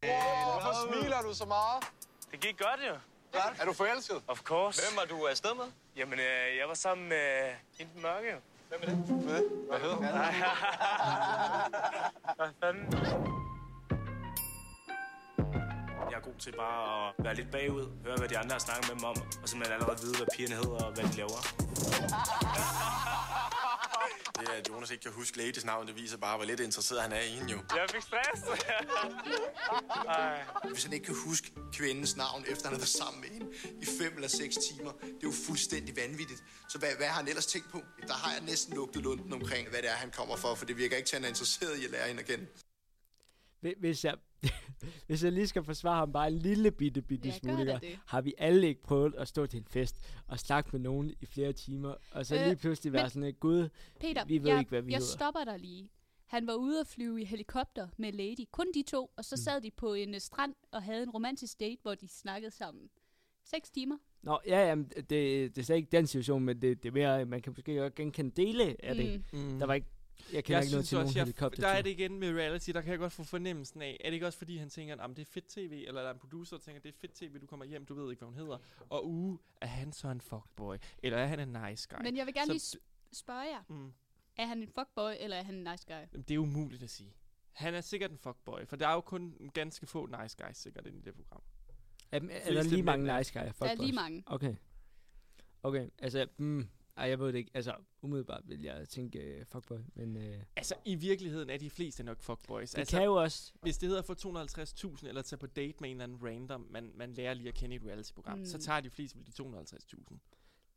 Hvorfor 0.00 0.88
smiler 0.88 1.22
du 1.22 1.34
så 1.34 1.44
meget? 1.44 1.84
Det 2.30 2.40
gik 2.40 2.58
godt 2.58 2.80
jo. 2.88 2.98
Ja. 3.34 3.40
Er 3.60 3.64
du 3.64 3.72
forelsket? 3.72 4.22
Of 4.28 4.42
course. 4.42 4.82
Hvem 4.82 4.98
var 4.98 5.16
du 5.16 5.26
afsted 5.26 5.54
med? 5.54 5.64
Jamen, 5.96 6.18
øh, 6.18 6.56
jeg 6.58 6.68
var 6.68 6.74
sammen 6.74 7.08
med 7.08 7.52
hende 7.78 7.92
den 7.94 8.02
mørke 8.02 8.30
jo. 8.32 8.38
Hvem 8.68 8.80
er 8.82 8.86
det? 8.86 8.96
Hvad, 8.96 9.42
Hvad 9.68 9.80
hedder 9.80 9.94
hun? 9.94 10.04
Hvad 12.36 12.48
fanden? 12.60 12.92
Jeg 16.10 16.16
er 16.16 16.20
god 16.22 16.34
til 16.38 16.52
bare 16.52 17.08
at 17.08 17.14
være 17.24 17.34
lidt 17.34 17.50
bagud, 17.50 17.86
høre 18.04 18.16
hvad 18.16 18.28
de 18.28 18.38
andre 18.38 18.52
har 18.52 18.58
snakket 18.58 18.88
med 18.88 18.96
dem 18.96 19.04
om, 19.04 19.16
og 19.42 19.48
simpelthen 19.48 19.74
allerede 19.74 20.00
vide, 20.02 20.16
hvad 20.16 20.26
pigerne 20.36 20.54
hedder 20.54 20.84
og 20.84 20.92
hvad 20.92 21.04
de 21.04 21.16
laver. 21.16 21.40
Det, 24.40 24.48
at 24.48 24.68
Jonas 24.68 24.90
ikke 24.90 25.02
kan 25.02 25.12
huske 25.12 25.38
Ladies 25.38 25.64
navn, 25.64 25.86
det 25.86 25.96
viser 25.96 26.16
bare, 26.16 26.36
hvor 26.36 26.44
lidt 26.46 26.60
interesseret 26.60 27.02
han 27.02 27.12
er 27.12 27.20
i 27.20 27.28
hende 27.28 27.52
jo. 27.52 27.58
Jeg 27.76 27.86
fik 27.90 28.02
stress. 28.02 28.42
Ej. 30.08 30.44
Hvis 30.72 30.84
han 30.84 30.92
ikke 30.92 31.06
kan 31.06 31.14
huske 31.24 31.52
kvindens 31.72 32.16
navn, 32.16 32.44
efter 32.48 32.64
han 32.68 32.72
har 32.74 32.78
været 32.80 32.88
sammen 32.88 33.20
med 33.20 33.28
hende 33.28 33.46
i 33.82 33.86
fem 33.98 34.14
eller 34.14 34.28
seks 34.28 34.56
timer, 34.56 34.92
det 34.92 35.08
er 35.08 35.14
jo 35.22 35.32
fuldstændig 35.46 35.96
vanvittigt. 35.96 36.42
Så 36.68 36.78
hvad, 36.78 36.88
hvad 36.96 37.06
har 37.06 37.14
han 37.14 37.28
ellers 37.28 37.46
tænkt 37.46 37.70
på? 37.70 37.82
Der 38.06 38.14
har 38.14 38.32
jeg 38.32 38.42
næsten 38.42 38.74
lugtet 38.74 39.02
lunden 39.02 39.32
omkring, 39.32 39.68
hvad 39.68 39.82
det 39.82 39.90
er, 39.90 39.94
han 39.94 40.10
kommer 40.10 40.36
for, 40.36 40.54
for 40.54 40.64
det 40.66 40.76
virker 40.76 40.96
ikke 40.96 41.08
til, 41.08 41.16
at 41.16 41.20
han 41.22 41.24
er 41.24 41.28
interesseret 41.28 41.78
i 41.78 41.84
at 41.84 41.90
lære 41.90 42.08
hende 42.08 42.20
at 42.20 42.26
kende. 42.26 42.46
Hvi- 43.64 43.80
Hvis 43.80 44.04
jeg, 44.04 44.14
hvis 45.06 45.24
jeg 45.24 45.32
lige 45.32 45.46
skal 45.46 45.64
forsvare 45.64 45.96
ham 45.98 46.12
bare 46.12 46.28
en 46.28 46.38
lille 46.38 46.70
bitte, 46.70 47.02
bitte 47.02 47.28
Ja, 47.28 47.34
smule, 47.38 47.78
det. 47.82 47.98
har 48.06 48.20
vi 48.20 48.34
alle 48.38 48.66
ikke 48.68 48.82
prøvet 48.82 49.14
at 49.14 49.28
stå 49.28 49.46
til 49.46 49.58
en 49.58 49.66
fest 49.70 49.96
og 50.28 50.38
snakke 50.38 50.70
med 50.72 50.80
nogen 50.80 51.14
i 51.20 51.26
flere 51.26 51.52
timer, 51.52 51.94
og 52.12 52.26
så 52.26 52.34
Øh, 52.36 52.44
lige 52.46 52.56
pludselig 52.56 52.92
være 52.92 53.10
sådan, 53.10 53.28
et 53.28 53.40
gud, 53.40 53.68
Peter, 54.00 54.24
vi 54.24 54.38
ved 54.38 54.48
jeg, 54.50 54.58
ikke, 54.58 54.68
hvad 54.68 54.82
vi 54.82 54.92
jeg 54.92 54.98
hedder. 54.98 55.12
stopper 55.16 55.44
dig 55.44 55.58
lige. 55.58 55.88
Han 56.26 56.46
var 56.46 56.54
ude 56.54 56.80
at 56.80 56.86
flyve 56.86 57.22
i 57.22 57.24
helikopter 57.24 57.88
med 57.96 58.12
Lady. 58.12 58.44
Kun 58.52 58.66
de 58.74 58.82
to. 58.82 59.10
Og 59.16 59.24
så 59.24 59.34
Mm. 59.34 59.42
sad 59.42 59.60
de 59.60 59.70
på 59.70 59.94
en 59.94 60.14
øh, 60.14 60.20
strand 60.20 60.54
og 60.72 60.82
havde 60.82 61.02
en 61.02 61.10
romantisk 61.10 61.60
date, 61.60 61.78
hvor 61.82 61.94
de 61.94 62.08
snakkede 62.08 62.50
sammen. 62.50 62.88
Seks 63.44 63.70
timer. 63.70 63.96
Nå, 64.22 64.38
ja, 64.46 64.68
jamen, 64.68 64.84
det, 64.96 65.10
det 65.10 65.58
er 65.58 65.62
slet 65.62 65.76
ikke 65.76 65.88
den 65.92 66.06
situation, 66.06 66.44
men 66.44 66.62
det, 66.62 66.82
det 66.82 66.88
er 66.88 66.92
mere, 66.92 67.24
man 67.24 67.42
kan 67.42 67.52
måske 67.56 67.76
godt 67.76 67.94
genkende 67.94 68.30
dele 68.42 68.76
af 68.84 68.94
det. 68.94 69.22
Mm. 69.32 69.58
Der 69.58 69.66
var 69.66 69.74
ikke, 69.74 69.86
jeg 70.18 70.32
Jeg 70.32 70.38
ikke 70.38 70.50
noget 70.50 70.68
synes 70.68 70.88
til 70.88 70.98
nogen 70.98 71.14
helikopter. 71.14 71.62
der 71.62 71.68
er 71.68 71.82
det 71.82 71.90
igen 71.90 72.18
med 72.18 72.34
reality, 72.34 72.70
der 72.70 72.80
kan 72.80 72.90
jeg 72.90 72.98
godt 72.98 73.12
få 73.12 73.24
fornemmelsen 73.24 73.82
af, 73.82 73.96
er 74.00 74.08
det 74.10 74.14
ikke 74.14 74.26
også 74.26 74.38
fordi, 74.38 74.56
han 74.56 74.70
tænker, 74.70 74.96
at 74.96 75.10
det 75.16 75.18
er 75.18 75.24
fedt 75.32 75.48
tv, 75.48 75.84
eller 75.88 76.00
der 76.00 76.08
er 76.08 76.12
en 76.12 76.18
producer, 76.18 76.56
der 76.56 76.64
tænker, 76.64 76.80
det 76.80 76.88
er 76.88 76.92
fedt 77.00 77.12
tv, 77.14 77.38
du 77.40 77.46
kommer 77.46 77.64
hjem, 77.66 77.86
du 77.86 77.94
ved 77.94 78.10
ikke, 78.10 78.20
hvad 78.20 78.28
hun 78.28 78.38
hedder, 78.38 78.58
og 78.88 79.06
uh, 79.08 79.38
er 79.60 79.66
han 79.66 79.92
så 79.92 80.08
en 80.08 80.20
fuckboy, 80.20 80.76
eller 81.02 81.18
er 81.18 81.26
han 81.26 81.40
en 81.40 81.56
nice 81.68 81.88
guy? 81.90 82.02
Men 82.02 82.16
jeg 82.16 82.26
vil 82.26 82.34
gerne 82.34 82.46
Så 82.46 82.52
lige 82.52 82.60
sp- 82.80 83.08
spørge 83.12 83.40
jer. 83.42 83.62
Mm. 83.68 83.92
Er 84.36 84.46
han 84.46 84.58
en 84.62 84.68
fuckboy, 84.68 85.12
eller 85.20 85.36
er 85.36 85.42
han 85.42 85.54
en 85.54 85.64
nice 85.72 85.84
guy? 85.86 86.20
Det 86.28 86.34
er 86.34 86.38
umuligt 86.38 86.82
at 86.82 86.90
sige. 86.90 87.14
Han 87.52 87.74
er 87.74 87.80
sikkert 87.80 88.10
en 88.10 88.18
fuckboy, 88.18 88.66
for 88.66 88.76
der 88.76 88.88
er 88.88 88.92
jo 88.92 89.00
kun 89.00 89.50
ganske 89.54 89.86
få 89.86 90.06
nice 90.22 90.36
guys 90.44 90.56
sikkert 90.56 90.86
inde 90.86 90.98
i 90.98 91.02
det 91.02 91.14
program. 91.14 91.42
Er, 92.12 92.16
er 92.16 92.20
der 92.20 92.40
fleste 92.46 92.70
lige 92.70 92.82
mange 92.82 93.10
er- 93.12 93.18
nice 93.18 93.40
guys? 93.40 93.56
Der 93.56 93.66
er 93.66 93.74
lige 93.74 93.92
mange. 93.92 94.22
Okay. 94.26 94.54
Okay, 95.62 95.88
altså, 95.98 96.26
mm, 96.36 96.68
ej, 96.96 97.08
jeg 97.08 97.18
ved 97.18 97.26
det 97.26 97.34
ikke. 97.34 97.50
Altså, 97.54 97.74
umiddelbart 98.02 98.42
vil 98.48 98.62
jeg 98.62 98.88
tænke 98.88 99.36
uh, 99.40 99.46
fuckboy, 99.46 99.78
men... 99.94 100.16
Uh, 100.16 100.22
Altså, 100.56 100.74
i 100.84 100.94
virkeligheden 100.94 101.50
er 101.50 101.56
de 101.56 101.70
fleste 101.70 102.02
nok 102.02 102.22
fuckboys. 102.22 102.70
Det 102.70 102.78
altså, 102.78 102.96
kan 102.96 103.04
jo 103.04 103.14
også- 103.14 103.52
Hvis 103.62 103.78
det 103.78 103.88
hedder 103.88 104.02
for 104.02 104.14
250.000, 104.98 105.08
eller 105.08 105.22
tage 105.22 105.38
på 105.38 105.46
date 105.46 105.76
med 105.80 105.90
en 105.90 105.96
eller 105.96 106.04
anden 106.04 106.28
random, 106.28 106.66
man, 106.70 106.92
man 106.94 107.12
lærer 107.12 107.34
lige 107.34 107.48
at 107.48 107.54
kende 107.54 107.74
i 107.74 107.76
et 107.76 107.84
reality-program, 107.86 108.38
mm. 108.38 108.46
så 108.46 108.58
tager 108.58 108.80
de 108.80 108.90
fleste 108.90 109.18
vel 109.18 109.26
de 109.26 109.32
250.000. 109.42 110.18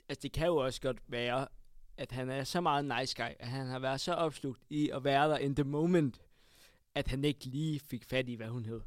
altså, 0.10 0.21
det 0.21 0.32
kan 0.32 0.47
jo 0.47 0.56
også 0.56 0.82
godt 0.82 0.97
være, 1.08 1.47
at 1.97 2.12
han 2.12 2.30
er 2.30 2.43
så 2.43 2.62
meget 2.62 2.86
nice 2.99 3.15
guy, 3.23 3.32
at 3.39 3.47
han 3.47 3.67
har 3.67 3.80
været 3.80 4.01
så 4.01 4.13
opslugt 4.13 4.62
i 4.69 4.89
at 4.89 5.03
være 5.03 5.30
der 5.30 5.38
in 5.38 5.56
the 5.56 5.63
moment, 5.63 6.21
at 6.95 7.08
han 7.08 7.23
ikke 7.25 7.45
lige 7.45 7.80
fik 7.80 8.06
fat 8.06 8.30
i, 8.30 8.34
hvad 8.34 8.47
hun 8.47 8.65
hed. 8.65 8.82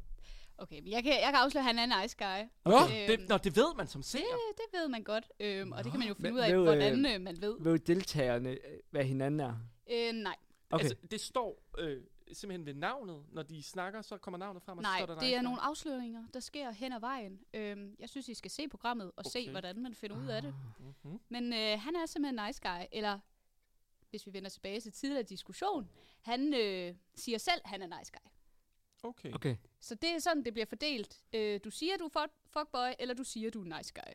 Okay, 0.61 0.79
men 0.79 0.91
jeg 0.91 1.03
kan, 1.03 1.13
jeg 1.13 1.31
kan 1.33 1.35
afsløre, 1.35 1.61
at 1.61 1.65
han 1.65 1.79
er 1.79 1.83
en 1.83 2.01
nice 2.01 2.15
guy. 2.17 2.49
Nå, 2.65 2.77
det, 3.07 3.29
nå, 3.29 3.37
det 3.37 3.55
ved 3.55 3.75
man 3.77 3.87
som 3.87 4.01
seer. 4.03 4.21
Det, 4.23 4.57
det 4.57 4.79
ved 4.79 4.87
man 4.87 5.03
godt, 5.03 5.31
øhm, 5.39 5.71
og 5.71 5.83
det 5.83 5.91
kan 5.91 5.99
man 5.99 6.07
jo 6.07 6.13
finde 6.13 6.33
ud 6.33 6.39
af, 6.39 6.53
ved, 6.57 6.63
hvordan 6.63 7.05
øh, 7.05 7.13
øh, 7.13 7.21
man 7.21 7.41
ved. 7.41 7.55
Ved 7.59 7.79
deltagerne, 7.79 8.57
hvad 8.91 9.03
hinanden 9.03 9.39
er? 9.39 9.53
Øh, 9.91 10.11
nej. 10.13 10.35
Okay. 10.71 10.83
Altså, 10.83 10.97
det 11.11 11.21
står 11.21 11.63
øh, 11.77 12.03
simpelthen 12.33 12.65
ved 12.65 12.73
navnet. 12.73 13.23
Når 13.31 13.43
de 13.43 13.63
snakker, 13.63 14.01
så 14.01 14.17
kommer 14.17 14.37
navnet 14.37 14.63
frem, 14.63 14.77
og 14.77 14.83
så 14.83 14.89
Nej, 14.89 14.99
står 14.99 15.05
der 15.05 15.13
det 15.13 15.23
nice 15.23 15.35
er 15.35 15.41
nogle 15.41 15.61
afsløringer, 15.61 16.23
der 16.33 16.39
sker 16.39 16.71
hen 16.71 16.93
ad 16.93 16.99
vejen. 16.99 17.39
Øhm, 17.53 17.95
jeg 17.99 18.09
synes, 18.09 18.29
I 18.29 18.33
skal 18.33 18.51
se 18.51 18.67
programmet 18.67 19.11
og 19.15 19.25
se, 19.25 19.39
Okay. 19.39 19.51
hvordan 19.51 19.81
man 19.81 19.93
finder 19.93 20.17
ud 20.17 20.27
af 20.27 20.41
det. 20.41 20.55
Mhm. 21.03 21.19
Men 21.29 21.53
øh, 21.53 21.79
han 21.79 21.95
er 21.95 22.05
simpelthen 22.05 22.47
nice 22.47 22.61
guy, 22.61 22.83
eller 22.91 23.19
hvis 24.09 24.27
vi 24.27 24.33
vender 24.33 24.49
tilbage 24.49 24.79
til 24.79 24.91
tidligere 24.91 25.23
diskussion, 25.23 25.89
han 26.21 26.53
øh, 26.53 26.95
siger 27.15 27.37
selv, 27.37 27.61
han 27.65 27.81
er 27.81 27.99
nice 27.99 28.11
guy. 28.11 28.30
Okay. 29.03 29.33
Okay. 29.33 29.55
Så 29.79 29.95
det 29.95 30.09
er 30.09 30.19
sådan, 30.19 30.43
det 30.45 30.53
bliver 30.53 30.65
fordelt. 30.65 31.23
Øh, 31.33 31.59
du 31.63 31.69
siger, 31.71 31.97
du 31.97 32.05
er 32.05 32.09
fuck- 32.25 32.49
fuckboy, 32.59 32.89
eller 32.99 33.13
du 33.15 33.23
siger, 33.23 33.49
du 33.51 33.61
er 33.63 33.77
nice 33.77 33.93
guy. 33.93 34.13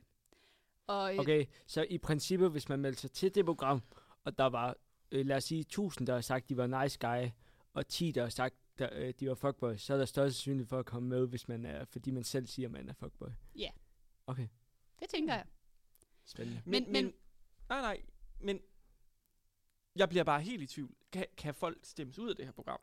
Og, 0.86 1.12
øh, 1.14 1.20
Okay, 1.20 1.46
så 1.66 1.86
i 1.90 1.98
princippet, 1.98 2.50
hvis 2.50 2.68
man 2.68 2.80
meldte 2.80 3.00
sig 3.00 3.12
til 3.12 3.34
det 3.34 3.44
program, 3.44 3.82
og 4.24 4.38
der 4.38 4.44
var, 4.44 4.76
øh, 5.12 5.26
lad 5.26 5.36
os 5.36 5.44
sige, 5.44 5.60
1000, 5.60 6.06
der 6.06 6.14
har 6.14 6.20
sagt, 6.20 6.48
de 6.48 6.56
var 6.56 6.82
nice 6.82 6.98
guy, 7.00 7.28
og 7.74 7.88
10, 7.88 8.10
der 8.12 8.22
har 8.22 8.28
sagt, 8.28 8.54
der, 8.78 8.88
øh, 8.92 9.14
de 9.20 9.28
var 9.28 9.34
fuckboy, 9.34 9.76
så 9.76 9.94
er 9.94 9.98
der 9.98 10.04
større 10.04 10.30
sandsynlighed 10.30 10.66
for 10.68 10.78
at 10.78 10.86
komme 10.86 11.08
med, 11.08 11.26
hvis 11.26 11.48
man 11.48 11.64
er, 11.64 11.84
fordi 11.84 12.10
man 12.10 12.24
selv 12.24 12.46
siger, 12.46 12.68
man 12.68 12.88
er 12.88 12.92
fuckboy. 12.92 13.28
Ja, 13.54 13.70
Okay, 14.26 14.48
det 15.00 15.08
tænker 15.08 15.34
jeg. 15.34 15.44
spændende. 16.24 16.62
Men, 16.64 16.82
Men- 16.82 16.92
men, 16.92 17.04
men- 17.04 17.14
nej, 17.68 17.80
nej, 17.80 18.02
men 18.40 18.60
jeg 19.96 20.08
bliver 20.08 20.24
bare 20.24 20.40
helt 20.40 20.62
i 20.62 20.66
tvivl. 20.66 20.94
Kan, 21.12 21.26
kan 21.36 21.54
folk 21.54 21.78
stemmes 21.82 22.18
ud 22.18 22.30
af 22.30 22.36
det 22.36 22.44
her 22.44 22.52
program? 22.52 22.80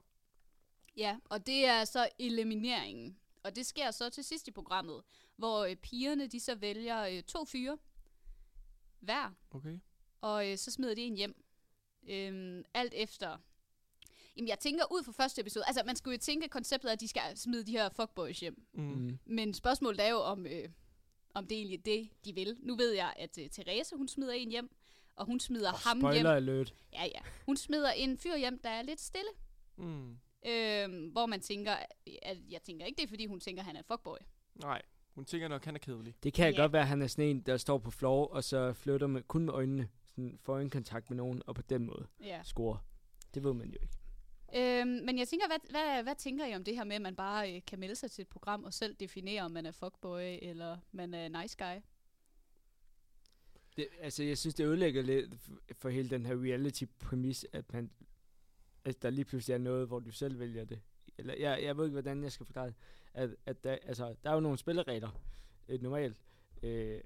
Ja, 0.97 1.17
og 1.25 1.45
det 1.45 1.65
er 1.65 1.85
så 1.85 2.09
elimineringen. 2.19 3.17
Og 3.43 3.55
det 3.55 3.65
sker 3.65 3.91
så 3.91 4.09
til 4.09 4.23
sidst 4.23 4.47
i 4.47 4.51
programmet, 4.51 5.01
hvor 5.35 5.63
øh, 5.65 5.75
pigerne 5.75 6.27
de 6.27 6.39
så 6.39 6.55
vælger 6.55 7.01
øh, 7.01 7.23
to 7.23 7.45
fyre 7.45 7.77
hver, 8.99 9.31
Okay. 9.51 9.79
og 10.21 10.49
øh, 10.51 10.57
så 10.57 10.71
smider 10.71 10.95
de 10.95 11.01
en 11.01 11.15
hjem. 11.15 11.43
Øhm, 12.07 12.63
alt 12.73 12.93
efter... 12.95 13.37
Jamen, 14.37 14.47
jeg 14.47 14.59
tænker 14.59 14.91
ud 14.91 15.03
fra 15.03 15.11
første 15.11 15.41
episode... 15.41 15.65
Altså, 15.67 15.83
man 15.85 15.95
skulle 15.95 16.13
jo 16.15 16.19
tænke, 16.19 16.43
at 16.45 16.51
konceptet 16.51 16.89
er, 16.89 16.93
at 16.93 16.99
de 16.99 17.07
skal 17.07 17.37
smide 17.37 17.63
de 17.65 17.71
her 17.71 17.89
fuckboys 17.89 18.39
hjem. 18.39 18.65
Mm. 18.73 19.19
Men 19.25 19.53
spørgsmålet 19.53 19.99
er 20.05 20.09
jo, 20.09 20.17
om, 20.17 20.45
øh, 20.47 20.69
om 21.33 21.47
det 21.47 21.57
egentlig 21.57 21.77
er 21.77 21.81
det, 21.83 22.09
de 22.25 22.33
vil. 22.35 22.57
Nu 22.59 22.75
ved 22.75 22.91
jeg, 22.91 23.13
at 23.17 23.37
øh, 23.37 23.49
Therese, 23.49 23.95
hun 23.95 24.07
smider 24.07 24.33
en 24.33 24.49
hjem, 24.51 24.75
og 25.15 25.25
hun 25.25 25.39
smider 25.39 25.69
Oh, 25.73 25.79
ham 25.79 25.99
spoiler 26.01 26.15
hjem. 26.39 26.49
alert. 26.49 26.73
Ja, 26.93 27.03
ja. 27.05 27.19
Hun 27.45 27.57
smider 27.57 27.91
en 27.91 28.17
fyr 28.17 28.35
hjem, 28.37 28.59
der 28.59 28.69
er 28.69 28.81
lidt 28.81 29.01
stille. 29.01 29.29
Mm. 29.77 30.17
Øhm, 30.45 31.07
hvor 31.07 31.25
man 31.25 31.39
tænker, 31.41 31.75
at 32.21 32.37
jeg 32.49 32.61
tænker 32.61 32.85
ikke, 32.85 32.97
det 32.97 33.03
er, 33.03 33.07
fordi 33.07 33.25
hun 33.25 33.39
tænker, 33.39 33.61
at 33.61 33.65
han 33.65 33.75
er 33.75 33.79
en 33.79 33.85
fuckboy. 33.85 34.17
Nej, 34.55 34.81
hun 35.15 35.25
tænker 35.25 35.47
nok, 35.47 35.65
han 35.65 35.75
er 35.75 35.79
kedelig. 35.79 36.15
Det 36.23 36.33
kan 36.33 36.53
Ja. 36.53 36.61
godt 36.61 36.73
være, 36.73 36.81
at 36.81 36.87
han 36.87 37.01
er 37.01 37.07
sådan 37.07 37.25
en, 37.29 37.41
der 37.41 37.57
står 37.57 37.77
på 37.77 37.91
floor, 37.91 38.27
og 38.27 38.43
så 38.43 38.73
flytter 38.73 39.07
med, 39.07 39.23
kun 39.23 39.45
med 39.45 39.53
øjnene, 39.53 39.89
sådan 40.05 40.39
får 40.41 40.53
øjenkontakt 40.53 41.09
med 41.09 41.17
nogen, 41.17 41.41
og 41.47 41.55
på 41.55 41.61
den 41.61 41.85
måde 41.85 42.07
Ja. 42.23 42.41
scorer. 42.43 42.77
Det 43.33 43.43
ved 43.43 43.53
man 43.53 43.67
jo 43.69 43.77
ikke. 43.81 43.95
Øhm, 44.55 44.89
men 45.05 45.17
jeg 45.19 45.27
tænker, 45.27 45.47
hvad, 45.47 45.57
hvad, 45.69 46.03
hvad 46.03 46.15
tænker 46.15 46.45
I 46.45 46.55
om 46.55 46.63
det 46.63 46.75
her 46.75 46.83
med, 46.83 46.95
at 46.95 47.01
man 47.01 47.15
bare 47.15 47.55
øh, 47.55 47.61
kan 47.67 47.79
melde 47.79 47.95
sig 47.95 48.11
til 48.11 48.21
et 48.21 48.27
program 48.27 48.63
og 48.63 48.73
selv 48.73 48.95
definere, 48.95 49.41
om 49.41 49.51
man 49.51 49.65
er 49.65 49.71
fuckboy 49.71 50.21
eller 50.41 50.77
man 50.91 51.13
er 51.13 51.41
nice 51.41 51.57
guy? 51.57 51.81
Det, 53.77 53.87
altså, 53.99 54.23
jeg 54.23 54.37
synes, 54.37 54.55
det 54.55 54.65
ødelægger 54.65 55.01
lidt 55.01 55.35
for 55.71 55.89
hele 55.89 56.09
den 56.09 56.25
her 56.25 56.35
reality-præmis, 56.43 57.45
at, 57.53 57.73
man, 57.73 57.91
at 58.85 59.01
der 59.01 59.09
lige 59.09 59.25
pludselig 59.25 59.53
er 59.53 59.57
noget, 59.57 59.87
hvor 59.87 59.99
du 59.99 60.11
selv 60.11 60.39
vælger 60.39 60.65
det. 60.65 60.81
Eller, 61.17 61.33
jeg, 61.39 61.63
jeg 61.63 61.77
ved 61.77 61.85
ikke, 61.85 61.93
hvordan 61.93 62.23
jeg 62.23 62.31
skal 62.31 62.45
forklare 62.45 62.67
det. 62.67 62.75
At, 63.13 63.35
at 63.45 63.63
der, 63.63 63.77
altså, 63.83 64.15
der 64.23 64.29
er 64.29 64.33
jo 64.33 64.39
nogle 64.39 64.57
spilleregler, 64.57 65.21
øh, 65.69 65.81
normalt. 65.81 66.21
Øh, 66.63 67.01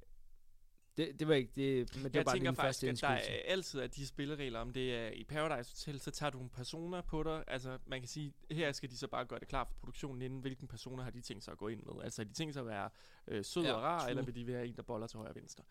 Det, 0.97 1.19
det 1.19 1.27
var 1.27 1.33
ikke 1.33 1.51
det, 1.55 1.95
men 1.95 2.03
det 2.03 2.03
var 2.03 2.09
jeg 2.13 2.25
bare 2.25 2.35
tænker 2.35 2.51
min 2.51 2.55
faktisk, 2.55 2.79
første 2.85 2.89
at 2.89 3.01
der 3.01 3.33
er 3.33 3.41
altid 3.45 3.79
er 3.79 3.87
de 3.87 4.07
spilleregler, 4.07 4.59
om 4.59 4.73
det 4.73 4.95
er 4.95 5.09
i 5.09 5.23
Paradise 5.23 5.71
Hotel, 5.71 5.99
så 5.99 6.11
tager 6.11 6.29
du 6.29 6.37
nogle 6.37 6.49
personer 6.49 7.01
på 7.01 7.23
dig. 7.23 7.43
Altså, 7.47 7.77
man 7.85 8.01
kan 8.01 8.07
sige, 8.07 8.33
her 8.51 8.71
skal 8.71 8.89
de 8.89 8.97
så 8.97 9.07
bare 9.07 9.25
gøre 9.25 9.39
det 9.39 9.47
klar 9.47 9.63
for 9.63 9.73
produktionen 9.79 10.21
inden, 10.21 10.39
hvilken 10.39 10.67
personer 10.67 11.03
har 11.03 11.11
de 11.11 11.21
tænkt 11.21 11.43
sig 11.43 11.51
at 11.51 11.57
gå 11.57 11.67
ind 11.67 11.83
med. 11.83 12.03
Altså, 12.03 12.21
har 12.21 12.27
de 12.27 12.33
tænkt 12.33 12.53
sig 12.53 12.61
at 12.61 12.67
være 12.67 12.89
øh, 13.27 13.45
sød 13.45 13.63
Ja, 13.63 13.73
og 13.73 13.81
rar, 13.81 13.99
true. 13.99 14.09
eller 14.09 14.23
vil 14.23 14.35
de 14.35 14.47
være 14.47 14.67
en, 14.67 14.75
der 14.75 14.81
boller 14.81 15.07
til 15.07 15.17
højre 15.17 15.31
og 15.31 15.35
venstre? 15.35 15.63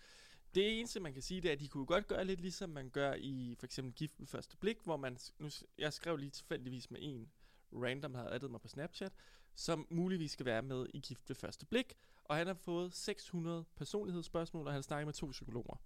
Det 0.57 0.79
eneste, 0.79 1.01
man 1.01 1.13
kan 1.13 1.23
sige, 1.23 1.41
det 1.41 1.49
er, 1.49 1.53
at 1.53 1.61
de 1.61 1.69
kunne 1.69 1.87
godt 1.87 2.07
gøre 2.07 2.25
lidt 2.25 2.41
ligesom 2.41 2.71
man 2.71 2.91
gør 2.91 3.15
i 3.15 3.55
for 3.59 3.67
eksempel 3.67 3.95
Gift 3.95 4.21
ved 4.21 4.27
første 4.27 4.57
blik, 4.57 4.79
hvor 4.85 4.97
man, 4.97 5.19
nu, 5.39 5.51
jeg 5.79 5.93
skrev 5.93 6.17
lige 6.17 6.31
tilfældigvis 6.31 6.91
med 6.91 7.01
en 7.03 7.31
random, 7.73 8.13
der 8.13 8.19
havde 8.19 8.33
addet 8.33 8.51
mig 8.51 8.61
på 8.61 8.69
Snapchat, 8.69 9.13
som 9.55 9.87
muligvis 9.91 10.31
skal 10.31 10.47
være 10.47 10.63
med 10.63 10.87
i 10.95 11.01
Gift 11.01 11.29
ved 11.29 11.37
første 11.37 11.67
blik, 11.67 11.95
og 12.25 12.37
han 12.37 12.47
har 12.47 12.55
fået 12.55 12.95
600 12.95 13.65
personlighedsspørgsmål, 13.77 14.67
og 14.67 14.73
han 14.73 14.83
snakker 14.83 15.05
med 15.05 15.15
to 15.15 15.27
psykologer. 15.31 15.81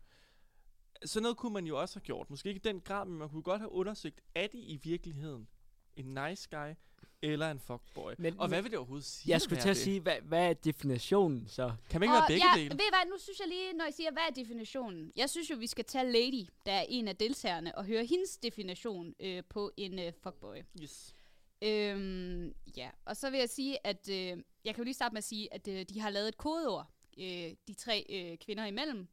Så 1.04 1.20
noget 1.20 1.36
kunne 1.36 1.52
man 1.52 1.66
jo 1.66 1.80
også 1.80 1.98
have 1.98 2.04
gjort. 2.04 2.30
Måske 2.30 2.48
ikke 2.48 2.58
i 2.58 2.72
den 2.72 2.80
grad, 2.80 3.06
men 3.06 3.18
man 3.18 3.28
kunne 3.28 3.42
godt 3.42 3.60
have 3.60 3.72
undersøgt, 3.72 4.20
er 4.34 4.46
de 4.46 4.58
i 4.58 4.76
virkeligheden 4.76 5.48
en 5.96 6.14
nice 6.14 6.48
guy 6.50 6.74
eller 7.22 7.50
en 7.50 7.60
fuckboy? 7.60 8.12
Men- 8.18 8.40
og 8.40 8.48
hvad 8.48 8.62
vil 8.62 8.70
det 8.70 8.78
overhovedet 8.78 9.06
sige? 9.06 9.30
Jeg 9.32 9.40
skulle 9.40 9.60
til 9.62 9.68
at 9.68 9.76
det? 9.76 9.82
sige, 9.84 10.00
hvad, 10.00 10.16
hvad 10.22 10.48
er 10.50 10.52
definitionen 10.52 11.48
så? 11.48 11.72
Kan 11.90 12.00
man 12.00 12.06
ikke 12.06 12.16
Og 12.16 12.18
være 12.18 12.26
begge 12.28 12.46
ja, 12.54 12.58
dele? 12.60 12.70
ved 12.70 12.84
I 12.84 12.90
hvad, 12.90 13.10
nu 13.10 13.18
synes 13.18 13.38
jeg 13.40 13.48
lige, 13.48 13.72
når 13.72 13.84
jeg 13.84 13.94
siger, 13.94 14.10
hvad 14.10 14.22
er 14.30 14.32
definitionen? 14.34 15.12
Jeg 15.16 15.30
synes 15.30 15.50
jo, 15.50 15.56
vi 15.56 15.66
skal 15.66 15.84
tage 15.84 16.12
Lady, 16.12 16.46
der 16.66 16.72
er 16.72 16.84
en 16.88 17.08
af 17.08 17.16
deltagerne, 17.16 17.78
og 17.78 17.84
høre 17.84 18.04
hendes 18.04 18.36
definition 18.36 19.14
øh, 19.20 19.42
på 19.48 19.70
en 19.76 19.98
øh, 19.98 20.12
fuckboy. 20.22 20.56
Yes. 20.82 21.14
Øhm, 21.62 22.54
ja, 22.76 22.90
og 23.04 23.16
så 23.16 23.30
vil 23.30 23.38
jeg 23.38 23.48
sige, 23.48 23.86
at 23.86 24.08
øh, 24.08 24.16
jeg 24.64 24.74
kan 24.74 24.76
jo 24.76 24.84
lige 24.84 24.94
starte 24.94 25.12
med 25.12 25.18
at 25.18 25.24
sige, 25.24 25.54
at 25.54 25.68
øh, 25.68 25.84
de 25.88 26.00
har 26.00 26.10
lavet 26.10 26.28
et 26.28 26.36
kodeord, 26.36 26.86
øh, 27.18 27.54
de 27.68 27.74
tre 27.74 28.06
øh, 28.10 28.38
kvinder 28.38 28.66
imellem, 28.66 29.08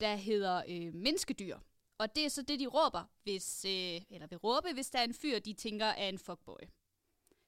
der 0.00 0.16
hedder 0.16 0.62
øh, 0.68 0.94
menneskedyr. 0.94 1.58
Og 1.98 2.16
det 2.16 2.24
er 2.24 2.28
så 2.28 2.42
det, 2.42 2.60
de 2.60 2.66
råber, 2.66 3.04
hvis, 3.22 3.64
øh, 3.64 4.00
eller 4.10 4.26
vil 4.26 4.38
råbe, 4.38 4.68
hvis 4.74 4.90
der 4.90 4.98
er 4.98 5.04
en 5.04 5.14
fyr, 5.14 5.38
de 5.38 5.52
tænker 5.52 5.86
er 5.86 6.08
en 6.08 6.18
fuckboy. 6.18 6.60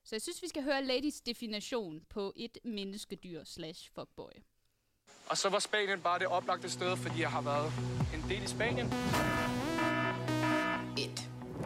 Så 0.05 0.15
jeg 0.15 0.23
synes, 0.23 0.43
vi 0.43 0.49
skal 0.49 0.63
høre 0.63 0.85
Ladies 0.85 1.21
definition 1.21 2.01
på 2.11 2.33
et 2.37 2.59
menneskedyr 2.65 3.45
slash 3.45 3.91
fuckboy. 3.95 4.33
Og 5.29 5.39
så 5.39 5.49
var 5.49 5.59
Spanien 5.59 6.01
bare 6.01 6.19
det 6.19 6.27
oplagte 6.27 6.71
sted, 6.71 6.97
fordi 6.97 7.21
jeg 7.21 7.31
har 7.31 7.41
været 7.43 7.73
en 8.15 8.25
del 8.29 8.43
i 8.43 8.47
Spanien. 8.47 8.87
1. 8.87 8.93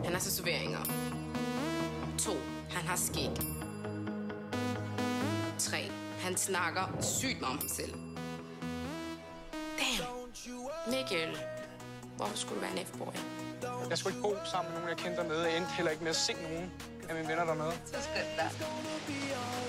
Han 0.04 0.12
har 0.12 0.20
tatoveringer. 0.20 0.84
2. 2.18 2.30
Han 2.70 2.86
har 2.86 2.96
skæg. 2.96 3.36
3. 5.58 5.76
Han 6.18 6.36
snakker 6.36 7.02
sygt 7.02 7.40
meget 7.40 7.52
om 7.52 7.58
ham 7.58 7.68
selv. 7.68 7.92
Damn. 9.80 10.16
Mikkel. 10.86 11.36
Hvorfor 12.16 12.36
skulle 12.36 12.54
du 12.54 12.60
være 12.60 12.80
en 12.80 12.86
F-boy? 12.86 13.14
Jeg 13.90 13.98
skulle 13.98 14.16
ikke 14.16 14.28
bo 14.28 14.34
sammen 14.50 14.72
med 14.72 14.80
nogen, 14.80 14.88
jeg 14.88 15.04
kendte 15.04 15.22
dernede. 15.22 15.42
Jeg 15.44 15.56
endte 15.56 15.72
heller 15.72 15.90
ikke 15.90 16.02
med 16.02 16.10
at 16.10 16.16
se 16.16 16.32
nogen 16.32 16.72
af 17.08 17.14
mine 17.14 17.28
venner 17.28 17.44
dernede. 17.44 17.72
Så 17.86 17.96
skønt 18.02 18.32
da. 18.38 18.46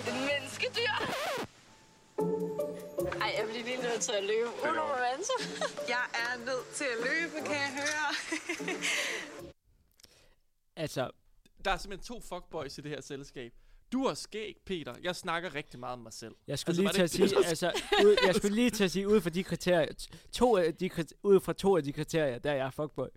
Et 0.09 0.15
menneskedyr. 0.29 0.93
Ej, 3.21 3.33
jeg 3.38 3.45
bliver 3.49 3.63
lige 3.65 3.81
nødt 3.81 4.01
til 4.01 4.11
at 4.11 4.23
løbe. 4.23 4.47
Uden 4.63 4.79
romance. 4.79 5.31
Jeg 5.95 6.05
er 6.13 6.38
nødt 6.45 6.67
til 6.73 6.83
at 6.83 6.97
løbe, 7.07 7.45
kan 7.47 7.55
jeg 7.55 7.71
høre. 7.81 8.09
Altså, 10.75 11.09
Der 11.65 11.71
er 11.71 11.77
simpelthen 11.77 12.15
to 12.15 12.21
fuckboys 12.29 12.77
i 12.77 12.81
det 12.81 12.91
her 12.91 13.01
selskab. 13.01 13.51
Du 13.91 14.07
har 14.07 14.13
skæg, 14.13 14.55
Peter. 14.65 14.93
Jeg 15.03 15.15
snakker 15.15 15.55
rigtig 15.55 15.79
meget 15.79 15.93
om 15.93 15.99
mig 15.99 16.13
selv. 16.13 16.35
Jeg 16.47 16.59
skulle 16.59 16.88
Altså, 16.88 17.01
lige 17.01 17.07
til 17.07 17.23
at 17.23 17.29
sige, 17.29 17.45
altså, 17.47 17.71
ud, 18.05 18.15
jeg 18.25 18.35
skulle 18.39 18.55
lige 18.55 18.69
til 18.69 18.83
at 18.83 18.91
sige, 18.91 19.07
ud 19.07 19.21
fra 19.21 19.29
de 19.29 19.43
kriterier, 19.43 20.07
to 20.31 20.57
af 20.57 20.75
de, 20.75 20.89
kriter- 20.89 21.15
ud 21.23 21.39
fra 21.39 21.53
to 21.53 21.77
af 21.77 21.83
de 21.83 21.93
kriterier, 21.93 22.39
der 22.39 22.51
er 22.51 22.55
jeg 22.55 22.73
fuckboy. 22.73 23.07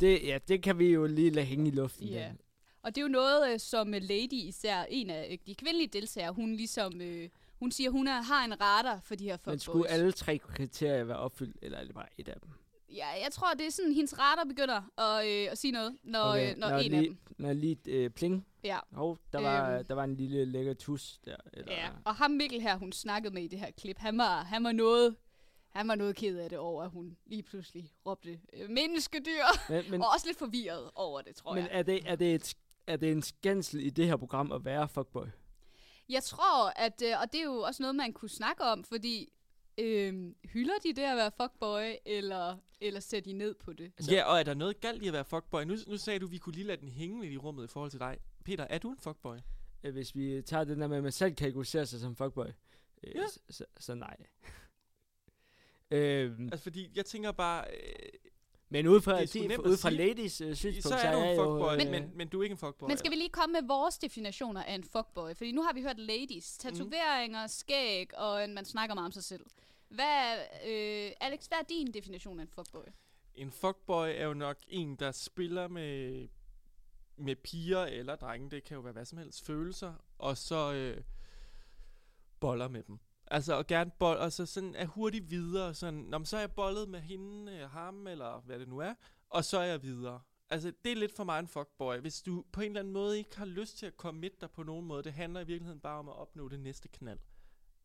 Det, 0.00 0.22
ja, 0.26 0.38
det 0.48 0.62
kan 0.62 0.78
vi 0.78 0.92
jo 0.92 1.06
lige 1.06 1.30
lade 1.30 1.46
hænge 1.46 1.68
i 1.68 1.74
luften. 1.74 2.08
Ja. 2.08 2.26
den. 2.28 2.38
Og 2.82 2.94
det 2.94 3.00
er 3.00 3.02
jo 3.02 3.08
noget, 3.08 3.52
øh, 3.52 3.60
som 3.60 3.94
øh, 3.94 4.02
Lady, 4.02 4.32
især 4.32 4.84
en 4.90 5.10
af 5.10 5.28
øh, 5.32 5.38
de 5.46 5.54
kvindelige 5.54 5.88
deltagere, 5.88 6.32
hun 6.32 6.52
ligesom, 6.56 7.00
øh, 7.00 7.28
hun 7.58 7.70
siger, 7.72 7.90
hun 7.90 8.06
er, 8.08 8.22
har 8.22 8.44
en 8.44 8.60
radar 8.60 9.00
for 9.02 9.14
de 9.14 9.24
her 9.24 9.32
Men 9.32 9.38
fuckboys. 9.38 9.62
skulle 9.62 9.88
alle 9.88 10.12
tre 10.12 10.38
kriterier 10.38 11.04
være 11.04 11.16
opfyldt, 11.16 11.56
eller 11.62 11.78
er 11.78 11.84
det 11.84 11.94
bare 11.94 12.06
et 12.18 12.28
af 12.28 12.40
dem? 12.40 12.50
Ja, 12.94 13.06
jeg 13.24 13.28
tror, 13.32 13.46
det 13.58 13.66
er 13.66 13.70
sådan, 13.70 13.92
hendes 13.92 14.18
radar 14.18 14.44
begynder 14.44 14.82
at, 15.00 15.26
øh, 15.28 15.52
at 15.52 15.58
sige 15.58 15.72
noget, 15.72 15.96
når, 16.04 16.24
okay, 16.24 16.50
øh, 16.52 16.58
når, 16.58 16.68
når 16.70 16.76
en 16.76 16.90
lige, 16.90 16.96
af 16.96 17.02
dem. 17.04 17.16
Når 17.38 17.52
lige 17.52 17.76
øh, 17.86 18.10
pling. 18.10 18.46
Ja. 18.64 18.78
Hov, 18.92 19.18
der, 19.32 19.40
var, 19.40 19.70
Øhm. 19.76 19.84
der 19.84 19.94
var 19.94 20.04
en 20.04 20.16
lille 20.16 20.44
lækker 20.44 20.74
tus 20.74 21.18
der. 21.24 21.36
Eller, 21.52 21.72
Ja, 21.72 21.88
og 22.04 22.14
ham 22.14 22.30
Mikkel 22.30 22.60
her, 22.60 22.76
hun 22.76 22.92
snakkede 22.92 23.34
med 23.34 23.42
i 23.42 23.48
det 23.48 23.58
her 23.58 23.70
klip, 23.70 23.98
han 23.98 24.18
var, 24.18 24.44
han 24.44 24.64
var 24.64 24.72
noget... 24.72 25.16
Han 25.76 25.88
var 25.88 25.94
noget 25.94 26.16
ked 26.16 26.38
af 26.38 26.48
det 26.50 26.58
over, 26.58 26.82
at 26.84 26.90
hun 26.90 27.16
lige 27.26 27.42
pludselig 27.42 27.92
råbte 28.06 28.40
øh, 28.52 28.70
menneskedyr. 28.70 29.42
Men- 29.70 29.90
men- 29.90 30.02
og 30.02 30.08
også 30.14 30.26
lidt 30.26 30.38
forvirret 30.38 30.90
over 30.94 31.20
det, 31.22 31.36
tror 31.36 31.54
Men 31.54 31.62
jeg. 31.64 31.70
er 31.72 31.82
det, 31.82 32.00
er, 32.10 32.16
det 32.16 32.34
et, 32.34 32.54
er 32.86 32.96
det 32.96 33.12
en 33.12 33.22
skændsel 33.22 33.80
i 33.80 33.90
det 33.90 34.06
her 34.06 34.16
program 34.16 34.52
at 34.52 34.64
være 34.64 34.88
fuckboy? 34.88 35.26
Jeg 36.08 36.22
tror, 36.22 36.68
at, 36.68 37.02
øh, 37.04 37.20
og 37.22 37.32
det 37.32 37.40
er 37.40 37.44
jo 37.44 37.60
også 37.60 37.82
noget, 37.82 37.96
man 37.96 38.12
kunne 38.12 38.28
snakke 38.28 38.62
om, 38.64 38.84
fordi 38.84 39.32
øh, 39.78 40.32
hylder 40.44 40.74
de 40.82 40.92
det 40.92 41.02
at 41.02 41.16
være 41.16 41.30
fuckboy, 41.40 41.94
eller, 42.06 42.56
eller 42.80 43.00
ser 43.00 43.20
de 43.20 43.32
ned 43.32 43.54
på 43.54 43.72
det? 43.72 43.92
Ja, 44.10 44.24
og 44.24 44.38
er 44.38 44.42
der 44.42 44.54
noget 44.54 44.80
galt 44.80 45.02
i 45.02 45.06
at 45.06 45.12
være 45.12 45.24
fuckboy? 45.24 45.62
Nu, 45.62 45.76
nu 45.86 45.96
sagde 45.96 46.18
du, 46.18 46.26
at 46.26 46.32
vi 46.32 46.38
kunne 46.38 46.54
lige 46.54 46.66
lade 46.66 46.80
den 46.80 46.88
hænge 46.88 47.20
lidt 47.22 47.32
i 47.32 47.36
rummet 47.36 47.64
i 47.64 47.68
forhold 47.68 47.90
til 47.90 48.00
dig. 48.00 48.18
Peter, 48.44 48.66
er 48.70 48.78
du 48.78 48.90
en 48.90 48.98
fuckboy? 48.98 49.36
Øh, 49.84 49.92
Hvis 49.92 50.14
vi 50.14 50.42
tager 50.42 50.64
den 50.64 50.80
der 50.80 50.86
med, 50.88 50.96
at 50.96 51.02
man 51.02 51.12
selv 51.12 51.34
kategoriserer 51.34 51.84
sig 51.84 52.00
som 52.00 52.16
fuckboy, 52.16 52.46
øh, 53.04 53.14
Ja. 53.14 53.26
så, 53.26 53.40
så, 53.50 53.64
så 53.78 53.94
nej. 53.94 54.16
Øhm, 55.90 56.48
Altså, 56.52 56.62
fordi 56.62 56.90
jeg 56.96 57.04
tænker 57.06 57.32
bare... 57.32 57.64
Øh, 57.70 58.08
men 58.68 58.86
ud 58.88 59.00
fra, 59.00 59.20
det 59.20 59.36
er 59.36 59.40
de, 59.42 59.46
nemt 59.48 59.66
ud 59.66 59.76
fra 59.76 59.90
sige. 59.90 59.98
ladies 60.06 60.40
øh, 60.40 60.54
synspunkt, 60.54 61.00
så 61.00 61.06
er 61.06 61.12
du 61.12 61.18
en 61.18 61.36
fuckboy, 61.36 61.70
jo, 61.72 61.76
men, 61.76 61.86
øh, 61.86 61.92
men, 61.92 62.10
men 62.16 62.28
du 62.28 62.38
er 62.38 62.42
ikke 62.42 62.52
en 62.52 62.58
fuckboy. 62.58 62.88
Men 62.88 62.96
skal 62.98 63.10
vi 63.10 63.16
lige 63.16 63.28
komme 63.28 63.52
med 63.60 63.68
vores 63.68 63.98
definitioner 63.98 64.62
af 64.62 64.74
en 64.74 64.84
fuckboy? 64.84 65.34
Fordi 65.34 65.52
nu 65.52 65.62
har 65.62 65.72
vi 65.72 65.82
hørt 65.82 65.98
ladies, 65.98 66.58
Mhm. 66.64 66.74
tatoveringer, 66.74 67.46
skæg, 67.46 68.18
og 68.18 68.44
en, 68.44 68.54
man 68.54 68.64
snakker 68.64 68.94
meget 68.94 69.06
om 69.06 69.12
sig 69.12 69.24
selv. 69.24 69.46
Hvad, 69.88 70.36
øh, 70.66 71.12
Alex, 71.20 71.46
hvad 71.46 71.58
er 71.58 71.62
din 71.68 71.92
definition 71.92 72.38
af 72.40 72.42
en 72.42 72.48
fuckboy? 72.48 72.84
En 73.34 73.50
fuckboy 73.50 74.08
er 74.08 74.24
jo 74.26 74.34
nok 74.34 74.56
en, 74.68 74.96
der 74.96 75.12
spiller 75.12 75.68
med, 75.68 76.28
med 77.16 77.36
piger 77.36 77.84
eller 77.84 78.16
drenge, 78.16 78.50
det 78.50 78.64
kan 78.64 78.74
jo 78.74 78.80
være 78.80 78.92
hvad 78.92 79.04
som 79.04 79.18
helst, 79.18 79.46
følelser, 79.46 79.94
og 80.18 80.36
så 80.36 80.72
øh, 80.72 81.02
boller 82.40 82.68
med 82.68 82.82
dem. 82.82 82.98
Altså, 83.30 83.54
og 83.54 83.66
gerne 83.66 83.90
bold, 83.98 84.18
og 84.18 84.32
så 84.32 84.46
sådan 84.46 84.74
er 84.74 84.86
hurtigt 84.86 85.30
videre, 85.30 85.74
sådan, 85.74 86.00
Nå, 86.00 86.18
men 86.18 86.26
så 86.26 86.36
er 86.36 86.40
jeg 86.40 86.52
bollet 86.52 86.88
med 86.88 87.00
hende, 87.00 87.52
eller 87.52 87.68
ham, 87.68 88.06
eller 88.06 88.40
hvad 88.40 88.58
det 88.58 88.68
nu 88.68 88.78
er, 88.78 88.94
og 89.30 89.44
så 89.44 89.58
er 89.58 89.64
jeg 89.64 89.82
videre. 89.82 90.20
Altså, 90.50 90.72
det 90.84 90.92
er 90.92 90.96
lidt 90.96 91.16
for 91.16 91.24
mig 91.24 91.38
en 91.40 91.48
fuckboy. 91.48 91.96
Hvis 91.96 92.22
du 92.22 92.44
på 92.52 92.60
en 92.60 92.66
eller 92.66 92.80
anden 92.80 92.92
måde 92.92 93.18
ikke 93.18 93.36
har 93.38 93.44
lyst 93.44 93.78
til 93.78 93.86
at 93.86 93.96
komme 93.96 94.28
dig 94.40 94.50
på 94.50 94.62
nogen 94.62 94.86
måde, 94.86 95.02
det 95.02 95.12
handler 95.12 95.40
i 95.40 95.46
virkeligheden 95.46 95.80
bare 95.80 95.98
om 95.98 96.08
at 96.08 96.14
opnå 96.16 96.48
det 96.48 96.60
næste 96.60 96.88
knald. 96.88 97.18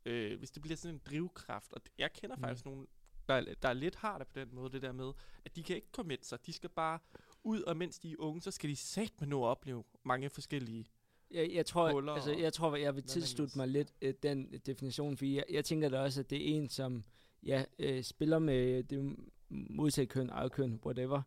Øh, 0.05 0.37
hvis 0.39 0.51
det 0.51 0.61
bliver 0.61 0.75
sådan 0.77 0.95
en 0.95 1.01
drivkraft, 1.05 1.73
og 1.73 1.81
jeg 1.97 2.13
kender 2.13 2.35
Mm. 2.35 2.41
faktisk 2.43 2.65
nogle, 2.65 2.87
der, 3.29 3.33
er- 3.33 3.53
der 3.61 3.69
er 3.69 3.73
lidt 3.73 3.95
har 3.95 4.17
det 4.17 4.27
på 4.27 4.39
den 4.39 4.55
måde, 4.55 4.71
det 4.71 4.81
der 4.81 4.91
med, 4.91 5.11
at 5.45 5.55
de 5.55 5.63
kan 5.63 5.75
ikke 5.75 5.87
commit 5.91 6.25
sig, 6.25 6.45
de 6.45 6.53
skal 6.53 6.69
bare 6.69 6.99
ud, 7.43 7.61
og 7.61 7.77
mens 7.77 7.99
de 7.99 8.11
er 8.11 8.15
unge, 8.19 8.41
så 8.41 8.51
skal 8.51 8.69
de 8.69 8.75
sagt 8.75 9.19
med 9.19 9.27
nå 9.27 9.43
at 9.43 9.47
opleve 9.47 9.83
mange 10.03 10.29
forskellige 10.29 10.85
Jeg, 11.34 11.51
jeg 11.53 11.65
tror, 11.65 11.91
huller 11.91 12.13
altså, 12.13 12.32
jeg 12.32 12.53
tror, 12.53 12.75
jeg 12.75 12.95
vil 12.95 13.03
tilslutte 13.03 13.57
mig 13.57 13.67
lidt 13.67 13.93
øh, 14.01 14.13
den 14.23 14.53
definition, 14.65 15.17
fordi 15.17 15.36
jeg, 15.36 15.43
jeg 15.51 15.65
tænker 15.65 15.89
da 15.89 15.99
også, 15.99 16.19
at 16.19 16.29
det 16.29 16.38
er 16.38 16.55
en, 16.55 16.69
som 16.69 17.03
ja, 17.43 17.63
øh, 17.79 18.03
spiller 18.03 18.39
med 18.39 18.84
det 18.84 19.15
modsatte 19.49 20.13
køn, 20.13 20.29
eget 20.29 20.51
køn, 20.51 20.79
whatever, 20.86 21.21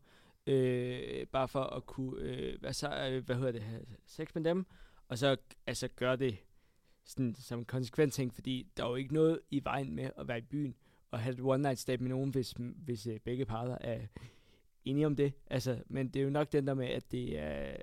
øh, 0.46 1.26
bare 1.26 1.48
for 1.48 1.62
at 1.62 1.86
kunne, 1.86 2.20
øh, 2.20 2.60
hvad, 2.60 2.72
så, 2.72 3.08
øh, 3.10 3.24
hvad 3.24 3.36
hedder 3.36 3.52
det, 3.52 3.62
have 3.62 3.84
sex 4.06 4.34
med 4.34 4.44
dem, 4.44 4.66
og 5.08 5.18
så 5.18 5.36
altså 5.66 5.88
gøre 5.88 6.16
det 6.16 6.36
sådan, 7.04 7.34
som 7.34 7.58
en 7.58 7.64
konsekvent 7.64 8.12
ting, 8.12 8.34
fordi 8.34 8.66
der 8.76 8.84
er 8.84 8.88
jo 8.88 8.94
ikke 8.94 9.14
noget 9.14 9.40
i 9.50 9.64
vejen 9.64 9.94
med 9.94 10.10
at 10.16 10.28
være 10.28 10.38
i 10.38 10.42
byen 10.50 10.74
og 11.10 11.20
have 11.20 11.34
et 11.34 11.40
one 11.40 11.62
night 11.62 11.78
stand 11.78 12.00
med 12.00 12.08
nogen, 12.08 12.30
hvis, 12.30 12.54
hvis 12.58 13.06
øh, 13.06 13.20
begge 13.20 13.44
parter 13.44 13.78
er 13.80 14.00
enige 14.84 15.06
om 15.06 15.16
det. 15.16 15.32
Altså, 15.46 15.82
men 15.86 16.08
det 16.08 16.20
er 16.20 16.24
jo 16.24 16.30
nok 16.30 16.52
den 16.52 16.66
der 16.66 16.74
med, 16.74 16.86
at 16.86 17.12
det 17.12 17.38
er, 17.38 17.76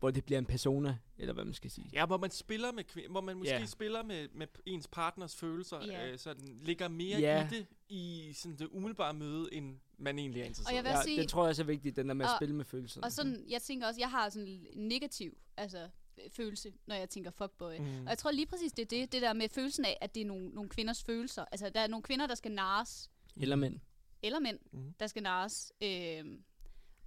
hvor 0.00 0.10
det 0.10 0.24
bliver 0.24 0.38
en 0.38 0.46
persona, 0.46 0.96
eller 1.18 1.34
hvad 1.34 1.44
man 1.44 1.54
skal 1.54 1.70
sige. 1.70 1.90
Ja, 1.92 2.06
hvor 2.06 2.16
man 2.16 2.30
spiller 2.30 2.72
med 2.72 2.84
kvinder, 2.84 3.10
hvor 3.10 3.20
man 3.20 3.36
måske 3.36 3.54
Ja. 3.54 3.66
spiller 3.66 4.02
med, 4.02 4.28
med 4.34 4.46
ens 4.66 4.88
partners 4.88 5.36
følelser, 5.36 5.84
Ja. 5.86 6.08
øh, 6.12 6.18
så 6.18 6.34
den 6.34 6.58
ligger 6.62 6.88
mere 6.88 7.18
Ja. 7.18 7.46
i 7.46 7.50
det, 7.50 7.66
i 7.88 8.32
sådan 8.34 8.56
det 8.58 8.68
umiddelbare 8.70 9.14
møde, 9.14 9.54
end 9.54 9.78
man 9.98 10.18
egentlig 10.18 10.40
er 10.42 10.46
interesseret 10.46 10.70
Og 10.72 10.76
jeg 10.76 10.84
vil 10.84 10.96
Ja, 10.98 11.02
sige- 11.02 11.20
det 11.20 11.28
tror 11.28 11.42
jeg 11.44 11.48
også 11.48 11.62
er 11.62 11.66
vigtigt, 11.66 11.96
den 11.96 12.08
der 12.08 12.14
med 12.14 12.26
at 12.26 12.30
Og- 12.32 12.38
spille 12.38 12.54
med 12.54 12.64
følelserne. 12.64 13.04
Og 13.04 13.12
sådan, 13.12 13.44
jeg 13.48 13.62
tænker 13.62 13.86
også, 13.86 14.00
jeg 14.00 14.10
har 14.10 14.28
sådan 14.28 14.48
en 14.48 14.66
negativ 14.88 15.38
altså, 15.56 15.78
øh, 16.18 16.30
følelse, 16.30 16.72
når 16.86 16.94
jeg 16.94 17.10
tænker 17.10 17.30
fuckboy. 17.30 17.78
Mm. 17.78 18.02
Og 18.02 18.08
jeg 18.08 18.18
tror 18.18 18.30
lige 18.30 18.46
præcis, 18.46 18.72
det 18.72 18.82
er 18.82 18.86
det, 18.86 19.12
det 19.12 19.22
der 19.22 19.32
med 19.32 19.48
følelsen 19.48 19.84
af, 19.84 19.98
at 20.00 20.14
det 20.14 20.20
er 20.20 20.26
nogle, 20.26 20.48
nogle 20.48 20.70
kvinders 20.70 21.02
følelser. 21.04 21.44
Altså, 21.52 21.68
der 21.70 21.80
er 21.80 21.86
nogle 21.86 22.02
kvinder, 22.02 22.26
der 22.26 22.34
skal 22.34 22.52
nares, 22.52 23.10
Eller 23.36 23.56
mænd. 23.56 23.80
eller 24.22 24.38
mænd, 24.40 24.58
mm. 24.72 24.94
der 25.00 25.06
skal 25.06 25.22
nares. 25.22 25.72
Øhm, 25.82 26.42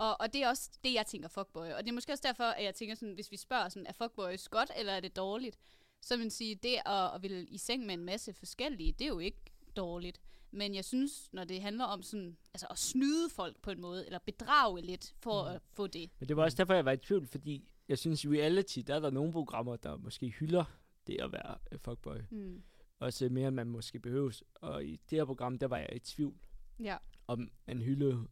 og, 0.01 0.21
og 0.21 0.33
det 0.33 0.43
er 0.43 0.49
også 0.49 0.69
det, 0.83 0.93
jeg 0.93 1.05
tænker 1.05 1.29
fuckboy. 1.29 1.67
Og 1.67 1.83
det 1.83 1.89
er 1.89 1.93
måske 1.93 2.11
også 2.11 2.23
derfor, 2.27 2.43
at 2.43 2.63
jeg 2.63 2.75
tænker 2.75 2.95
sådan, 2.95 3.13
hvis 3.13 3.31
vi 3.31 3.37
spørger 3.37 3.69
sådan, 3.69 3.87
er 3.87 3.93
fuckboys 3.93 4.47
godt, 4.47 4.71
eller 4.77 4.93
er 4.93 4.99
det 4.99 5.15
dårligt? 5.15 5.57
Så 6.01 6.15
vil 6.15 6.23
man 6.23 6.29
sige, 6.31 6.55
det 6.55 6.75
at, 6.85 7.15
at 7.15 7.23
ville 7.23 7.45
i 7.45 7.57
seng 7.57 7.85
med 7.85 7.93
en 7.93 8.05
masse 8.05 8.33
forskellige, 8.33 8.91
det 8.91 9.01
er 9.05 9.09
jo 9.09 9.19
ikke 9.19 9.41
dårligt. 9.75 10.21
Men 10.51 10.75
jeg 10.75 10.85
synes, 10.85 11.33
når 11.33 11.43
det 11.43 11.61
handler 11.61 11.85
om 11.85 12.01
sådan, 12.03 12.37
altså 12.53 12.67
at 12.69 12.77
snyde 12.77 13.29
folk 13.29 13.61
på 13.61 13.71
en 13.71 13.81
måde, 13.81 14.05
eller 14.05 14.19
bedrage 14.19 14.81
lidt 14.81 15.13
for 15.19 15.43
mm. 15.49 15.55
at 15.55 15.61
få 15.73 15.87
det. 15.87 16.09
Men 16.19 16.29
det 16.29 16.37
var 16.37 16.43
også 16.43 16.57
derfor, 16.57 16.73
jeg 16.73 16.85
var 16.85 16.91
i 16.91 16.97
tvivl, 16.97 17.27
fordi 17.27 17.69
jeg 17.87 17.97
synes, 17.97 18.23
i 18.23 18.27
reality, 18.27 18.79
der 18.87 18.95
er 18.95 18.99
der 18.99 19.09
nogle 19.09 19.31
programmer, 19.31 19.75
der 19.75 19.97
måske 19.97 20.29
hylder 20.29 20.63
det 21.07 21.21
at 21.21 21.31
være 21.31 21.57
øh, 21.71 21.79
fuckboy. 21.79 22.17
Mm. 22.29 22.63
Også 22.99 23.29
mere, 23.29 23.47
end 23.47 23.55
man 23.55 23.67
måske 23.69 23.99
behøves. 23.99 24.43
Og 24.55 24.85
i 24.85 24.99
det 25.09 25.17
her 25.17 25.25
program, 25.25 25.57
der 25.57 25.67
var 25.67 25.77
jeg 25.77 25.89
i 25.95 25.99
tvivl, 25.99 26.35
Ja. 26.79 26.97
om 27.27 27.51
man 27.67 27.81
hyldede, 27.81 28.27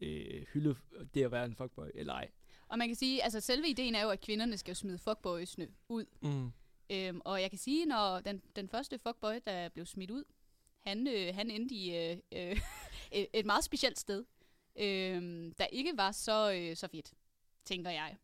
øh, 0.00 0.46
hyldede 0.52 0.76
det 1.14 1.24
at 1.24 1.32
være 1.32 1.44
en 1.44 1.54
fuckboy, 1.54 1.86
eller 1.94 2.12
ej. 2.12 2.30
Og 2.68 2.78
man 2.78 2.88
kan 2.88 2.96
sige, 2.96 3.24
altså 3.24 3.40
selve 3.40 3.68
ideen 3.68 3.94
er 3.94 4.02
jo, 4.02 4.10
at 4.10 4.20
kvinderne 4.20 4.56
skal 4.58 4.76
smide 4.76 4.98
fuckboysene 4.98 5.68
ud. 5.88 6.04
Mm. 6.22 6.52
Øhm, 6.90 7.20
og 7.24 7.42
jeg 7.42 7.50
kan 7.50 7.58
sige, 7.58 7.86
når 7.86 8.20
den, 8.20 8.42
den 8.56 8.68
første 8.68 8.98
fuckboy, 8.98 9.34
der 9.46 9.68
blev 9.68 9.86
smidt 9.86 10.10
ud, 10.10 10.24
han, 10.80 11.06
øh, 11.06 11.34
han 11.34 11.50
endte 11.50 11.74
i 11.74 11.96
øh, 11.96 12.16
øh, 12.32 12.60
et, 13.12 13.26
et 13.34 13.46
meget 13.46 13.64
specielt 13.64 13.98
sted, 13.98 14.24
øh, 14.76 15.52
der 15.58 15.66
ikke 15.66 15.92
var 15.96 16.12
så, 16.12 16.52
øh, 16.52 16.76
så 16.76 16.88
fedt, 16.88 17.12
tænker 17.64 17.90
jeg. 17.90 18.16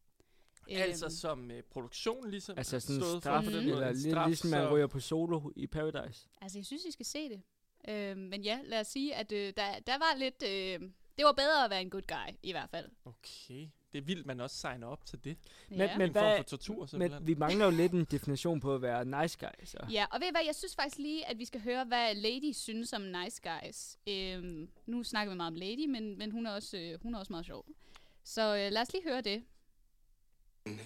Altså 0.69 1.09
som 1.09 1.51
øh, 1.51 1.63
produktion 1.63 2.31
ligesom 2.31 2.59
Altså 2.59 2.81
sådan 2.81 3.01
stået 3.03 3.23
straf, 3.23 3.45
for 3.45 3.51
den 3.51 3.69
eller. 3.69 3.89
En 3.89 4.01
straf, 4.01 4.27
ligesom 4.29 4.51
man 4.51 4.61
så- 4.69 4.75
ryger 4.75 4.87
på 4.87 5.01
solo 5.01 5.51
i 5.57 5.67
Paradise. 5.67 6.29
Altså, 6.41 6.59
jeg 6.59 6.67
synes, 6.67 6.85
I 6.85 6.91
skal 6.91 7.07
se 7.07 7.29
det. 7.29 7.43
Øh, 7.89 8.17
men 8.17 8.43
ja, 8.45 8.61
lad 8.65 8.81
os 8.81 8.87
sige, 8.87 9.15
at 9.15 9.33
øh, 9.33 9.53
der, 9.57 9.79
der 9.87 9.99
var 9.99 10.17
lidt... 10.19 10.43
Øh, 10.83 10.91
det 11.17 11.25
var 11.25 11.33
bedre 11.33 11.65
at 11.65 11.71
være 11.71 11.83
en 11.83 11.91
good 11.91 12.03
guy, 12.09 12.35
i 12.43 12.53
hvert 12.53 12.71
fald. 12.71 12.89
Okay. 13.05 13.69
Det 13.93 13.99
er 13.99 14.03
vildt, 14.03 14.27
man 14.27 14.41
også 14.41 14.57
signer 14.57 14.87
op 14.87 15.07
til 15.07 15.25
det. 15.25 15.37
Men- 15.69 15.79
Men, 15.79 15.89
Ja. 15.89 15.99
men, 15.99 16.11
hvad, 16.11 16.37
for 16.37 16.43
tortur, 16.43 16.87
simpelthen. 16.87 17.21
men 17.21 17.27
vi 17.27 17.35
mangler 17.35 17.65
jo 17.65 17.71
lidt 17.71 17.93
en 17.93 18.05
definition 18.05 18.61
på 18.61 18.75
at 18.75 18.83
være 18.83 19.05
nice 19.23 19.39
guy. 19.41 19.65
Så. 19.65 19.79
Ja, 19.93 20.07
og 20.13 20.21
ved 20.21 20.27
I 20.27 20.31
hvad, 20.31 20.41
jeg 20.47 20.55
synes 20.55 20.75
faktisk 20.77 20.99
lige, 20.99 21.27
at 21.27 21.39
vi 21.39 21.45
skal 21.45 21.61
høre, 21.61 21.85
hvad 21.85 22.15
Lady 22.15 22.53
synes 22.53 22.93
om 22.93 23.01
Nice 23.03 23.41
Guys. 23.43 23.97
Øhm, 24.09 24.69
nu 24.87 25.03
snakker 25.03 25.33
vi 25.33 25.37
meget 25.37 25.51
om 25.51 25.55
Lady, 25.55 25.87
men, 25.89 26.19
men 26.19 26.31
hun, 26.31 26.47
er 26.47 26.51
også, 26.53 26.77
øh, 26.79 27.03
hun 27.03 27.15
er 27.15 27.19
også 27.19 27.33
meget 27.33 27.47
sjov. 27.47 27.67
Så 28.25 28.43
øh, 28.57 28.73
lad 28.73 28.83
os 28.83 28.93
lige 28.93 29.03
høre 29.05 29.21
det. 29.21 29.45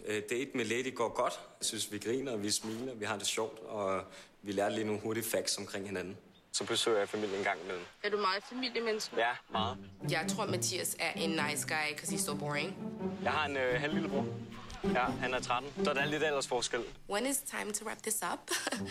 Øh, 0.06 0.22
Date 0.30 0.50
med 0.54 0.64
Lady 0.64 0.94
går 0.94 1.14
godt. 1.22 1.32
Jeg 1.60 1.64
synes, 1.66 1.92
vi 1.92 1.98
griner, 1.98 2.36
vi 2.36 2.50
smiler, 2.50 2.94
vi 2.94 3.04
har 3.04 3.18
det 3.18 3.26
sjovt, 3.26 3.58
og 3.58 4.04
vi 4.42 4.52
lærer 4.52 4.68
lige 4.68 4.84
nogle 4.84 5.00
hurtige 5.00 5.24
facts 5.24 5.58
omkring 5.58 5.86
hinanden. 5.86 6.16
Så 6.52 6.64
besøger 6.66 6.98
jeg 6.98 7.08
familien 7.08 7.38
en 7.38 7.44
gang 7.44 7.60
imellem. 7.62 7.84
Er 8.02 8.10
du 8.10 8.16
meget 8.16 8.42
familiemenneske? 8.44 9.16
Ja, 9.16 9.30
meget. 9.52 9.78
Jeg 10.10 10.26
tror, 10.28 10.46
Mathias 10.46 10.96
er 10.98 11.12
en 11.12 11.30
nice 11.30 11.68
guy, 11.68 11.88
because 11.94 12.14
he's 12.16 12.24
so 12.24 12.34
boring. 12.36 12.76
Jeg 13.22 13.32
har 13.32 13.46
en 13.46 13.56
øh, 13.56 13.80
halv 13.80 13.94
lillebror. 13.94 14.26
Ja, 14.84 15.04
han 15.04 15.34
er 15.34 15.40
13, 15.40 15.84
så 15.84 15.94
der 15.94 16.00
er 16.00 16.06
lidt 16.06 16.22
aldersforskel. 16.22 16.80
When 17.10 17.26
is 17.26 17.38
time 17.38 17.72
to 17.72 17.84
wrap 17.86 17.98
this 18.02 18.22
up? 18.32 18.50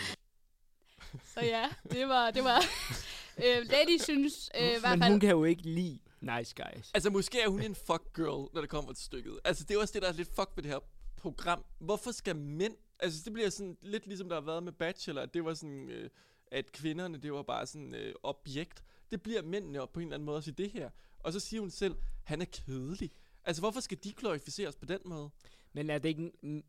Så 1.33 1.39
ja, 1.41 1.69
det 1.91 2.07
var... 2.07 2.31
Det 2.31 2.43
var 2.43 2.59
øh, 3.43 3.65
Lady 3.69 3.97
synes 4.03 4.49
øh, 4.61 4.79
hvert 4.79 4.91
Men 4.91 5.01
fald... 5.01 5.11
hun 5.11 5.19
kan 5.19 5.29
jo 5.29 5.43
ikke 5.43 5.61
lide 5.61 5.99
nice 6.21 6.55
guys. 6.55 6.91
Altså, 6.93 7.09
måske 7.09 7.41
er 7.41 7.47
hun 7.47 7.61
en 7.61 7.75
fuck 7.75 8.03
girl, 8.15 8.49
når 8.53 8.61
det 8.61 8.69
kommer 8.69 8.93
til 8.93 9.05
stykket. 9.05 9.39
Altså, 9.43 9.63
det 9.63 9.75
er 9.75 9.79
også 9.79 9.93
det, 9.93 10.01
der 10.01 10.07
er 10.07 10.13
lidt 10.13 10.29
fuck 10.35 10.49
ved 10.55 10.63
det 10.63 10.71
her 10.71 10.79
program. 11.17 11.65
Hvorfor 11.79 12.11
skal 12.11 12.35
mænd... 12.35 12.73
Altså, 12.99 13.21
det 13.25 13.33
bliver 13.33 13.49
sådan 13.49 13.77
lidt 13.81 14.07
ligesom 14.07 14.29
der 14.29 14.35
har 14.35 14.41
været 14.41 14.63
med 14.63 14.71
Bachelor, 14.71 15.21
at 15.21 15.33
det 15.33 15.45
var 15.45 15.53
sådan, 15.53 15.89
øh, 15.89 16.09
at 16.51 16.71
kvinderne, 16.71 17.17
det 17.17 17.33
var 17.33 17.43
bare 17.43 17.67
sådan 17.67 17.95
øh, 17.95 18.13
objekt. 18.23 18.83
Det 19.11 19.21
bliver 19.21 19.41
mændene 19.41 19.81
op 19.81 19.91
på 19.93 19.99
en 19.99 20.05
eller 20.07 20.15
anden 20.15 20.25
måde 20.25 20.37
også 20.37 20.51
i 20.51 20.53
det 20.53 20.71
her. 20.71 20.89
Og 21.19 21.33
så 21.33 21.39
siger 21.39 21.59
hun 21.61 21.69
selv, 21.69 21.95
han 22.23 22.41
er 22.41 22.45
kedelig. 22.45 23.11
Altså, 23.43 23.61
hvorfor 23.61 23.79
skal 23.79 23.97
de 24.03 24.13
glorificeres 24.13 24.75
på 24.75 24.85
den 24.85 24.99
måde? 25.05 25.29
Men 25.73 25.89
er 25.89 25.97
det 25.97 26.09
ikke... 26.09 26.31
en- 26.43 26.63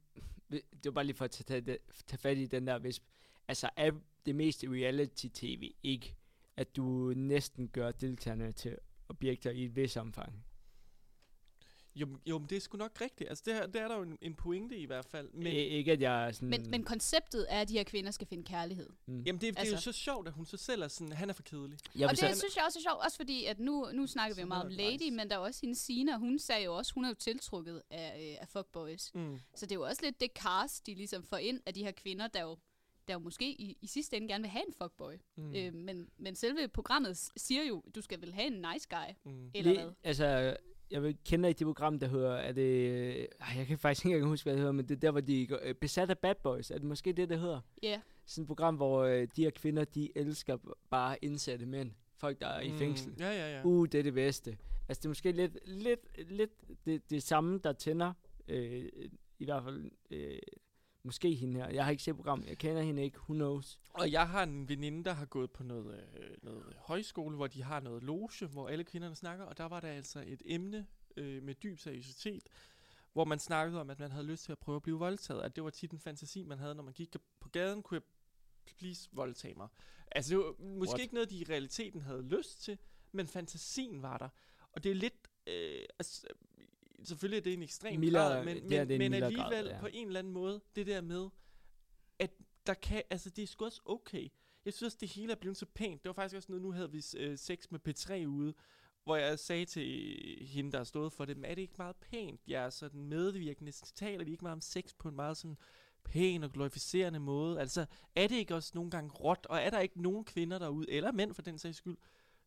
Det 0.51 0.85
var 0.85 0.91
bare 0.91 1.05
lige 1.05 1.17
for 1.17 1.25
at 1.25 1.31
tage, 1.31 1.61
tage, 1.61 1.79
tage 2.07 2.19
fat 2.19 2.39
i 2.39 2.47
den 2.47 2.67
der 2.67 2.79
visp. 2.79 3.03
Altså, 3.49 3.71
er 3.77 3.91
det 4.27 4.35
meste 4.35 4.67
reality-tv 4.71 5.71
ikke, 5.83 6.15
at 6.57 6.77
du 6.77 7.13
næsten 7.17 7.69
gør 7.69 7.93
deltagerne 7.93 8.53
til 8.53 8.79
objekter 9.09 9.51
i 9.51 9.65
et 9.65 9.77
vis 9.77 9.97
omfang? 9.97 10.45
Jo, 11.95 12.07
jo, 12.27 12.39
men 12.39 12.49
det 12.49 12.57
er 12.57 12.61
sgu 12.61 12.79
nok 12.79 13.01
rigtigt. 13.01 13.29
Altså, 13.31 13.43
det, 13.47 13.55
her, 13.55 13.67
det 13.67 13.81
er 13.81 13.89
der 13.89 13.97
jo 13.97 14.03
en, 14.03 14.19
en 14.23 14.35
pointe 14.35 14.77
i 14.79 14.85
hvert 14.85 15.05
fald. 15.05 15.31
Men, 15.33 15.43
Men, 15.43 15.53
ikke 15.53 15.93
at 15.93 16.01
jeg 16.01 16.27
er 16.29 16.33
sådan... 16.33 16.49
Men, 16.49 16.71
men 16.71 16.85
konceptet 16.85 17.47
er, 17.49 17.61
at 17.61 17.69
de 17.69 17.73
her 17.73 17.85
kvinder 17.85 18.11
skal 18.11 18.27
finde 18.27 18.45
kærlighed. 18.45 18.91
Mm. 19.07 19.23
Jamen, 19.23 19.41
det, 19.41 19.55
det 19.57 19.63
er 19.63 19.67
jo 19.67 19.73
Altså- 19.73 19.93
så 19.93 19.99
sjovt, 19.99 20.27
at 20.29 20.33
hun 20.35 20.47
så 20.47 20.57
selv 20.57 20.83
er 20.83 20.89
sådan, 20.89 21.13
han 21.13 21.29
er 21.31 21.35
for 21.35 21.43
kedelig. 21.43 21.79
Jeg 21.95 22.05
og 22.07 22.11
det 22.11 22.19
så- 22.19 22.39
synes 22.39 22.57
jeg 22.57 22.65
også 22.67 22.79
er 22.79 22.83
sjovt, 22.91 23.05
også 23.05 23.17
fordi, 23.17 23.45
at 23.45 23.59
nu, 23.61 23.89
nu 23.93 24.07
snakker 24.07 24.35
vi 24.35 24.41
jo 24.41 24.47
meget 24.47 24.65
om 24.65 24.71
Lady, 24.71 25.11
men 25.13 25.31
der 25.31 25.35
er 25.35 25.39
også 25.39 25.61
hende 25.63 25.75
Sina, 25.75 26.17
hun 26.17 26.39
sagde 26.39 26.65
jo 26.65 26.77
også, 26.77 26.95
hun 26.95 27.05
er 27.05 27.09
jo 27.09 27.15
tiltrukket 27.15 27.83
af, 27.91 28.31
øh, 28.31 28.37
af 28.41 28.49
fuckboys. 28.49 29.15
Mm. 29.15 29.41
Så 29.55 29.67
det 29.67 29.73
er 29.73 29.77
jo 29.77 29.83
også 29.87 30.01
lidt 30.05 30.21
det 30.21 30.31
cast, 30.35 30.87
de 30.87 30.95
ligesom 30.95 31.23
får 31.23 31.37
ind 31.37 31.61
af 31.67 31.75
de 31.75 31.83
her 31.85 31.93
kvinder, 31.93 32.27
der 32.27 32.43
jo, 32.43 32.57
der 33.09 33.15
jo 33.15 33.19
måske 33.21 33.51
i, 33.51 33.77
i 33.81 33.87
sidste 33.87 34.17
ende 34.17 34.29
gerne 34.29 34.43
vil 34.43 34.51
have 34.51 34.67
en 34.69 34.75
fuckboy. 34.83 35.15
Mm. 35.37 35.55
Øh, 35.55 35.75
men, 35.75 36.09
men 36.19 36.35
selve 36.35 36.69
programmet 36.69 37.19
siger 37.37 37.63
jo, 37.65 37.83
du 37.95 38.01
skal 38.01 38.21
vel 38.21 38.35
have 38.35 38.47
en 38.47 38.65
nice 38.75 38.89
guy, 38.91 39.15
mm. 39.33 39.51
eller 39.55 39.73
Le- 39.73 39.81
hvad? 39.83 39.93
Altså, 40.05 40.57
jeg 40.91 41.03
vil 41.03 41.17
kende 41.25 41.49
ikke 41.49 41.59
det 41.59 41.67
program, 41.67 41.99
der 41.99 42.07
hedder, 42.09 42.33
er 42.33 42.53
det, 42.53 42.91
øh, 42.91 43.27
jeg 43.57 43.67
kan 43.67 43.79
faktisk 43.79 44.05
ikke 44.07 44.15
engang 44.17 44.31
huske, 44.31 44.45
hvad 44.45 44.53
det 44.53 44.61
hedder, 44.61 44.73
men 44.73 44.89
det 44.89 44.95
er 44.97 45.01
der, 45.01 45.11
hvor 45.11 45.21
de 45.21 45.47
går, 45.47 45.59
øh, 45.63 45.75
besat 45.75 46.11
af 46.11 46.19
bad 46.19 46.35
boys, 46.43 46.71
er 46.71 46.75
det 46.79 46.85
måske 46.87 47.13
det, 47.13 47.29
det 47.29 47.39
hedder? 47.41 47.61
Ja. 47.83 48.01
Sådan 48.27 48.43
et 48.43 48.47
program, 48.47 48.77
hvor 48.77 49.03
øh, 49.05 49.29
de 49.37 49.43
her 49.43 49.51
kvinder, 49.51 49.85
de 49.85 50.19
elsker 50.19 50.57
bare 50.91 51.17
indsatte 51.25 51.67
mænd, 51.67 51.91
folk, 52.17 52.41
der 52.41 52.47
er 52.47 52.61
i 52.61 52.71
Mm, 52.71 52.79
fængsel. 52.79 53.15
ja, 53.19 53.31
ja, 53.33 53.57
ja. 53.57 53.65
Uh, 53.65 53.87
det 53.93 53.99
er 53.99 54.03
det 54.03 54.15
bedste. 54.15 54.59
Altså, 54.89 55.01
det 55.01 55.05
er 55.05 55.09
måske 55.09 55.33
lidt, 55.33 55.59
lidt, 55.65 56.31
lidt 56.31 56.51
det, 56.87 57.11
det 57.11 57.23
samme, 57.23 57.61
der 57.65 57.73
tænder, 57.73 58.13
øh, 58.49 58.85
i 59.39 59.45
hvert 59.45 59.65
fald, 59.65 59.91
øh, 60.11 60.39
måske 61.03 61.35
hende 61.35 61.61
her. 61.61 61.69
Jeg 61.69 61.85
har 61.85 61.91
ikke 61.91 62.03
set 62.03 62.17
programmet, 62.17 62.49
jeg 62.49 62.59
kender 62.59 62.83
hende 62.83 63.03
ikke, 63.03 63.19
who 63.19 63.35
knows. 63.35 63.81
Og 63.93 64.13
jeg 64.13 64.29
har 64.29 64.43
en 64.43 64.69
veninde, 64.69 65.05
der 65.05 65.13
har 65.13 65.27
gået 65.27 65.51
på 65.51 65.63
noget, 65.63 66.05
øh, 66.19 66.37
noget 66.43 66.75
højskole, 66.79 67.37
hvor 67.37 67.47
de 67.47 67.63
har 67.63 67.81
noget 67.81 68.03
loge, 68.03 68.47
hvor 68.47 68.69
alle 68.69 68.85
kvinderne 68.85 69.15
snakker, 69.15 69.45
og 69.45 69.59
der 69.59 69.65
var 69.65 69.81
der 69.81 69.89
altså 69.89 70.25
et 70.27 70.43
emne 70.45 70.87
øh, 71.17 71.43
med 71.43 71.55
dyb 71.55 71.79
seriøsitet, 71.79 72.49
hvor 73.13 73.25
man 73.25 73.39
snakkede 73.39 73.81
om, 73.81 73.91
at 73.91 73.99
man 73.99 74.11
havde 74.11 74.27
lyst 74.27 74.45
til 74.45 74.53
at 74.53 74.59
prøve 74.59 74.77
at 74.77 74.83
blive 74.83 74.99
voldtaget. 74.99 75.43
At 75.43 75.57
det 75.57 75.65
var 75.65 75.71
tit 75.71 75.93
en 75.93 75.99
fantasi, 75.99 76.45
man 76.45 76.59
havde, 76.59 76.75
når 76.75 76.83
man 76.83 76.93
gik 76.93 77.17
på 77.41 77.49
gaden, 77.49 77.83
kunne 77.83 77.97
jeg 77.97 78.03
please 78.79 79.09
voldtage 79.13 79.55
mig. 79.55 79.69
Altså, 80.13 80.31
det 80.31 80.39
var 80.39 80.55
måske 80.59 80.91
What? 80.91 81.01
ikke 81.01 81.15
noget, 81.15 81.31
de 81.31 81.37
i 81.37 81.45
realiteten 81.45 82.01
havde 82.01 82.23
lyst 82.23 82.63
til, 82.63 82.79
men 83.13 83.27
fantasien 83.27 84.03
var 84.03 84.19
der. 84.19 84.29
Og 84.73 84.85
det 84.85 84.91
er 84.91 84.95
lidt... 84.95 85.29
Øh, 85.47 85.85
altså, 85.99 86.27
selvfølgelig 87.05 87.37
er 87.39 87.43
det 87.43 87.53
en 87.53 87.63
ekstrem 87.63 88.01
Mildere- 88.01 88.19
grad, 88.23 88.45
men, 88.45 88.57
det 88.57 88.77
er 88.77 88.81
men, 88.81 88.89
det 88.89 88.95
en 88.95 88.99
men 88.99 89.11
mildere 89.11 89.35
grad, 89.35 89.45
alligevel 89.45 89.67
ja. 89.75 89.81
på 89.81 89.89
en 89.93 90.07
eller 90.07 90.19
anden 90.19 90.33
måde, 90.33 90.61
det 90.77 90.87
der 90.87 91.01
med, 91.01 91.29
at 92.19 92.31
der 92.67 92.75
kan, 92.75 93.03
altså 93.11 93.31
det 93.31 93.43
er 93.43 93.47
sgu 93.47 93.65
også 93.65 93.81
okay. 93.85 94.29
Jeg 94.65 94.73
synes 94.73 94.83
også, 94.83 94.99
det 95.01 95.09
hele 95.09 95.33
er 95.33 95.37
blevet 95.37 95.57
så 95.57 95.67
pænt. 95.67 96.03
Det 96.03 96.09
var 96.09 96.13
faktisk 96.13 96.37
også 96.37 96.53
noget, 96.53 96.63
nu 96.63 96.73
havde 96.73 96.93
vi 96.93 97.03
øh, 97.17 97.39
sex 97.39 97.67
med 97.71 97.81
P3 97.89 98.27
ude, 98.27 98.55
hvor 99.05 99.17
jeg 99.17 99.39
sagde 99.39 99.65
til 99.65 99.85
hende, 100.47 100.73
der 100.73 100.79
har 100.79 100.85
stået 100.85 101.13
for 101.13 101.25
det, 101.25 101.37
men 101.37 101.45
er 101.45 101.55
det 101.55 101.63
ikke 101.63 101.75
meget 101.79 101.97
pænt? 101.97 102.41
Jeg 102.47 102.65
er 102.65 102.71
sådan 102.71 103.05
medvirkende, 103.05 103.73
så 103.73 103.93
taler 103.95 104.25
de 104.25 104.31
ikke 104.31 104.45
meget 104.45 104.53
om 104.53 104.61
sex 104.61 104.95
på 104.99 105.09
en 105.09 105.17
meget 105.17 105.37
sådan 105.37 105.57
pæn 106.05 106.43
og 106.45 106.53
glorificerende 106.53 107.21
måde. 107.21 107.61
Altså, 107.61 107.87
er 108.17 108.27
det 108.27 108.37
ikke 108.37 108.55
også 108.55 108.71
nogle 108.75 108.91
gange 108.91 109.11
råt, 109.11 109.47
og 109.51 109.59
er 109.61 109.71
der 109.71 109.81
ikke 109.81 110.03
nogen 110.03 110.25
kvinder 110.25 110.59
derude, 110.59 110.91
eller 110.91 111.13
mænd 111.13 111.35
for 111.35 111.43
den 111.43 111.59
sags 111.59 111.77
skyld, 111.77 111.97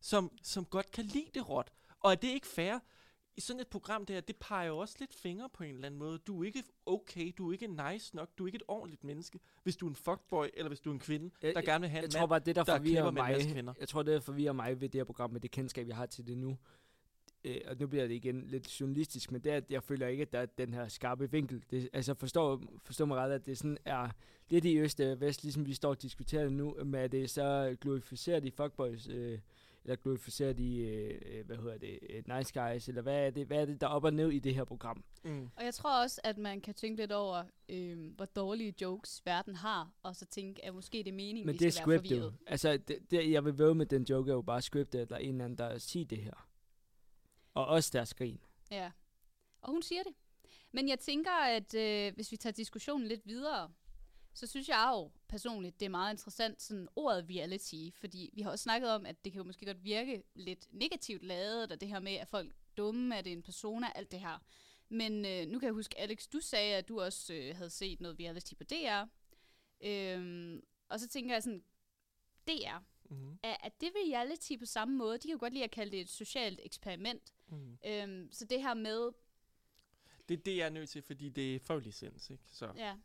som, 0.00 0.32
som 0.42 0.64
godt 0.64 0.90
kan 0.90 1.04
lide 1.04 1.30
det 1.34 1.48
råt? 1.48 1.70
Og 2.00 2.10
er 2.12 2.16
det 2.16 2.28
ikke 2.28 2.46
fair? 2.46 2.78
I 3.36 3.40
sådan 3.40 3.60
et 3.60 3.68
program 3.68 4.06
der, 4.06 4.20
det 4.20 4.36
peger 4.36 4.68
jo 4.68 4.78
også 4.78 4.96
lidt 5.00 5.14
fingre 5.14 5.48
på 5.48 5.64
en 5.64 5.74
eller 5.74 5.86
anden 5.86 5.98
måde. 5.98 6.18
Du 6.18 6.42
er 6.42 6.46
ikke 6.46 6.62
okay, 6.86 7.32
du 7.38 7.48
er 7.48 7.52
ikke 7.52 7.66
nice 7.66 8.16
nok, 8.16 8.28
du 8.38 8.44
er 8.44 8.48
ikke 8.48 8.56
et 8.56 8.62
ordentligt 8.68 9.04
menneske, 9.04 9.40
hvis 9.62 9.76
du 9.76 9.86
er 9.86 9.90
en 9.90 9.96
fuckboy, 9.96 10.46
eller 10.54 10.68
hvis 10.68 10.80
du 10.80 10.90
er 10.90 10.94
en 10.94 11.00
kvinde, 11.00 11.30
der 11.42 11.60
gerne 11.62 11.80
vil 11.80 11.90
have 11.90 11.98
en 11.98 12.02
jeg 12.02 12.02
mand, 12.02 12.10
tror 12.10 12.26
bare, 12.26 12.38
det 12.38 12.56
der, 12.56 12.64
der 12.64 12.76
forvirrer 12.76 13.10
mig, 13.10 13.40
kvinder. 13.52 13.74
jeg 13.80 13.88
tror, 13.88 14.02
det 14.02 14.14
der 14.14 14.20
forvirrer 14.20 14.52
mig 14.52 14.80
ved 14.80 14.88
det 14.88 14.98
her 14.98 15.04
program, 15.04 15.30
med 15.30 15.40
det 15.40 15.50
kendskab, 15.50 15.88
jeg 15.88 15.96
har 15.96 16.06
til 16.06 16.26
det 16.26 16.38
nu, 16.38 16.58
øh, 17.44 17.60
og 17.66 17.76
nu 17.80 17.86
bliver 17.86 18.06
det 18.06 18.14
igen 18.14 18.46
lidt 18.46 18.80
journalistisk, 18.80 19.32
men 19.32 19.40
det 19.40 19.52
er, 19.52 19.56
at 19.56 19.70
jeg 19.70 19.82
føler 19.82 20.06
ikke, 20.06 20.22
at 20.22 20.32
der 20.32 20.38
er 20.38 20.46
den 20.46 20.74
her 20.74 20.88
skarpe 20.88 21.30
vinkel. 21.30 21.64
Det, 21.70 21.88
altså 21.92 22.14
forstår, 22.14 22.62
forstår 22.84 23.04
mig 23.04 23.16
ret, 23.16 23.32
at 23.32 23.46
det 23.46 23.58
sådan 23.58 23.78
er 23.84 24.08
lidt 24.48 24.64
i 24.64 24.78
øst 24.78 25.00
og 25.00 25.20
vest, 25.20 25.42
ligesom 25.42 25.66
vi 25.66 25.74
står 25.74 25.90
og 25.90 26.02
diskuterer 26.02 26.42
det 26.42 26.52
nu, 26.52 26.76
med 26.84 27.00
at 27.00 27.12
det 27.12 27.30
så 27.30 27.76
glorificerer 27.80 28.40
de 28.40 28.50
fuckboys, 28.50 29.08
øh, 29.08 29.38
eller 29.84 29.96
glorificerer 29.96 30.52
de, 30.52 30.76
øh, 30.78 31.46
hvad 31.46 31.56
hedder 31.56 31.78
det, 31.78 31.98
øh, 32.10 32.36
nice 32.36 32.60
guys, 32.60 32.88
eller 32.88 33.02
hvad 33.02 33.26
er, 33.26 33.30
det, 33.30 33.46
hvad 33.46 33.60
er 33.60 33.64
det, 33.64 33.80
der 33.80 33.86
er 33.86 33.90
op 33.90 34.04
og 34.04 34.12
ned 34.14 34.30
i 34.30 34.38
det 34.38 34.54
her 34.54 34.64
program? 34.64 35.04
Mm. 35.24 35.50
Og 35.56 35.64
jeg 35.64 35.74
tror 35.74 36.02
også, 36.02 36.20
at 36.24 36.38
man 36.38 36.60
kan 36.60 36.74
tænke 36.74 37.02
lidt 37.02 37.12
over, 37.12 37.44
øh, 37.68 38.14
hvor 38.16 38.24
dårlige 38.24 38.74
jokes 38.80 39.22
verden 39.26 39.54
har, 39.54 39.92
og 40.02 40.16
så 40.16 40.26
tænke, 40.26 40.64
at 40.64 40.74
måske 40.74 40.98
det 40.98 41.08
er 41.08 41.12
meningen, 41.12 41.46
Men 41.46 41.52
vi 41.52 41.58
det 41.58 41.64
er 41.64 41.66
være 41.66 41.84
scriptet. 42.00 42.08
forvirret. 42.22 42.34
Altså, 42.46 42.76
det, 42.76 43.10
det, 43.10 43.30
jeg 43.30 43.44
vil 43.44 43.58
væve 43.58 43.74
med 43.74 43.86
den 43.86 44.02
joke, 44.02 44.30
er 44.30 44.34
jo 44.34 44.42
bare 44.42 44.62
scriptet, 44.62 44.98
at 44.98 45.08
der 45.08 45.14
er 45.14 45.20
en 45.20 45.30
eller 45.34 45.44
anden, 45.44 45.58
der 45.58 45.78
siger 45.78 46.06
det 46.06 46.18
her. 46.18 46.48
Og 47.54 47.66
også 47.66 47.90
deres 47.92 48.14
grin. 48.14 48.40
Ja, 48.70 48.90
og 49.62 49.70
hun 49.72 49.82
siger 49.82 50.02
det. 50.02 50.12
Men 50.72 50.88
jeg 50.88 50.98
tænker, 50.98 51.32
at 51.32 51.74
øh, 51.74 52.14
hvis 52.14 52.32
vi 52.32 52.36
tager 52.36 52.52
diskussionen 52.52 53.06
lidt 53.06 53.26
videre, 53.26 53.70
så 54.34 54.46
synes 54.46 54.68
jeg 54.68 54.90
jo 54.92 55.10
personligt, 55.28 55.80
det 55.80 55.86
er 55.86 55.90
meget 55.90 56.12
interessant, 56.14 56.62
sådan 56.62 56.88
ordet 56.96 57.26
reality, 57.30 57.90
fordi 57.94 58.30
vi 58.32 58.42
har 58.42 58.50
også 58.50 58.62
snakket 58.62 58.90
om, 58.90 59.06
at 59.06 59.24
det 59.24 59.32
kan 59.32 59.38
jo 59.40 59.44
måske 59.44 59.66
godt 59.66 59.84
virke 59.84 60.22
lidt 60.34 60.66
negativt 60.70 61.24
lavet, 61.24 61.72
og 61.72 61.80
det 61.80 61.88
her 61.88 62.00
med, 62.00 62.12
at 62.12 62.28
folk 62.28 62.50
er 62.50 62.54
dumme, 62.76 63.16
at 63.18 63.24
det 63.24 63.32
er 63.32 63.36
en 63.36 63.42
persona, 63.42 63.92
alt 63.94 64.10
det 64.12 64.20
her. 64.20 64.38
Men 64.88 65.24
øh, 65.26 65.46
nu 65.48 65.58
kan 65.58 65.66
jeg 65.66 65.72
huske, 65.74 65.98
Alex, 66.00 66.28
du 66.28 66.40
sagde, 66.40 66.74
at 66.76 66.88
du 66.88 67.00
også 67.00 67.34
øh, 67.34 67.56
havde 67.56 67.70
set 67.70 68.00
noget 68.00 68.18
reality 68.20 68.54
på 68.54 68.64
DR. 68.64 69.04
Øhm, 69.80 70.60
og 70.88 71.00
så 71.00 71.08
tænker 71.08 71.34
jeg 71.34 71.42
sådan, 71.42 71.64
DR, 72.48 72.78
Mhm. 73.10 73.38
Er, 73.42 73.56
er 73.62 73.68
det 73.80 73.90
reality 74.06 74.52
på 74.58 74.66
samme 74.66 74.96
måde? 74.96 75.14
De 75.18 75.22
kan 75.22 75.30
jo 75.30 75.36
godt 75.40 75.52
lide 75.52 75.64
at 75.64 75.70
kalde 75.70 75.92
det 75.92 76.00
et 76.00 76.08
socialt 76.08 76.60
eksperiment. 76.62 77.32
Mhm. 77.48 77.78
Øhm, 77.86 78.28
så 78.32 78.44
det 78.44 78.62
her 78.62 78.74
med, 78.74 79.10
Det 80.28 80.38
er 80.38 80.42
det, 80.42 80.56
jeg 80.56 80.66
er 80.66 80.70
nødt 80.70 80.90
til, 80.90 81.02
fordi 81.02 81.28
det 81.28 81.54
er 81.54 81.58
for 81.60 81.78
licens, 81.78 82.30
ikke? 82.30 82.44
Så. 82.52 82.72
ja. 82.76 82.96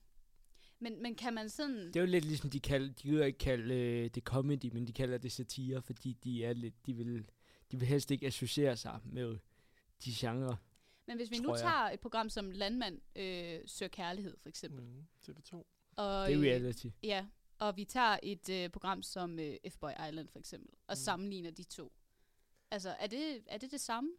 Men, 0.80 1.02
men 1.02 1.16
kan 1.16 1.34
man 1.34 1.50
sådan... 1.50 1.88
Det 1.88 1.96
er 1.96 2.00
jo 2.00 2.06
lidt 2.06 2.26
ligesom, 2.26 2.50
de 2.50 2.60
kalder, 2.60 2.94
de 2.94 3.10
jo 3.10 3.24
ikke 3.24 3.40
kalde 3.40 3.76
øh, 3.76 4.10
det 4.10 4.24
comedy, 4.24 4.66
men 4.74 4.88
de 4.88 4.94
kalder 4.94 5.18
det 5.18 5.32
satire, 5.32 5.82
fordi 5.82 6.14
de 6.14 6.46
er 6.46 6.54
lidt, 6.54 6.86
de 6.86 6.94
vil, 6.94 7.30
de 7.72 7.80
vil 7.80 7.88
helst 7.88 8.12
ikke 8.12 8.28
associere 8.28 8.78
sig 8.78 9.00
med 9.06 9.38
de 10.06 10.12
genrer. 10.16 10.56
Men 11.08 11.18
hvis 11.18 11.32
vi 11.32 11.38
nu 11.38 11.50
jeg. 11.56 11.60
tager 11.62 11.90
et 11.90 12.00
program 12.00 12.30
som 12.30 12.52
Landmand 12.52 13.02
øh, 13.16 13.60
søger 13.66 13.90
kærlighed, 13.90 14.38
for 14.42 14.50
eksempel. 14.50 14.82
Mm, 14.84 15.08
TV2. 15.30 15.56
Og, 15.96 16.28
Det 16.28 16.34
er 16.36 16.40
øh, 16.40 16.46
reality. 16.46 16.88
Ja, 17.04 17.26
og 17.60 17.78
vi 17.78 17.86
tager 17.86 18.18
et 18.24 18.50
øh, 18.50 18.70
program 18.70 19.04
som 19.04 19.40
øh, 19.40 19.56
F-Boy 19.68 20.08
Island, 20.10 20.28
for 20.28 20.40
eksempel, 20.40 20.70
og 20.88 20.92
Mm. 20.94 20.96
sammenligner 20.96 21.52
de 21.52 21.64
to. 21.64 21.92
Altså, 22.72 22.90
er 23.00 23.08
det 23.08 23.44
er 23.48 23.58
det, 23.58 23.72
det 23.72 23.82
samme? 23.82 24.10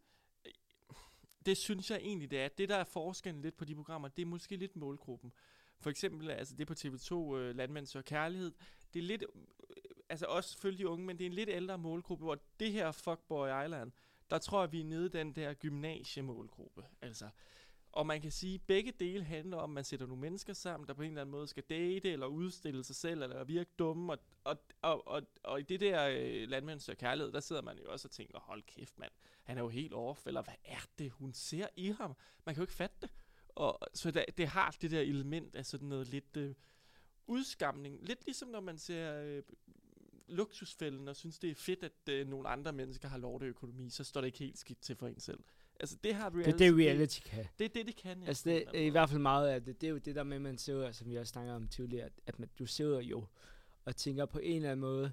Det 1.45 1.57
synes 1.57 1.91
jeg 1.91 1.99
egentlig, 2.03 2.31
det 2.31 2.39
er. 2.39 2.47
Det, 2.47 2.69
der 2.69 2.75
er 2.75 2.83
forskellen 2.83 3.41
lidt 3.41 3.57
på 3.57 3.65
de 3.65 3.75
programmer, 3.75 4.07
det 4.07 4.21
er 4.21 4.25
måske 4.25 4.55
lidt 4.55 4.75
målgruppen. 4.75 5.33
For 5.81 5.89
eksempel, 5.89 6.29
altså 6.29 6.55
det 6.55 6.67
på 6.67 6.73
TV2, 6.73 7.35
øh, 7.35 7.55
Landmænd 7.55 7.85
søger 7.85 8.03
kærlighed, 8.03 8.51
det 8.93 8.99
er 8.99 9.03
lidt, 9.03 9.23
øh, 9.23 9.75
altså 10.09 10.25
også 10.25 10.49
selvfølgelig 10.49 10.83
de 10.83 10.87
unge, 10.87 11.05
men 11.05 11.17
det 11.17 11.25
er 11.25 11.29
en 11.29 11.33
lidt 11.33 11.49
ældre 11.49 11.77
målgruppe, 11.77 12.23
hvor 12.23 12.39
det 12.59 12.71
her 12.71 12.91
Fuckboy 12.91 13.47
Island, 13.65 13.91
der 14.29 14.37
tror 14.37 14.61
jeg, 14.61 14.71
vi 14.71 14.79
er 14.79 14.85
nede 14.85 15.05
i 15.05 15.09
den 15.09 15.35
der 15.35 15.53
gymnasiemålgruppe. 15.53 16.85
Altså, 17.01 17.29
og 17.91 18.07
man 18.07 18.21
kan 18.21 18.31
sige, 18.31 18.55
at 18.55 18.61
begge 18.61 18.91
dele 18.91 19.23
handler 19.23 19.57
om, 19.57 19.69
at 19.71 19.73
man 19.73 19.83
sætter 19.83 20.05
nogle 20.05 20.21
mennesker 20.21 20.53
sammen, 20.53 20.87
der 20.87 20.93
på 20.93 21.01
en 21.01 21.07
eller 21.07 21.21
anden 21.21 21.31
måde 21.31 21.47
skal 21.47 21.63
date, 21.69 22.11
eller 22.11 22.25
udstille 22.25 22.83
sig 22.83 22.95
selv, 22.95 23.23
eller 23.23 23.43
virke 23.43 23.69
dumme. 23.79 24.13
Og, 24.13 24.19
og, 24.43 24.57
og, 24.81 25.07
og, 25.07 25.21
og 25.43 25.59
i 25.59 25.63
det 25.63 25.79
der 25.79 26.07
øh, 26.07 26.49
landmænds 26.49 26.89
kærlighed, 26.99 27.31
der 27.31 27.39
sidder 27.39 27.61
man 27.61 27.77
jo 27.77 27.91
også 27.91 28.07
og 28.07 28.11
tænker, 28.11 28.39
hold 28.39 28.63
kæft 28.63 28.99
mand, 28.99 29.11
han 29.43 29.57
er 29.57 29.61
jo 29.61 29.69
helt 29.69 29.93
off, 29.93 30.27
eller 30.27 30.41
hvad 30.41 30.53
er 30.65 30.87
det, 30.99 31.11
hun 31.11 31.33
ser 31.33 31.67
i 31.75 31.89
ham? 31.89 32.15
Man 32.45 32.55
kan 32.55 32.61
jo 32.61 32.63
ikke 32.63 32.73
fatte 32.73 32.95
det. 33.01 33.09
Og, 33.55 33.79
så 33.93 34.11
det, 34.11 34.25
det 34.37 34.47
har 34.47 34.75
det 34.81 34.91
der 34.91 34.99
element 35.01 35.55
af 35.55 35.65
sådan 35.65 35.87
noget 35.87 36.07
lidt 36.07 36.37
øh, 36.37 36.53
udskamning. 37.27 37.99
Lidt 38.07 38.25
ligesom 38.25 38.49
når 38.49 38.59
man 38.59 38.77
ser 38.77 39.21
øh, 39.21 39.43
luksusfælden 40.27 41.07
og 41.07 41.15
synes, 41.15 41.39
det 41.39 41.49
er 41.51 41.55
fedt, 41.55 41.83
at 41.83 42.09
øh, 42.13 42.27
nogle 42.27 42.49
andre 42.49 42.73
mennesker 42.73 43.07
har 43.07 43.17
lorteøkonomi, 43.17 43.89
så 43.89 44.03
står 44.03 44.21
det 44.21 44.25
ikke 44.25 44.39
helt 44.39 44.57
skidt 44.57 44.81
til 44.81 44.95
for 44.95 45.07
en 45.07 45.19
selv. 45.19 45.39
Altså 45.79 45.97
det 46.03 46.15
har 46.15 46.29
Det 46.29 46.37
reality. 46.39 46.63
er 46.63 46.67
det, 46.71 46.77
reality 46.87 47.19
kan. 47.25 47.45
Det 47.59 47.65
er 47.65 47.69
det, 47.69 47.85
det 47.87 47.95
kan. 47.95 48.21
ja, 48.21 48.27
Altså 48.27 48.49
det 48.49 48.67
er 48.73 48.85
i 48.85 48.89
hvert 48.89 49.09
fald 49.09 49.21
meget 49.21 49.49
af 49.49 49.63
det. 49.63 49.81
Det 49.81 49.87
er 49.87 49.91
jo 49.91 49.97
det 49.97 50.15
der 50.15 50.23
med, 50.23 50.39
man 50.39 50.57
sidder, 50.57 50.91
som 50.91 51.09
vi 51.09 51.15
også 51.17 51.31
snakker 51.31 51.53
om 51.53 51.67
tidligere, 51.67 52.05
at- 52.05 52.19
at 52.25 52.39
man, 52.39 52.49
du 52.59 52.65
sidder 52.65 52.99
jo 53.01 53.25
og 53.85 53.95
tænker 53.95 54.25
på 54.25 54.39
en 54.39 54.55
eller 54.55 54.71
anden 54.71 54.81
måde, 54.81 55.11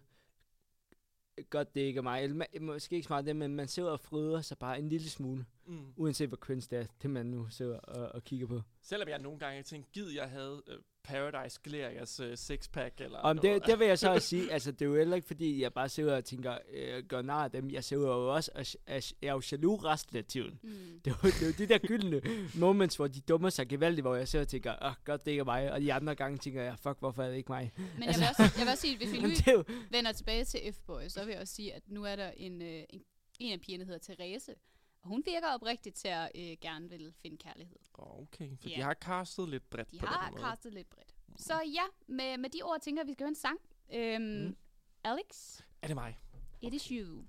godt 1.51 1.75
det 1.75 1.81
ikke 1.81 1.99
er 1.99 2.03
mig, 2.03 2.25
eller 2.25 2.61
måske 2.61 2.97
ikke 2.97 3.07
så 3.07 3.13
meget 3.13 3.27
det, 3.27 3.37
men 3.37 3.55
man 3.57 3.69
sidder 3.69 3.91
og 3.91 4.01
fryder 4.01 4.41
sig 4.41 4.59
bare 4.59 4.79
en 4.79 4.89
lille 4.89 5.09
smule, 5.11 5.47
Mm. 5.69 5.93
uanset 5.97 6.29
hvor 6.29 6.37
cringe 6.37 6.67
det 6.71 6.79
er, 6.79 6.87
det 7.03 7.11
man 7.11 7.27
nu 7.27 7.49
sidder 7.51 7.79
og, 7.79 8.15
og 8.15 8.25
kigger 8.25 8.47
på. 8.47 8.63
Selvom 8.83 9.09
jeg 9.09 9.19
nogle 9.19 9.39
gange 9.39 9.63
tænker, 9.63 9.89
gid 9.93 10.11
jeg 10.11 10.31
havde 10.31 10.63
øh, 10.67 10.79
Paradise 11.09 11.61
Glerias 11.65 12.21
øh, 12.21 12.37
sixpack 12.37 13.01
eller 13.01 13.19
Om 13.19 13.37
noget. 13.37 13.63
det, 13.63 13.67
det 13.71 13.79
vil 13.79 13.87
jeg 13.87 13.99
så 13.99 14.13
også 14.13 14.29
sige, 14.35 14.53
altså 14.53 14.73
det 14.73 14.83
er 14.83 14.87
jo 14.87 14.97
heller 14.97 15.17
ikke 15.17 15.27
fordi, 15.27 15.63
jeg 15.63 15.73
bare 15.73 15.89
sidder 15.89 16.17
og 16.17 16.25
tænker, 16.25 16.59
øh, 16.73 17.05
gør 17.05 17.23
nar 17.23 17.45
af 17.45 17.51
dem. 17.51 17.71
Jeg 17.71 17.85
sidder 17.85 18.09
jo 18.09 18.35
også, 18.35 18.51
og, 18.55 18.65
og, 18.87 19.03
jeg 19.23 19.29
er 19.29 19.33
jo 19.33 19.43
jaloux 19.53 19.85
resten 19.85 20.17
af 20.17 20.25
tiden. 20.25 20.59
Mm. 20.63 20.71
Det, 21.05 21.11
er 21.11 21.15
jo, 21.25 21.29
det 21.31 21.43
er 21.43 21.47
jo 21.47 21.53
de 21.59 21.67
der 21.67 21.79
gyldne 21.79 22.23
moments, 22.55 22.97
hvor 22.97 23.07
de 23.07 23.21
dummer 23.21 23.51
sig 23.51 23.69
gevaldigt, 23.69 24.05
hvor 24.05 24.15
jeg 24.15 24.29
sidder 24.29 24.45
og 24.45 24.49
tænker, 24.49 24.75
åh, 24.83 24.93
godt 25.05 25.25
det 25.25 25.31
ikke 25.31 25.41
er 25.41 25.45
mig. 25.45 25.73
Og 25.73 25.81
de 25.81 25.93
andre 25.93 26.15
gange 26.15 26.39
tænker 26.39 26.63
jeg, 26.63 26.79
fuck, 26.79 26.99
hvorfor 26.99 27.23
er 27.23 27.29
det 27.29 27.37
ikke 27.37 27.53
mig? 27.53 27.73
Men 27.77 28.09
jeg, 28.09 28.15
vil 28.15 28.25
også, 28.29 28.43
jeg 28.43 28.65
vil 28.65 28.71
også 28.71 28.81
sige, 28.81 28.97
hvis 28.97 29.13
vi 29.13 29.19
nu 29.23 29.29
er 29.29 29.63
vender 29.91 30.13
tilbage 30.13 30.45
til 30.45 30.59
F-Boy, 30.59 31.09
så 31.09 31.25
vil 31.25 31.33
jeg 31.33 31.41
også 31.41 31.55
sige, 31.55 31.75
at 31.75 31.83
nu 31.87 32.05
er 32.05 32.17
der 32.17 32.31
en, 32.31 32.63
øh, 32.63 32.83
en, 32.91 33.03
en 33.39 33.53
af 33.53 33.61
pigerne, 33.61 33.85
der 33.85 33.93
hedder 33.93 34.15
Therese, 34.15 34.55
og 35.03 35.09
hun 35.09 35.23
virker 35.27 35.49
oprigtigt 35.49 35.97
til 35.97 36.09
at 36.09 36.31
øh, 36.35 36.57
gerne 36.61 36.89
vil 36.89 37.13
finde 37.23 37.37
kærlighed. 37.37 37.77
Okay, 37.95 38.57
for 38.61 38.69
Ja. 38.69 38.77
de 38.77 38.83
har 38.83 38.95
castet 38.95 39.49
lidt 39.49 39.71
bredt 39.71 39.91
De 39.91 39.99
på 39.99 40.07
har 40.07 40.31
den 40.31 40.39
castet 40.41 40.75
lidt 40.75 40.91
bredt. 40.91 41.15
Så 41.37 41.55
ja, 41.55 41.83
med, 42.07 42.39
med 42.39 42.51
de 42.51 42.63
ord 42.63 42.81
tænker 42.81 43.01
jeg, 43.01 43.05
at 43.05 43.09
vi 43.09 43.13
skal 43.13 43.25
høre 43.25 43.29
en 43.29 43.35
sang. 43.35 43.59
Øhm, 43.93 44.47
Mm. 44.47 44.57
Alex, 45.05 45.61
Er 45.83 45.87
det 45.87 45.97
mig? 45.97 46.19
it 46.61 46.75
is 46.75 46.83
you. 46.85 47.25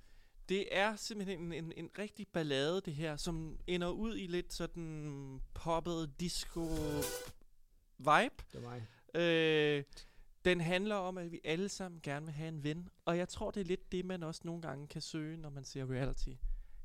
Det 0.49 0.77
er 0.77 0.95
simpelthen 0.95 1.39
en, 1.39 1.53
en, 1.53 1.73
en 1.75 1.89
rigtig 1.97 2.27
ballade, 2.27 2.81
det 2.81 2.95
her, 2.95 3.15
som 3.17 3.59
ender 3.67 3.89
ud 3.89 4.17
i 4.17 4.27
lidt 4.27 4.53
sådan 4.53 5.41
poppet 5.53 6.19
disco 6.19 6.67
vibe. 7.97 8.43
Det 8.51 8.55
er 8.55 8.59
mig. 8.61 8.87
Øh, 9.15 9.83
den 10.45 10.61
handler 10.61 10.95
om, 10.95 11.17
at 11.17 11.31
vi 11.31 11.39
alle 11.43 11.69
sammen 11.69 12.01
gerne 12.03 12.25
vil 12.25 12.33
have 12.35 12.47
en 12.47 12.63
ven, 12.63 12.89
og 13.05 13.17
jeg 13.17 13.29
tror, 13.29 13.51
det 13.51 13.61
er 13.61 13.65
lidt 13.65 13.91
det, 13.91 14.05
man 14.05 14.23
også 14.23 14.41
nogle 14.45 14.61
gange 14.61 14.87
kan 14.87 15.01
søge, 15.01 15.37
når 15.37 15.49
man 15.49 15.63
ser 15.63 15.91
reality. 15.91 16.29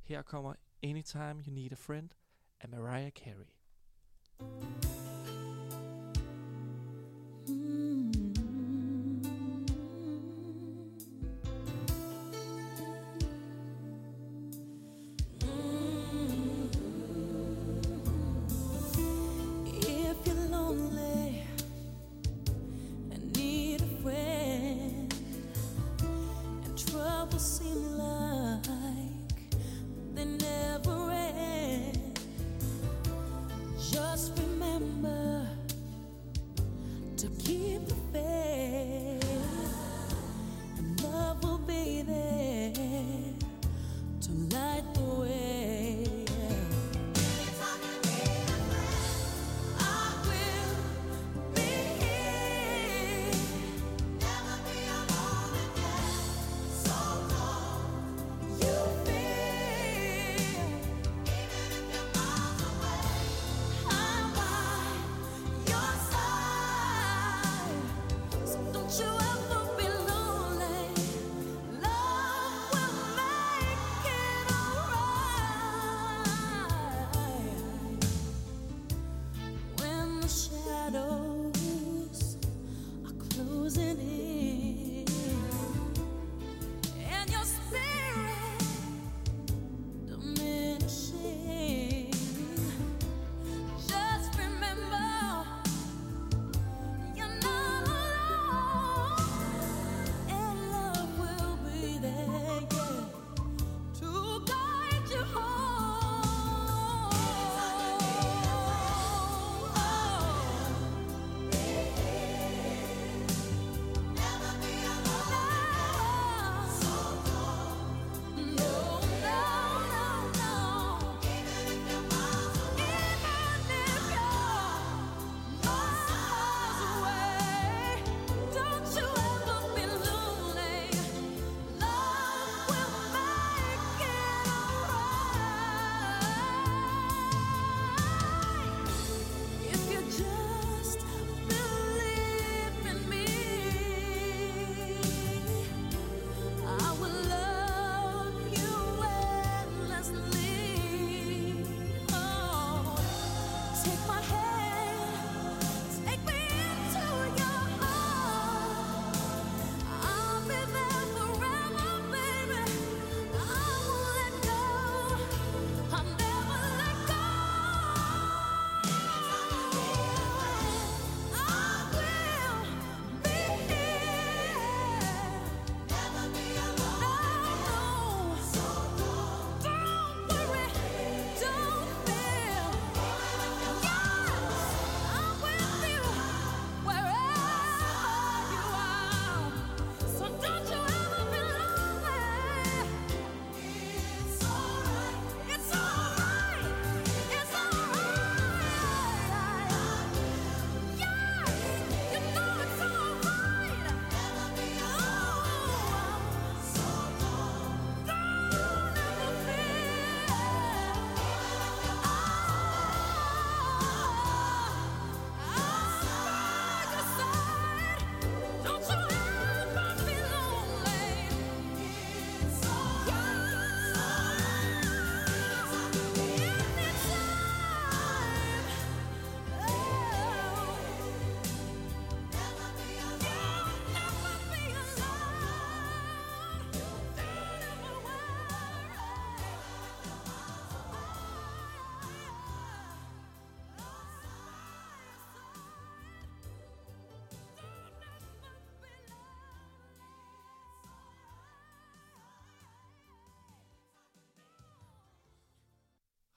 Her 0.02 0.22
kommer 0.22 0.54
Anytime 0.84 1.40
You 1.46 1.50
Need 1.50 1.72
a 1.72 1.76
Friend 1.76 2.14
af 2.60 2.68
Mariah 2.68 3.10
Carey. 3.10 3.54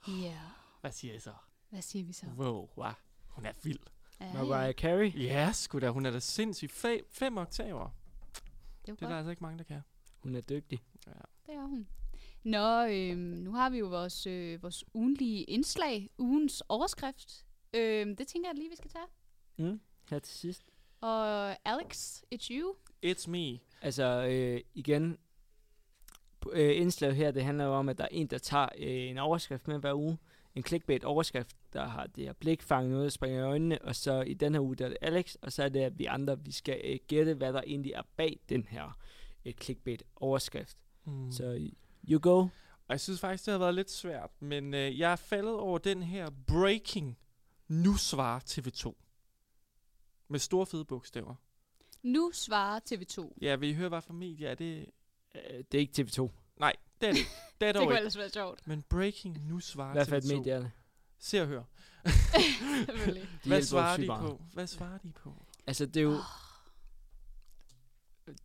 Ja. 0.08 0.40
Hvad 0.82 0.92
siger 0.92 1.14
I 1.14 1.20
så? 1.20 1.34
Hvad 1.70 1.82
siger 1.82 2.06
vi 2.06 2.14
så? 2.14 2.26
Wow, 2.38 2.70
wow. 2.78 2.92
Hun 3.28 3.46
er 3.46 3.54
vild. 3.64 3.80
Ja, 4.22 4.34
Mariah 4.34 4.74
Carey? 4.74 5.16
Ja, 5.24 5.52
sgu 5.54 5.80
da. 5.80 5.90
Hun 5.90 6.06
er 6.06 6.12
da 6.12 6.20
sindssygt 6.20 6.72
fem, 6.72 7.06
fem 7.12 7.38
oktaver. 7.38 7.90
Det 8.86 8.92
er 8.92 8.96
Det 8.96 9.02
er 9.04 9.10
der 9.10 9.18
altså 9.18 9.30
ikke 9.30 9.44
mange, 9.44 9.58
der 9.58 9.64
kan. 9.64 9.82
Hun 10.20 10.36
er 10.36 10.42
dygtig. 10.42 10.84
Ja. 11.08 11.12
Det 11.46 11.56
er 11.56 11.62
hun. 11.62 11.88
Nå, 12.44 12.86
øhm, 12.86 13.20
nu 13.20 13.54
har 13.54 13.70
vi 13.70 13.78
jo 13.78 13.88
vores, 13.88 14.28
øh, 14.28 14.64
vores 14.64 14.84
ugenlige 14.94 15.44
indslag, 15.44 16.10
ugens 16.18 16.64
overskrift. 16.70 17.46
Øhm, 17.74 18.16
det 18.16 18.28
tænker 18.28 18.50
jeg 18.50 18.56
lige, 18.56 18.70
vi 18.70 18.76
skal 18.76 18.90
tage. 18.92 19.06
Mm. 19.58 19.82
Her 20.10 20.20
til 20.20 20.36
sidst. 20.38 20.70
Og 21.02 21.50
Alex, 21.68 22.22
it's 22.36 22.48
you. 22.52 22.76
It's 23.06 23.30
me. 23.30 23.60
Altså, 23.82 24.28
øh, 24.30 24.62
igen, 24.74 25.18
øh, 26.54 26.82
indslaget 26.82 27.16
her, 27.16 27.32
det 27.32 27.44
handler 27.44 27.66
jo 27.66 27.74
om, 27.74 27.90
at 27.90 27.98
der 27.98 28.04
er 28.04 28.08
en, 28.12 28.28
der 28.28 28.38
tager 28.38 28.70
øh, 28.78 29.10
en 29.10 29.18
overskrift 29.18 29.68
med 29.68 29.80
hver 29.80 29.94
uge. 29.94 30.18
En 30.56 30.64
clickbait-overskrift, 30.64 31.56
der 31.74 31.86
har 31.86 32.08
det 32.08 32.24
her 32.24 32.34
blikfang, 32.34 32.90
noget, 32.90 33.04
der 33.04 33.10
springer 33.10 33.40
i 33.40 33.44
øjnene, 33.44 33.82
og 33.82 33.96
så 33.96 34.22
i 34.22 34.34
den 34.34 34.54
her 34.54 34.62
uge, 34.62 34.76
der 34.76 34.86
er 34.86 34.90
det 34.90 34.98
Alex, 35.02 35.36
og 35.42 35.52
så 35.52 35.64
er 35.64 35.70
det, 35.70 35.80
at 35.80 36.00
vi 36.00 36.06
andre, 36.06 36.40
vi 36.40 36.52
skal 36.52 36.82
øh, 36.84 37.00
gætte, 37.08 37.34
hvad 37.34 37.54
der 37.54 37.62
egentlig 37.68 37.92
er 37.92 38.02
bag 38.18 38.40
den 38.50 38.68
her 38.70 38.98
øh, 39.46 39.54
clickbait-overskrift. 39.54 40.78
Mm. 41.06 41.32
Så 41.32 41.70
you 42.10 42.20
go. 42.22 42.38
Og 42.88 42.94
jeg 42.94 43.00
synes 43.00 43.20
faktisk, 43.20 43.46
det 43.46 43.52
har 43.52 43.60
været 43.60 43.76
lidt 43.76 43.92
svært, 43.92 44.30
men 44.40 44.74
øh, 44.74 45.00
jeg 45.00 45.12
er 45.12 45.16
faldet 45.16 45.54
over 45.54 45.78
den 45.78 46.04
her 46.04 46.30
breaking. 46.48 47.18
Nu 47.68 47.96
svarer 47.96 48.40
TV2. 48.40 48.94
Med 50.28 50.40
store 50.40 50.66
fede 50.66 50.86
bogstaver. 50.86 51.36
Nu 52.04 52.32
svarer 52.34 52.80
TV2. 52.92 53.38
Ja, 53.42 53.56
vil 53.56 53.70
I 53.70 53.74
høre, 53.74 53.90
hvad 53.90 54.02
for 54.02 54.14
medie 54.14 54.48
er 54.48 54.56
det? 54.56 54.86
Øh, 55.50 55.64
det 55.72 55.78
er 55.78 55.80
ikke 55.80 56.02
TV2. 56.02 56.30
Nej, 56.60 56.74
det 57.02 57.08
er 57.08 57.12
det. 57.12 57.20
ikke. 57.20 57.30
Det 57.62 57.68
er 57.68 57.72
Det 57.72 57.80
kunne 57.80 57.92
ikke. 57.94 57.98
ellers 57.98 58.18
være 58.18 58.30
sjovt. 58.30 58.68
Men 58.68 58.82
breaking 58.90 59.48
nu 59.48 59.60
svarer 59.60 59.94
Hvad 59.94 60.06
for 60.06 60.16
et 60.16 60.24
TV2. 60.24 60.36
medie 60.38 60.54
er 60.54 60.60
det? 60.60 60.72
Se 61.20 61.42
og 61.42 61.48
hør. 61.48 61.64
Selvfølgelig. 62.86 63.22
De 63.44 63.48
Hvad 63.48 63.58
hjælper 63.58 63.66
svarer 63.66 63.96
sygt 63.96 64.02
de 64.02 64.08
meget. 64.08 64.22
på? 64.22 64.42
Hvad 64.54 64.68
svarer 64.68 64.98
de 64.98 65.12
på? 65.12 65.34
Altså, 65.68 65.86
det 65.86 65.98
er 65.98 66.02
jo... 66.02 66.18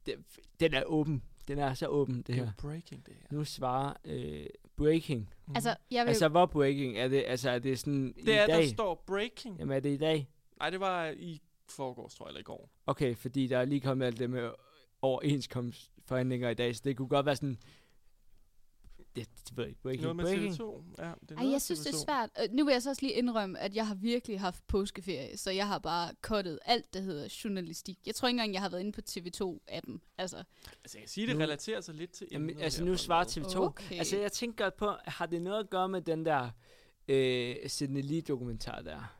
Det, 0.07 0.15
den 0.61 0.75
er 0.75 0.83
åben. 0.85 1.23
Den 1.49 1.59
er 1.59 1.75
så 1.75 1.87
åben, 1.87 2.17
det 2.17 2.27
Det 2.27 2.33
er 2.33 2.37
her. 2.37 2.45
jo 2.45 2.51
breaking, 2.59 3.07
det 3.07 3.15
her. 3.15 3.27
Nu 3.31 3.45
svarer 3.45 3.95
øh, 4.05 4.47
breaking. 4.77 5.35
Altså, 5.55 5.77
jeg 5.91 6.05
vil... 6.05 6.09
Altså, 6.09 6.29
hvor 6.29 6.47
breaking? 6.47 6.99
Er 6.99 7.09
det, 7.09 7.25
altså, 7.27 7.51
er 7.51 7.59
det 7.59 7.79
sådan 7.79 8.13
Det 8.13 8.29
i 8.29 8.31
er, 8.31 8.47
dag? 8.47 8.63
der 8.63 8.69
står 8.69 9.05
breaking. 9.07 9.59
Jamen, 9.59 9.77
er 9.77 9.81
det 9.81 9.91
i 9.91 9.97
dag? 9.97 10.29
Nej, 10.59 10.71
det 10.71 10.81
var 10.81 11.07
i 11.17 11.41
forgårs, 11.69 12.15
tror 12.15 12.27
jeg, 12.27 12.31
eller 12.31 12.41
i 12.41 12.43
går. 12.43 12.71
Okay, 12.87 13.17
fordi 13.17 13.47
der 13.47 13.59
er 13.59 13.65
lige 13.65 13.81
kommet 13.81 14.07
alt 14.07 14.19
det 14.19 14.31
med 14.31 14.51
overenskomstforhandlinger 16.03 16.49
i 16.51 16.55
dag, 16.55 16.77
så 16.77 16.83
det 16.85 16.97
kunne 16.97 17.09
godt 17.09 17.27
være 17.27 17.37
sådan... 17.37 17.59
Det, 19.17 19.29
det 19.49 19.57
ved 19.57 19.65
jeg 19.65 19.69
ikke. 19.69 19.81
Breaking, 19.83 20.03
Noget 20.03 20.17
med 20.17 20.25
breaking. 20.25 20.55
TV2. 20.55 21.03
Ja, 21.05 21.13
det 21.29 21.31
er 21.31 21.37
Ej, 21.43 21.51
jeg 21.51 21.63
synes, 21.63 21.81
det 21.81 21.89
er 21.89 21.93
TV2. 21.93 22.05
svært. 22.05 22.31
Øh, 22.43 22.49
Nu 22.57 22.65
vil 22.65 22.73
jeg 22.73 22.83
så 22.83 22.91
også 22.91 23.03
lige 23.03 23.13
indrømme, 23.15 23.59
at 23.59 23.75
jeg 23.75 23.87
har 23.87 23.95
virkelig 23.95 24.41
haft 24.41 24.67
påskeferie, 24.67 25.37
så 25.37 25.51
jeg 25.51 25.67
har 25.69 25.79
bare 25.79 26.15
kottet 26.23 26.59
alt, 26.65 26.95
der 26.95 27.01
hedder 27.01 27.41
journalistik. 27.45 27.99
Jeg 28.07 28.15
tror 28.15 28.29
ikke 28.29 28.35
engang, 28.35 28.53
jeg 28.55 28.63
har 28.63 28.69
været 28.69 28.81
inde 28.81 28.93
på 28.93 29.01
TV2-appen. 29.11 29.99
Altså, 30.19 30.37
Altså, 30.85 30.99
jeg 30.99 31.03
kan 31.03 31.09
sige, 31.09 31.27
det 31.27 31.37
Nu- 31.37 31.43
relaterer 31.43 31.81
sig 31.81 31.95
lidt 31.95 32.11
til 32.11 32.27
Jamen, 32.33 32.51
emnet 32.51 32.63
altså, 32.65 32.85
nu 32.85 32.97
svarer 32.97 33.41
måde. 33.41 33.47
TV2. 33.49 33.59
Okay. 33.59 33.99
Altså, 33.99 34.17
jeg 34.19 34.33
tænker 34.33 34.65
godt 34.65 34.77
på, 34.77 34.93
har 35.05 35.27
det 35.27 35.43
noget 35.43 35.59
at 35.61 35.71
gøre 35.71 35.89
med 35.89 36.03
den 36.03 36.25
der 36.27 36.51
øh, 37.09 37.57
Sidney 37.67 38.03
Lee-dokumentar 38.03 38.83
der? 38.83 39.19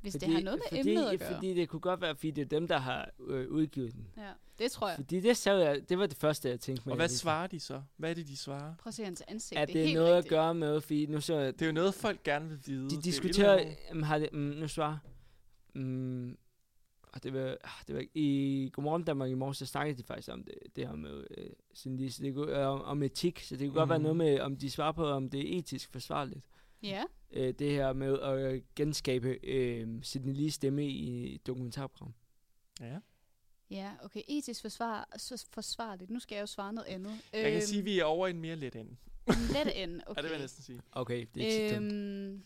Hvis 0.00 0.12
det 0.14 0.28
har 0.28 0.40
noget 0.40 0.58
med 0.72 0.78
fordi, 0.78 0.90
emnet 0.90 1.06
at 1.10 1.18
gøre. 1.18 1.34
Fordi 1.34 1.54
det 1.54 1.68
kunne 1.68 1.80
godt 1.80 2.00
være, 2.00 2.16
fordi 2.16 2.30
det 2.30 2.42
er 2.42 2.46
dem, 2.58 2.68
der 2.68 2.78
har 2.78 3.10
øh, 3.26 3.48
udgivet 3.50 3.92
den. 3.94 4.06
Ja, 4.16 4.30
det 4.58 4.72
tror 4.72 4.88
jeg. 4.88 4.96
Fordi 4.96 5.20
det, 5.20 5.36
så 5.36 5.52
jeg, 5.52 5.88
det 5.88 5.98
var 5.98 6.06
det 6.06 6.16
første, 6.16 6.48
jeg 6.48 6.60
tænkte 6.60 6.82
med. 6.86 6.92
Og 6.92 6.96
hvad 6.96 7.08
svarer 7.08 7.46
de 7.46 7.60
så? 7.60 7.82
Hvad 7.96 8.10
er 8.10 8.14
det, 8.14 8.28
de 8.28 8.36
svarer? 8.36 8.74
Prøv 8.78 8.88
at 8.88 8.94
se 8.94 9.04
hans 9.04 9.22
ansigt. 9.28 9.58
Er 9.60 9.64
det 9.64 9.74
det, 9.74 9.82
er 9.82 9.86
helt 9.86 9.98
noget 9.98 10.14
rigtigt. 10.16 10.32
at 10.32 10.38
gøre 10.38 10.54
med, 10.54 10.80
fordi 10.80 11.06
nu 11.06 11.20
så 11.20 11.36
jeg, 11.38 11.52
Det 11.52 11.62
er 11.62 11.66
jo 11.66 11.72
noget, 11.72 11.94
folk 11.94 12.22
gerne 12.22 12.48
vil 12.48 12.58
vide. 12.66 12.90
De 12.90 13.02
diskuterer, 13.02 13.74
um, 13.92 14.02
har 14.02 14.18
det, 14.18 14.28
um, 14.32 14.38
nu 14.38 14.68
svarer, 14.68 14.98
um, 15.74 16.36
og 17.12 17.22
det 17.22 17.34
var, 17.34 17.56
ah, 17.64 17.70
det 17.86 17.94
var 17.96 18.02
i 18.14 18.70
Godmorgen 18.72 19.04
Danmark 19.04 19.30
i 19.30 19.34
morges, 19.34 19.58
så 19.58 19.66
snakkede 19.66 19.98
de 19.98 20.02
faktisk 20.06 20.28
om 20.32 20.44
det, 20.44 20.54
det 20.76 20.86
her 20.86 20.94
med 20.96 21.24
øh, 21.38 21.46
sådan 21.74 21.96
lige, 21.96 22.12
så 22.12 22.22
det 22.22 22.34
kunne, 22.34 22.60
øh, 22.60 22.66
om, 22.68 22.82
om 22.82 23.02
etik, 23.02 23.40
så 23.40 23.56
det 23.56 23.68
kunne 23.68 23.78
godt 23.78 23.88
være 23.88 23.98
Mhm. 23.98 24.02
noget 24.02 24.16
med, 24.16 24.40
om 24.40 24.56
de 24.56 24.70
svarer 24.70 24.92
på, 24.92 25.06
om 25.06 25.30
det 25.30 25.54
er 25.54 25.58
etisk 25.58 25.92
forsvarligt. 25.92 26.40
Ja. 26.82 27.02
Øh, 27.32 27.54
det 27.58 27.70
her 27.70 27.92
med 27.92 28.18
at 28.20 28.38
øh, 28.52 28.62
genskabe 28.76 29.38
øh, 29.42 29.88
Sidney 30.02 30.32
Lees 30.34 30.54
stemme 30.54 30.86
i 30.88 31.34
et 31.34 31.46
dokumentarprogram. 31.46 32.14
Ja. 32.80 32.98
Ja, 33.70 33.92
okay. 34.02 34.22
Etisk 34.28 34.60
forsvar, 34.62 35.08
så 35.16 35.46
forsvarligt. 35.52 36.10
Nu 36.10 36.20
skal 36.20 36.34
jeg 36.36 36.42
jo 36.42 36.46
svare 36.46 36.72
noget 36.72 36.88
andet. 36.88 37.20
Jeg 37.32 37.52
kan 37.52 37.62
sige, 37.62 37.78
at 37.78 37.84
vi 37.84 37.98
er 37.98 38.04
over 38.04 38.26
i 38.26 38.30
en 38.30 38.40
mere 38.40 38.56
let 38.56 38.76
ende. 38.76 38.96
Let 39.26 39.82
end, 39.82 40.00
okay. 40.06 40.16
Ja, 40.16 40.22
det 40.22 40.22
vil 40.22 40.30
jeg 40.30 40.40
næsten 40.40 40.62
sige. 40.64 40.80
Okay, 40.92 41.26
det 41.34 41.42
er 41.42 41.46
ikke 41.46 41.68
så 41.68 41.74
dumt. 41.74 41.92
Øhm, 41.92 42.42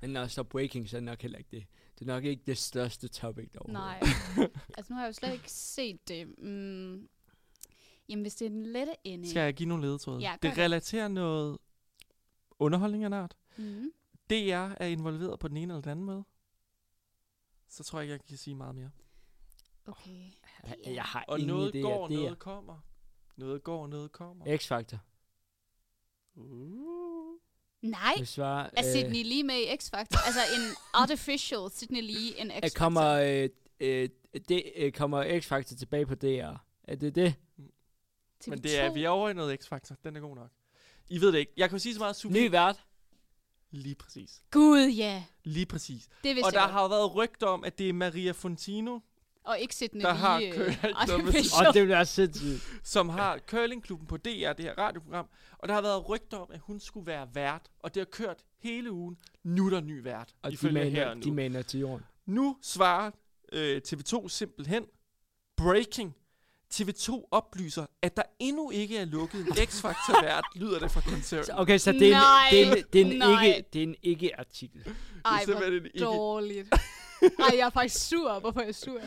Men 0.00 0.10
når 0.10 0.20
der 0.20 0.28
står 0.28 0.42
breaking, 0.42 0.88
så 0.88 0.96
er 0.96 1.00
det 1.00 1.04
nok 1.04 1.22
heller 1.22 1.38
ikke 1.38 1.50
det. 1.50 1.64
Det 1.98 2.00
er 2.00 2.06
nok 2.06 2.24
ikke 2.24 2.42
det 2.46 2.58
største 2.58 3.08
topic 3.08 3.50
derovre. 3.52 3.72
nej. 3.72 4.00
altså, 4.76 4.92
nu 4.92 4.94
har 4.96 5.02
jeg 5.02 5.08
jo 5.08 5.12
slet 5.12 5.32
ikke 5.32 5.50
set 5.52 6.08
det. 6.08 6.38
Mm, 6.38 7.08
jamen, 8.08 8.22
hvis 8.22 8.34
det 8.34 8.46
er 8.46 8.50
den 8.50 8.66
lette 8.66 8.92
ende... 9.04 9.30
Skal 9.30 9.40
jeg 9.40 9.54
give 9.54 9.68
nogle 9.68 9.84
ledetråde? 9.86 10.20
Ja, 10.20 10.36
det 10.42 10.58
relaterer 10.58 11.08
noget 11.08 11.58
underholdning 12.58 13.04
af 13.04 13.06
en 13.06 13.12
art. 13.12 13.36
Mhm. 13.56 13.90
DR 14.30 14.74
er 14.82 14.86
involveret 14.86 15.38
på 15.38 15.48
den 15.48 15.56
ene 15.56 15.72
eller 15.72 15.82
den 15.82 15.90
anden 15.90 16.04
måde. 16.04 16.24
Så 17.68 17.84
tror 17.84 17.98
jeg 17.98 18.04
ikke, 18.04 18.12
jeg 18.12 18.20
kan 18.28 18.36
sige 18.36 18.54
meget 18.54 18.74
mere. 18.74 18.90
Okay. 19.86 20.30
Jeg, 20.64 20.76
jeg 20.86 21.02
har 21.02 21.24
Og 21.28 21.38
ingen 21.40 21.56
noget 21.56 21.74
idé 21.74 21.80
går, 21.80 22.08
det. 22.08 22.18
noget 22.18 22.38
kommer. 22.38 22.78
Noget 23.36 23.62
går, 23.64 23.86
noget 23.86 24.12
kommer. 24.12 24.44
X-Factor. 24.56 24.96
Uh. 26.34 27.38
Nej, 27.82 28.14
Du 28.18 28.24
svarer, 28.24 28.70
er 28.76 28.84
øh, 28.86 28.92
Sydney 28.92 29.24
Lee 29.24 29.42
med 29.42 29.54
i 29.54 29.66
X-Factor? 29.74 30.26
altså 30.26 30.40
en 30.56 30.76
artificial 30.94 31.70
Sydney 31.70 32.02
Lee 32.02 32.30
in 32.38 32.50
at 32.50 32.64
X-Factor. 32.64 32.78
kommer, 32.78 33.10
øh, 33.10 33.48
øh, 33.80 34.08
det, 34.48 34.72
øh, 34.76 34.92
kommer 34.92 35.24
X-Factor 35.40 35.76
tilbage 35.78 36.06
på 36.06 36.14
DR. 36.14 36.54
Er 36.84 36.96
det 36.96 37.14
det? 37.14 37.34
Men 38.46 38.62
det 38.62 38.80
er, 38.80 38.92
vi 38.92 39.04
er 39.04 39.08
over 39.08 39.30
i 39.30 39.34
noget 39.34 39.64
X-Factor. 39.64 39.94
Den 40.04 40.16
er 40.16 40.20
god 40.20 40.36
nok. 40.36 40.50
I 41.08 41.20
ved 41.20 41.32
det 41.32 41.38
ikke. 41.38 41.52
Jeg 41.56 41.68
kan 41.68 41.76
jo 41.78 41.82
sige 41.82 41.94
så 41.94 42.00
meget 42.00 42.16
super. 42.16 42.36
Ny 42.36 42.50
vært. 42.50 42.84
Lige 43.76 43.94
præcis. 43.94 44.42
Gud, 44.50 44.86
ja. 44.88 45.24
Lige 45.44 45.66
præcis. 45.66 46.08
Det 46.24 46.36
vidste 46.36 46.46
og 46.46 46.52
der 46.52 46.60
har 46.60 46.82
jo 46.82 46.88
været 46.88 47.14
rygter 47.14 47.46
om, 47.46 47.64
at 47.64 47.78
det 47.78 47.88
er 47.88 47.92
Maria 47.92 48.32
Fontino, 48.32 48.98
Og 49.44 49.58
ikke 49.58 49.74
Sydney 49.74 50.00
der 50.02 50.12
har 50.14 50.40
øh, 50.40 50.52
kørt 50.52 50.84
artificial. 50.94 51.66
Og 51.66 51.74
det 51.74 51.84
bliver 51.86 52.04
sindssygt. 52.04 52.80
som 52.82 53.08
har 53.08 53.38
curlingklubben 53.38 54.06
på 54.06 54.16
DR, 54.16 54.52
det 54.52 54.64
her 54.64 54.78
radioprogram. 54.78 55.26
Og 55.58 55.68
der 55.68 55.74
har 55.74 55.82
været 55.82 56.08
rygter 56.08 56.36
om, 56.38 56.48
at 56.52 56.60
hun 56.60 56.80
skulle 56.80 57.06
være 57.06 57.28
vært. 57.34 57.62
Og 57.80 57.94
det 57.94 58.00
har 58.00 58.04
kørt 58.04 58.44
hele 58.58 58.92
ugen. 58.92 59.16
Nu 59.42 59.66
er 59.66 59.70
der 59.70 59.80
ny 59.80 60.02
vært. 60.02 60.34
Og 60.42 60.50
de 60.50 60.54
ifølge 60.54 60.90
her 60.90 61.14
nu. 61.14 61.20
de 61.20 61.32
maner 61.32 61.62
til 61.62 61.80
jorden. 61.80 62.06
Nu 62.26 62.56
svarer 62.62 63.10
øh, 63.52 63.80
TV2 63.88 64.28
simpelthen, 64.28 64.84
breaking, 65.56 66.14
TV2 66.74 67.28
oplyser, 67.30 67.86
at 68.02 68.16
der 68.16 68.22
endnu 68.38 68.70
ikke 68.70 68.98
er 68.98 69.04
lukket 69.04 69.40
en 69.46 69.52
X-Factor-vært, 69.68 70.44
lyder 70.54 70.78
det 70.78 70.90
fra 70.90 71.00
koncernen. 71.00 71.46
Okay, 71.58 71.78
så 71.78 71.92
det 71.92 72.08
er, 72.08 72.10
Nej, 72.10 72.48
en, 72.52 72.66
det 72.66 72.72
er, 72.72 72.76
en, 72.76 72.84
det 72.92 73.00
er 73.00 73.04
en 73.12 73.18
nej. 73.18 73.44
ikke, 73.46 73.64
det 73.72 73.78
er 73.78 73.82
en 73.82 73.94
ikke-artikel. 74.02 74.80
Ej, 75.24 75.42
Det 75.46 75.54
er 75.54 75.58
hvor 75.58 75.70
ikke- 75.70 75.98
dårligt. 76.04 76.68
Ej, 77.22 77.50
jeg 77.58 77.66
er 77.66 77.70
faktisk 77.70 78.08
sur. 78.08 78.38
Hvorfor 78.40 78.60
er 78.60 78.64
jeg 78.64 78.74
sur? 78.74 79.00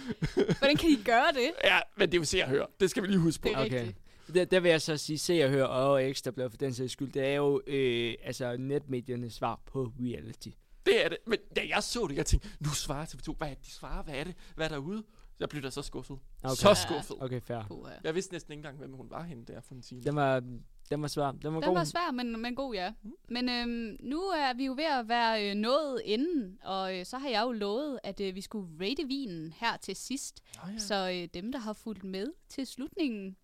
Hvordan 0.60 0.76
kan 0.78 0.90
I 0.90 0.96
gøre 1.06 1.32
det? 1.34 1.52
Ja, 1.64 1.80
men 1.98 2.08
det 2.12 2.18
er 2.18 2.20
jo 2.22 2.26
se 2.26 2.42
og 2.44 2.50
høre. 2.50 2.68
Det 2.80 2.90
skal 2.90 3.04
vi 3.04 3.08
lige 3.08 3.20
huske 3.20 3.42
på. 3.42 3.48
Det 3.50 3.56
er 3.56 3.66
Okay. 3.66 3.78
rigtigt. 3.80 3.98
Der, 4.34 4.46
der 4.46 4.60
vil 4.60 4.70
jeg 4.72 4.82
så 4.82 4.98
sige, 4.98 5.18
se 5.18 5.44
og 5.44 5.50
høre 5.50 5.70
og 5.70 6.04
Ekstrabladet 6.10 6.52
for 6.52 6.58
den 6.58 6.74
sags 6.74 6.94
skyld, 6.94 7.12
det 7.12 7.24
er 7.28 7.34
jo 7.36 7.62
øh, 7.68 8.14
altså 8.24 8.56
netmediernes 8.60 9.34
svar 9.34 9.60
på 9.66 9.92
reality. 10.00 10.50
Det 10.86 11.06
er 11.06 11.10
det. 11.10 11.18
Men 11.28 11.38
da 11.56 11.62
jeg 11.70 11.84
så 11.84 12.08
det, 12.10 12.16
jeg 12.16 12.26
tænkte, 12.26 12.50
nu 12.60 12.70
svarer 12.70 13.06
TV2. 13.06 13.34
Hvad 13.38 13.48
er 13.50 13.54
det, 13.54 13.66
de 13.66 13.72
svarer? 13.72 14.04
Hvad 14.04 14.14
er 14.16 14.24
det? 14.24 14.36
Hvad 14.56 14.66
er 14.66 14.70
derude? 14.70 15.04
Jeg 15.40 15.50
blev 15.50 15.64
da 15.64 15.70
så 15.70 15.82
skuffet. 15.82 16.20
Okay. 16.44 16.56
Så 16.56 16.74
skuffet. 16.74 17.18
Okay, 17.24 17.42
fair. 17.42 17.64
Puha. 17.68 17.94
Jeg 18.04 18.16
vidste 18.16 18.34
næsten 18.34 18.52
ikke 18.52 18.60
engang, 18.60 18.78
hvem 18.78 18.94
hun 18.94 19.10
var 19.10 19.24
henne 19.24 19.46
der 19.46 19.62
for 19.62 19.76
en 19.76 19.82
time. 19.82 20.02
Den 20.02 20.16
var, 20.16 20.40
den 20.90 21.02
var 21.02 21.08
svær. 21.08 21.32
Den 21.32 21.54
var 21.54 21.60
Den 21.60 21.68
god. 21.68 21.74
var 21.76 21.84
svær, 21.84 22.12
men, 22.12 22.42
men 22.42 22.56
god, 22.56 22.74
ja. 22.74 22.94
Men 23.30 23.50
øhm, 23.50 23.98
nu 24.00 24.20
er 24.20 24.54
vi 24.54 24.66
jo 24.66 24.74
ved 24.74 24.84
at 25.00 25.08
være 25.08 25.50
øh, 25.50 25.56
nået 25.56 26.02
inden, 26.06 26.58
og 26.64 26.98
øh, 27.00 27.06
så 27.06 27.18
har 27.18 27.30
jeg 27.30 27.44
jo 27.44 27.52
lovet, 27.52 28.00
at 28.04 28.20
øh, 28.20 28.36
vi 28.36 28.42
skulle 28.42 28.86
rate 28.86 29.08
vinen 29.08 29.54
her 29.58 29.78
til 29.78 29.96
sidst. 29.96 30.44
Oh, 30.64 30.70
ja. 30.74 30.78
Så 30.80 31.10
øh, 31.10 31.28
dem, 31.42 31.52
der 31.52 31.60
har 31.60 31.74
fulgt 31.74 32.04
med 32.04 32.28
til 32.50 32.68
slutningen, 32.68 33.36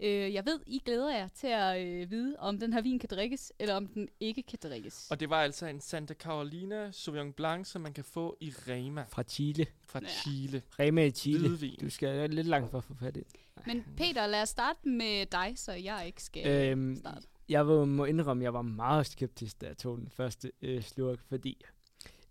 øh, 0.00 0.34
jeg 0.34 0.46
ved, 0.46 0.60
I 0.66 0.78
glæder 0.84 1.10
jer 1.16 1.28
til 1.28 1.46
at 1.46 1.86
øh, 1.86 2.10
vide, 2.10 2.36
om 2.38 2.58
den 2.58 2.72
her 2.72 2.82
vin 2.82 2.98
kan 2.98 3.08
drikkes, 3.12 3.52
eller 3.58 3.74
om 3.74 3.86
den 3.86 4.08
ikke 4.20 4.42
kan 4.42 4.58
drikkes. 4.62 5.10
Og 5.10 5.20
det 5.20 5.30
var 5.30 5.40
altså 5.42 5.66
en 5.66 5.80
Santa 5.80 6.14
Carolina 6.14 6.90
Sauvignon 6.90 7.32
Blanc, 7.32 7.66
som 7.66 7.82
man 7.82 7.92
kan 7.92 8.04
få 8.04 8.36
i 8.40 8.50
Rema 8.50 9.04
Fra 9.08 9.22
Chile. 9.22 9.66
fra 9.82 10.00
Ja. 10.02 10.08
Chile. 10.08 10.62
Rema 10.78 11.04
i 11.04 11.10
Chile. 11.10 11.48
Hvidvin. 11.48 11.76
Du 11.80 11.90
skal 11.90 12.30
lidt 12.30 12.46
langt 12.46 12.70
for 12.70 12.78
at 12.78 12.84
få 12.84 12.94
fat 12.94 13.16
i. 13.16 13.22
Men 13.66 13.84
Peter, 13.96 14.26
lad 14.26 14.42
os 14.42 14.48
starte 14.48 14.88
med 14.88 15.26
dig, 15.26 15.52
så 15.56 15.72
jeg 15.72 16.02
ikke 16.06 16.22
skal 16.22 16.70
Øhm, 16.70 16.96
starte. 16.96 17.26
jeg 17.48 17.68
var, 17.68 17.84
må 17.84 18.04
indrømme, 18.04 18.42
at 18.42 18.44
jeg 18.44 18.54
var 18.54 18.62
meget 18.62 19.06
skeptisk, 19.06 19.60
da 19.60 19.66
jeg 19.66 19.76
tog 19.78 19.98
den 19.98 20.08
første 20.08 20.52
øh, 20.62 20.82
slurk, 20.82 21.18
fordi 21.28 21.64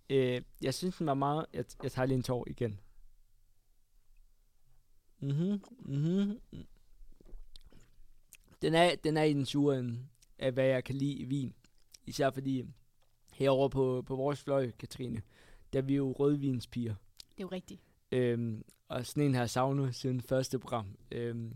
øh, 0.09 0.41
jeg 0.61 0.73
synes, 0.73 0.95
den 0.97 1.07
var 1.07 1.13
meget... 1.13 1.45
Jeg, 1.53 1.65
jeg 1.83 1.91
tager 1.91 2.05
lige 2.05 2.15
en 2.15 2.23
tår 2.23 2.45
igen. 2.49 2.79
Mhm, 5.19 5.61
mhm. 5.79 6.39
Den 8.63 8.73
er, 8.73 8.95
den 8.95 9.17
er 9.17 9.23
i 9.23 9.33
den 9.33 9.45
sure 9.45 9.79
ende 9.79 9.99
af, 10.39 10.51
hvad 10.51 10.65
jeg 10.65 10.83
kan 10.83 10.95
lide 10.95 11.13
i 11.13 11.23
vin. 11.23 11.53
især 12.05 12.31
fordi 12.31 12.63
herover 13.33 13.69
på, 13.69 14.03
på 14.05 14.15
vores 14.15 14.41
fløj, 14.41 14.71
Katrine, 14.71 15.21
der 15.73 15.79
er 15.79 15.83
vi 15.83 15.95
jo 15.95 16.11
rødvinspiger. 16.11 16.95
Det 17.17 17.37
er 17.37 17.41
jo 17.41 17.47
rigtigt. 17.47 17.81
Øhm, 18.11 18.63
og 18.87 19.05
sådan 19.05 19.23
en 19.23 19.33
har 19.33 19.41
jeg 19.41 19.49
savnet 19.49 19.95
siden 19.95 20.21
første 20.21 20.59
program. 20.59 20.97
Øhm, 21.11 21.53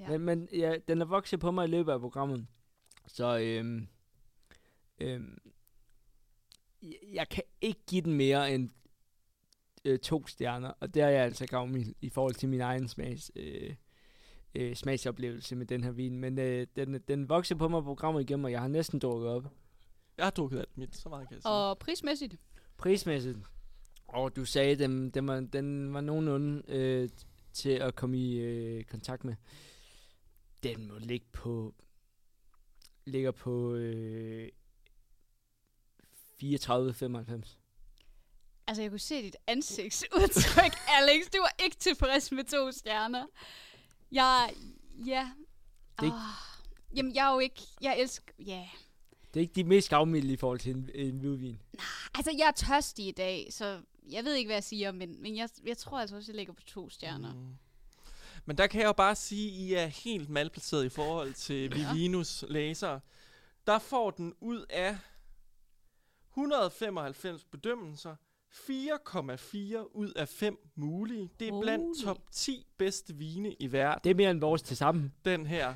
Ja. 0.00 0.08
Men, 0.08 0.20
men 0.20 0.48
ja, 0.52 0.76
den 0.88 1.00
er 1.00 1.04
vokset 1.04 1.40
på 1.40 1.50
mig 1.50 1.64
i 1.68 1.70
løbet 1.70 1.92
af 1.92 2.00
programmet. 2.00 2.46
Så 3.06 3.38
øhm, 3.38 3.88
øhm, 4.98 5.38
jeg, 6.82 6.96
jeg 7.12 7.28
kan 7.28 7.42
ikke 7.60 7.80
give 7.90 8.02
den 8.02 8.14
mere 8.14 8.54
end 8.54 8.70
øh, 9.84 9.98
to 9.98 10.26
stjerner. 10.26 10.72
Og 10.80 10.94
det 10.94 11.02
er 11.02 11.08
jeg 11.08 11.24
altså 11.24 11.46
gavmild 11.46 11.94
i 12.00 12.08
forhold 12.08 12.34
til 12.34 12.48
min 12.48 12.60
egen 12.60 12.88
smags, 12.88 13.32
øh, 13.36 13.74
øh, 14.54 14.76
smagsoplevelse 14.76 15.56
med 15.56 15.66
den 15.66 15.84
her 15.84 15.90
vin. 15.90 16.18
Men 16.18 16.38
øh, 16.38 16.66
den, 16.76 17.00
den 17.08 17.28
vokser 17.28 17.54
på 17.54 17.68
mig 17.68 17.82
på 17.82 17.84
programmet 17.84 18.20
igennem, 18.20 18.44
og 18.44 18.52
jeg 18.52 18.60
har 18.60 18.68
næsten 18.68 18.98
drukket 18.98 19.28
op. 19.30 19.44
Jeg 20.16 20.26
har 20.26 20.30
drukket 20.30 20.58
alt 20.58 20.78
mit, 20.78 20.96
så 20.96 21.08
meget 21.08 21.28
kan 21.28 21.34
jeg 21.34 21.42
sige. 21.42 21.52
Og 21.52 21.78
prismæssigt? 21.78 22.36
Prismæssigt. 22.76 23.38
Og 24.08 24.36
du 24.36 24.44
sagde, 24.44 24.76
den, 24.76 25.10
den, 25.10 25.28
var, 25.28 25.40
den 25.40 25.94
var 25.94 26.00
nogenlunde 26.00 26.62
øh, 26.68 27.08
til 27.52 27.70
at 27.70 27.94
komme 27.94 28.18
i 28.18 28.38
øh, 28.38 28.84
kontakt 28.84 29.24
med. 29.24 29.34
Den 30.62 30.88
må 30.88 30.98
ligge 30.98 31.26
på... 31.32 31.74
Ligger 33.04 33.30
på 33.30 33.74
øh, 33.74 34.48
34,95. 36.42 37.56
Altså, 38.66 38.82
jeg 38.82 38.90
kunne 38.90 38.98
se 38.98 39.22
dit 39.22 39.36
ansigtsudtryk, 39.46 40.72
Alex. 40.98 41.26
Du 41.32 41.38
var 41.40 41.54
ikke 41.64 41.76
tilfreds 41.76 42.32
med 42.32 42.44
to 42.44 42.72
stjerner. 42.72 43.26
Jeg, 44.12 44.54
ja. 45.06 45.30
Det 45.96 45.98
er 45.98 46.04
ikke- 46.04 46.16
Oh, 46.16 46.96
jamen, 46.96 47.14
jeg 47.14 47.28
er 47.28 47.32
jo 47.32 47.38
ikke, 47.38 47.62
jeg 47.82 48.00
elsker, 48.00 48.32
ja. 48.38 48.68
Det 49.34 49.40
er 49.40 49.42
ikke 49.42 49.54
de 49.54 49.64
mest 49.64 49.88
gavmilde 49.90 50.32
i 50.32 50.36
forhold 50.36 50.58
til 50.58 50.74
en, 50.76 50.90
en 50.94 51.18
hvidvin. 51.18 51.60
Altså, 52.14 52.30
jeg 52.38 52.46
er 52.46 52.50
tørstig 52.52 53.06
i 53.06 53.10
dag, 53.12 53.48
så 53.50 53.80
jeg 54.10 54.24
ved 54.24 54.34
ikke, 54.34 54.48
hvad 54.48 54.56
jeg 54.56 54.64
siger, 54.64 54.92
men, 54.92 55.22
men 55.22 55.36
jeg, 55.36 55.48
jeg 55.66 55.76
tror 55.78 55.98
altså 56.00 56.16
også, 56.16 56.32
jeg 56.32 56.36
ligger 56.36 56.52
på 56.52 56.62
to 56.62 56.90
stjerner. 56.90 57.34
Mm. 57.34 57.54
Men 58.44 58.58
der 58.58 58.66
kan 58.66 58.80
jeg 58.80 58.86
jo 58.86 58.92
bare 58.92 59.16
sige, 59.16 59.48
at 59.48 59.58
I 59.60 59.74
er 59.74 59.86
helt 59.86 60.28
malplaceret 60.28 60.84
i 60.84 60.88
forhold 60.88 61.34
til 61.34 61.74
Vivinus 61.74 62.44
læsere. 62.48 63.00
Der 63.66 63.78
får 63.78 64.10
den 64.10 64.34
ud 64.40 64.66
af 64.70 64.98
195 66.30 67.44
bedømmelser, 67.44 68.16
4,4 68.52 69.94
ud 69.94 70.12
af 70.16 70.28
5 70.28 70.56
mulige. 70.76 71.30
Det 71.40 71.48
er 71.48 71.60
blandt 71.60 71.84
Holy. 71.84 72.04
top 72.04 72.18
10 72.32 72.66
bedste 72.78 73.14
vine 73.14 73.54
i 73.60 73.72
verden. 73.72 74.00
Det 74.04 74.10
er 74.10 74.14
mere 74.14 74.30
end 74.30 74.40
vores 74.40 74.62
til 74.62 74.76
sammen. 74.76 75.12
Den 75.24 75.46
her. 75.46 75.68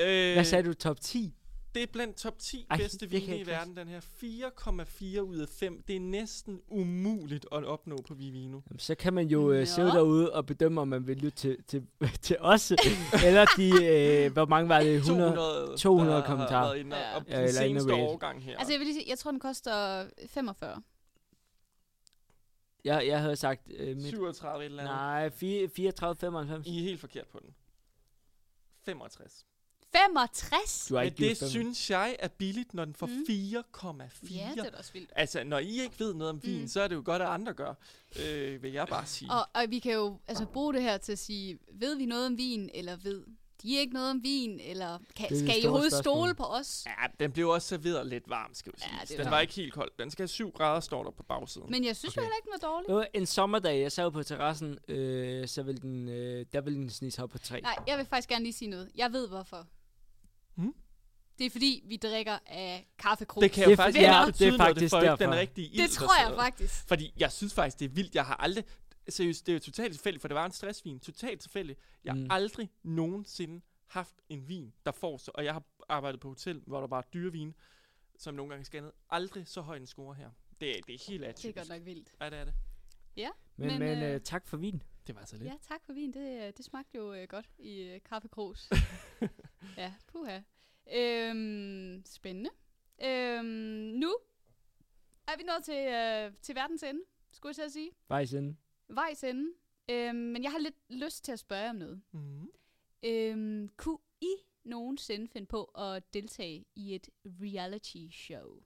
Øh, 0.00 0.32
Hvad 0.34 0.44
sagde 0.44 0.68
du? 0.68 0.74
Top 0.74 1.00
10? 1.00 1.34
Det 1.74 1.82
er 1.82 1.86
blandt 1.92 2.16
top 2.16 2.38
10 2.38 2.66
Ej, 2.70 2.76
bedste 2.76 3.10
vine 3.10 3.38
i 3.38 3.46
verden, 3.46 3.76
den 3.76 3.88
her. 3.88 4.00
4,4 4.00 5.20
ud 5.20 5.36
af 5.36 5.48
5. 5.48 5.82
Det 5.88 5.96
er 5.96 6.00
næsten 6.00 6.60
umuligt 6.68 7.46
at 7.52 7.64
opnå 7.64 7.96
på 8.08 8.14
Vivino. 8.14 8.60
Jamen, 8.70 8.78
så 8.78 8.94
kan 8.94 9.12
man 9.14 9.26
jo 9.26 9.52
øh, 9.52 9.66
sidde 9.66 9.88
derude 9.90 10.32
og 10.32 10.46
bedømme, 10.46 10.80
om 10.80 10.88
man 10.88 11.06
vil 11.06 11.16
lytte 11.16 11.38
til, 11.38 11.56
til, 11.66 11.86
til 12.22 12.36
os, 12.40 12.70
eller 13.26 13.46
de, 13.56 13.84
øh, 13.86 14.32
hvor 14.32 14.46
mange 14.46 14.68
var 14.68 14.80
det? 14.80 14.94
100, 14.96 15.32
200, 15.36 15.76
200 15.78 16.10
der 16.16 16.20
har 16.20 16.26
kommentarer. 16.26 16.66
været 16.66 16.78
inde 16.78 16.96
og- 16.96 17.16
og 17.20 17.26
den 17.26 17.32
eller 17.34 17.48
seneste 17.52 17.92
rate. 17.92 18.02
årgang 18.02 18.42
her. 18.44 18.58
Altså, 18.58 18.72
jeg 18.72 18.78
vil 18.78 18.86
lige 18.86 18.94
sige, 19.00 19.06
jeg 19.10 19.18
tror, 19.18 19.30
den 19.30 19.40
koster 19.40 20.04
45. 20.26 20.82
Jeg, 22.84 23.06
jeg 23.06 23.20
havde 23.20 23.36
sagt... 23.36 23.62
Øh, 23.74 23.96
mit, 23.96 24.06
37 24.06 24.62
et 24.62 24.64
eller 24.70 24.82
andet. 24.82 24.94
Nej, 24.96 25.30
4, 25.30 25.68
34, 25.68 26.16
95. 26.16 26.66
I 26.66 26.78
er 26.78 26.82
helt 26.82 27.00
forkert 27.00 27.26
på 27.28 27.38
den. 27.38 27.54
65. 28.84 29.44
65? 29.92 30.86
Du 30.88 30.94
har 30.94 31.00
Men 31.02 31.06
ikke 31.06 31.16
givet 31.16 31.30
det 31.30 31.38
fem. 31.38 31.48
synes 31.48 31.90
jeg 31.90 32.16
er 32.18 32.28
billigt, 32.28 32.74
når 32.74 32.84
den 32.84 32.94
får 32.94 33.06
Mm. 33.06 33.24
4,4. 33.28 34.34
Ja, 34.34 34.50
det 34.54 34.66
er 34.66 34.70
da 34.70 34.76
også 34.76 34.92
vildt. 34.92 35.10
Altså, 35.16 35.44
når 35.44 35.58
I 35.58 35.80
ikke 35.80 35.94
ved 35.98 36.14
noget 36.14 36.30
om 36.30 36.42
vin, 36.42 36.60
Mm. 36.60 36.68
så 36.68 36.80
er 36.80 36.88
det 36.88 36.94
jo 36.96 37.02
godt, 37.04 37.22
at 37.22 37.28
andre 37.28 37.54
gør, 37.54 37.74
øh, 38.26 38.62
vil 38.62 38.72
jeg 38.72 38.86
bare 38.88 39.06
sige. 39.06 39.30
Og, 39.32 39.48
og 39.54 39.64
vi 39.70 39.78
kan 39.78 39.92
jo 39.92 40.18
altså 40.26 40.46
bruge 40.46 40.74
det 40.74 40.82
her 40.82 40.98
til 40.98 41.12
at 41.12 41.18
sige, 41.18 41.58
ved 41.72 41.96
vi 41.96 42.06
noget 42.06 42.26
om 42.26 42.38
vin, 42.38 42.70
eller 42.74 42.96
ved 42.96 43.24
de 43.62 43.76
ikke 43.76 43.92
noget 43.92 44.10
om 44.10 44.22
vin, 44.22 44.60
eller 44.60 44.98
kan, 44.98 45.04
Det 45.16 45.24
er 45.24 45.28
det 45.28 45.38
skal 45.38 45.62
I 45.62 45.66
overhovedet 45.66 45.92
stole 45.92 46.34
på 46.34 46.44
os? 46.44 46.86
Ja, 46.86 47.06
den 47.20 47.32
blev 47.32 47.48
også 47.48 47.68
serveret 47.68 48.06
lidt 48.06 48.30
varm, 48.30 48.54
skal 48.54 48.72
vi 48.72 48.80
sige. 48.80 48.90
Ja, 48.92 49.00
det 49.00 49.10
er 49.10 49.16
den 49.16 49.18
jo 49.18 49.24
var 49.24 49.30
klart. 49.30 49.42
ikke 49.42 49.54
helt 49.54 49.72
kold. 49.72 49.90
Den 49.98 50.10
skal 50.10 50.22
have 50.22 50.28
7 50.28 50.50
grader, 50.50 50.80
står 50.80 51.04
der 51.04 51.10
på 51.10 51.22
bagsiden. 51.22 51.70
Men 51.70 51.84
jeg 51.84 51.96
synes 51.96 52.14
okay. 52.14 52.22
jo 52.22 52.22
heller 52.22 52.36
ikke, 52.36 52.46
den 52.46 52.62
var 52.62 52.68
dårlig. 52.68 52.88
Det 52.88 52.94
var 52.94 53.06
en 53.14 53.26
sommerdag, 53.26 53.80
jeg 53.80 53.92
sad 53.92 54.10
på 54.10 54.22
terrassen, 54.22 54.78
øh, 54.88 55.48
så 55.48 55.62
ville 55.62 55.80
den, 55.80 56.08
øh, 56.08 56.46
der 56.52 56.60
ville 56.60 56.78
den 56.78 56.90
snige 56.90 57.10
sig 57.10 57.24
op 57.24 57.30
på 57.30 57.38
3. 57.38 57.60
Nej, 57.60 57.76
jeg 57.86 57.98
vil 57.98 58.06
faktisk 58.06 58.28
gerne 58.28 58.44
lige 58.44 58.52
sige 58.52 58.70
noget. 58.70 58.90
Jeg 58.94 59.12
ved 59.12 59.28
hvorfor. 59.28 59.66
Hmm? 60.54 60.74
Det 61.38 61.46
er 61.46 61.50
fordi, 61.50 61.84
vi 61.86 61.96
drikker 61.96 62.38
af 62.46 62.88
kaffekrus. 62.98 63.42
Det 63.42 63.52
kan 63.52 63.70
jo 63.70 63.76
faktisk 63.76 64.02
ja, 64.02 64.02
det 64.02 64.14
er 64.14 64.20
noget, 64.20 64.38
det 64.38 64.56
faktisk 64.56 64.90
får 64.90 64.98
ikke 64.98 65.10
derfor. 65.10 65.24
den 65.24 65.34
rigtige 65.34 65.68
ild. 65.68 65.82
Det 65.82 65.90
tror 65.90 66.28
jeg 66.28 66.36
faktisk. 66.36 66.88
Fordi 66.88 67.12
jeg 67.18 67.32
synes 67.32 67.54
faktisk, 67.54 67.78
det 67.78 67.84
er 67.84 67.88
vildt. 67.88 68.14
Jeg 68.14 68.24
har 68.24 68.34
aldrig... 68.34 68.64
Seriøst, 69.08 69.46
det 69.46 69.52
er 69.52 69.54
jo 69.56 69.60
totalt 69.60 69.92
tilfældigt, 69.92 70.20
for 70.20 70.28
det 70.28 70.34
var 70.34 70.46
en 70.46 70.52
stressvin. 70.52 71.00
Totalt 71.00 71.40
tilfældigt. 71.40 71.78
Jeg 72.04 72.12
har 72.14 72.20
Mm. 72.20 72.26
aldrig 72.30 72.70
nogensinde 72.82 73.60
haft 73.86 74.14
en 74.28 74.48
vin, 74.48 74.74
der 74.86 74.92
får 74.92 75.16
så... 75.16 75.30
Og 75.34 75.44
jeg 75.44 75.52
har 75.52 75.62
arbejdet 75.88 76.20
på 76.20 76.28
hotel, 76.28 76.62
hvor 76.66 76.80
der 76.80 76.86
var 76.86 77.08
dyrevin, 77.12 77.54
som 78.18 78.34
nogle 78.34 78.50
gange 78.50 78.64
scannede. 78.64 78.92
Aldrig 79.10 79.46
så 79.46 79.60
høj 79.60 79.76
en 79.76 79.86
score 79.86 80.14
her. 80.14 80.30
Det, 80.60 80.78
er- 80.78 80.82
det 80.86 80.94
er 80.94 81.04
helt 81.08 81.24
atypisk. 81.24 81.42
Det 81.42 81.60
er 81.60 81.60
godt 81.60 81.68
nok 81.78 81.86
vildt. 81.86 82.14
Ja, 82.20 82.30
det 82.30 82.38
er 82.38 82.44
det. 82.44 82.54
Ja, 83.16 83.28
Men, 83.56 83.68
men, 83.68 83.78
men 83.78 84.02
øh, 84.02 84.20
tak 84.20 84.46
for 84.46 84.56
vin. 84.56 84.82
Det 85.06 85.14
var 85.14 85.24
så 85.24 85.36
lidt. 85.36 85.48
Ja, 85.48 85.54
tak 85.68 85.84
for 85.86 85.92
vin. 85.92 86.12
Det, 86.12 86.46
øh, 86.46 86.52
det 86.56 86.64
smagte 86.64 86.96
jo 86.98 87.14
øh, 87.14 87.28
godt 87.28 87.46
i 87.58 87.80
øh, 87.82 88.00
kaffekrus. 88.04 88.68
ja, 89.76 89.94
puha. 90.06 90.40
Øhm, 90.94 92.02
spændende. 92.06 92.50
Øhm, 93.04 93.44
nu 94.00 94.16
er 95.28 95.36
vi 95.36 95.42
nået 95.42 95.64
til, 95.64 95.74
øh, 95.86 96.32
til 96.42 96.54
verdens 96.54 96.82
ende, 96.82 97.00
skulle 97.32 97.50
jeg 97.50 97.54
til 97.54 97.62
at 97.62 97.72
sige. 97.72 97.90
Vejs 98.08 98.32
ende. 98.34 98.56
Vejs 98.88 99.24
ende. 99.24 99.50
Øhm, 99.90 100.14
men 100.16 100.42
jeg 100.42 100.50
har 100.52 100.58
lidt 100.58 100.74
lyst 100.90 101.24
til 101.24 101.32
at 101.32 101.38
spørge 101.38 101.70
om 101.70 101.76
noget. 101.76 102.00
Mm. 102.12 102.48
Øhm, 103.02 103.68
kunne 103.76 103.98
I 104.20 104.34
nogensinde 104.64 105.28
finde 105.28 105.46
på 105.46 105.64
at 105.64 106.14
deltage 106.14 106.64
i 106.76 106.94
et 106.94 107.08
reality 107.24 108.06
show? 108.12 108.62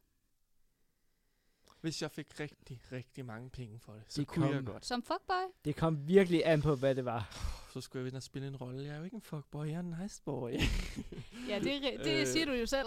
Hvis 1.80 2.02
jeg 2.02 2.10
fik 2.10 2.40
rigtig, 2.40 2.80
rigtig 2.92 3.24
mange 3.24 3.50
penge 3.50 3.78
for 3.78 3.92
det, 3.92 4.02
så 4.08 4.20
Det 4.20 4.28
kunne 4.28 4.46
jeg 4.46 4.54
kom. 4.54 4.64
godt. 4.64 4.86
Som 4.86 5.02
fuckboy? 5.02 5.50
Det 5.64 5.76
kom 5.76 6.08
virkelig 6.08 6.42
an 6.46 6.62
på, 6.62 6.74
hvad 6.74 6.94
det 6.94 7.04
var. 7.04 7.28
Så 7.72 7.80
skulle 7.80 8.00
jeg 8.02 8.08
ind 8.08 8.16
og 8.16 8.22
spille 8.22 8.48
en 8.48 8.56
rolle. 8.56 8.84
Jeg 8.84 8.92
er 8.94 8.98
jo 8.98 9.04
ikke 9.04 9.14
en 9.14 9.20
fuckboy, 9.22 9.66
jeg 9.66 9.74
er 9.74 9.80
en 9.80 9.94
nice 10.02 10.22
boy. 10.24 10.50
Ja, 11.48 11.58
det, 11.58 11.94
er 11.94 12.02
det 12.04 12.20
Øh. 12.20 12.26
siger 12.26 12.46
du 12.46 12.52
jo 12.52 12.66
selv. 12.66 12.86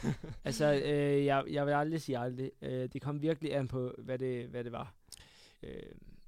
Altså, 0.44 0.72
øh, 0.74 1.24
jeg, 1.24 1.44
jeg 1.50 1.66
vil 1.66 1.72
aldrig 1.72 2.00
sige 2.02 2.18
aldrig. 2.18 2.52
Øh, 2.62 2.88
det 2.92 3.02
kom 3.02 3.22
virkelig 3.22 3.54
an 3.54 3.68
på, 3.68 3.94
hvad 3.98 4.18
det, 4.18 4.48
hvad 4.48 4.64
det 4.64 4.72
var. 4.72 4.94
Øh, 5.62 5.82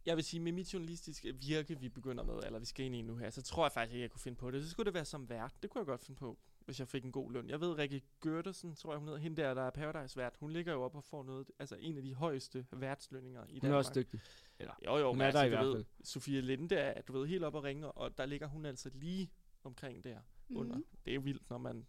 jeg 0.08 0.16
vil 0.16 0.24
sige, 0.24 0.40
med 0.40 0.52
mit 0.52 0.72
journalistiske 0.74 1.34
virke, 1.34 1.80
vi 1.80 1.88
begynder 1.88 2.24
med, 2.24 2.34
eller 2.46 2.58
vi 2.58 2.64
skal 2.64 2.86
ind 2.86 2.94
i 2.96 3.02
nu 3.02 3.16
her, 3.16 3.30
så 3.30 3.42
tror 3.42 3.64
jeg 3.64 3.72
faktisk 3.72 3.94
ikke, 3.94 4.02
jeg 4.02 4.10
kunne 4.10 4.20
finde 4.20 4.38
på 4.38 4.50
det. 4.50 4.64
Så 4.64 4.70
skulle 4.70 4.86
det 4.86 4.94
være 4.94 5.04
som 5.04 5.28
vært. 5.28 5.54
Det 5.62 5.70
kunne 5.70 5.80
jeg 5.80 5.86
godt 5.86 6.04
finde 6.04 6.18
på, 6.18 6.38
hvis 6.64 6.78
jeg 6.80 6.88
fik 6.88 7.04
en 7.04 7.12
god 7.12 7.32
løn. 7.32 7.48
Jeg 7.50 7.60
ved, 7.60 7.78
Rikke 7.78 8.02
Gørtersen, 8.20 8.74
tror 8.74 8.92
jeg 8.92 8.98
hun 8.98 9.08
hedder, 9.08 9.20
hende 9.20 9.42
der, 9.42 9.54
der 9.54 9.62
er 9.62 9.70
Paradise-vært, 9.70 10.36
hun 10.40 10.50
ligger 10.50 10.72
jo 10.72 10.82
op 10.82 10.94
og 10.94 11.04
får 11.04 11.22
noget, 11.22 11.50
altså 11.58 11.76
en 11.80 11.96
af 11.96 12.02
de 12.02 12.14
højeste 12.14 12.66
værtslønninger 12.72 13.44
i 13.44 13.50
Hun 13.50 13.56
er 13.56 13.60
Danmark. 13.60 13.78
også 13.78 13.92
dygtig. 13.94 14.20
Eller, 14.58 14.74
jo, 14.86 14.96
jo, 14.96 15.08
hun 15.08 15.18
men 15.18 15.26
er 15.26 15.30
der 15.30 15.40
altså, 15.40 15.56
i 15.56 15.62
du 15.64 15.68
hvert 15.70 15.78
ved, 15.78 15.84
Sofia 16.04 16.40
Linde 16.40 16.74
er, 16.74 17.02
du 17.02 17.12
ved, 17.12 17.26
helt 17.26 17.44
op 17.44 17.54
og 17.54 17.64
ringer, 17.64 17.86
og 17.86 18.18
der 18.18 18.26
ligger 18.26 18.46
hun 18.46 18.64
altså 18.64 18.90
lige 18.94 19.30
omkring 19.64 20.04
der 20.04 20.18
under. 20.50 20.74
Mhm. 20.76 20.84
Det 21.04 21.10
er 21.10 21.14
jo 21.14 21.20
vildt, 21.20 21.50
når 21.50 21.58
man 21.58 21.86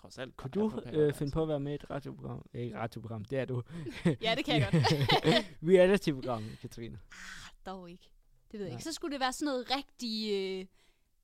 trods 0.00 0.18
alt 0.18 0.36
Kunne 0.36 0.50
er 0.50 0.90
du 0.90 0.98
øh, 0.98 1.14
finde 1.14 1.32
på 1.32 1.42
at 1.42 1.48
være 1.48 1.60
med 1.60 1.72
i 1.72 1.74
et 1.74 1.90
radioprogram? 1.90 2.44
Eh, 2.54 2.60
Ikke 2.60 2.74
et 2.74 2.80
radioprogram, 2.80 3.24
det 3.24 3.38
er 3.38 3.44
du. 3.44 3.62
Ja, 4.22 4.34
det 4.34 4.44
kan 4.44 4.54
jeg 4.60 4.68
godt. 4.72 4.84
Reality-program, 5.72 6.44
Katrine. 6.60 6.98
Dog 7.66 7.90
ikke. 7.90 8.10
Det 8.52 8.58
ved 8.60 8.66
jeg 8.66 8.72
Nej. 8.72 8.76
ikke. 8.78 8.84
Så 8.84 8.92
skulle 8.92 9.12
det 9.12 9.20
være 9.20 9.32
sådan 9.32 9.46
noget 9.46 9.66
rigtig... 9.76 10.32
Øh, 10.60 10.66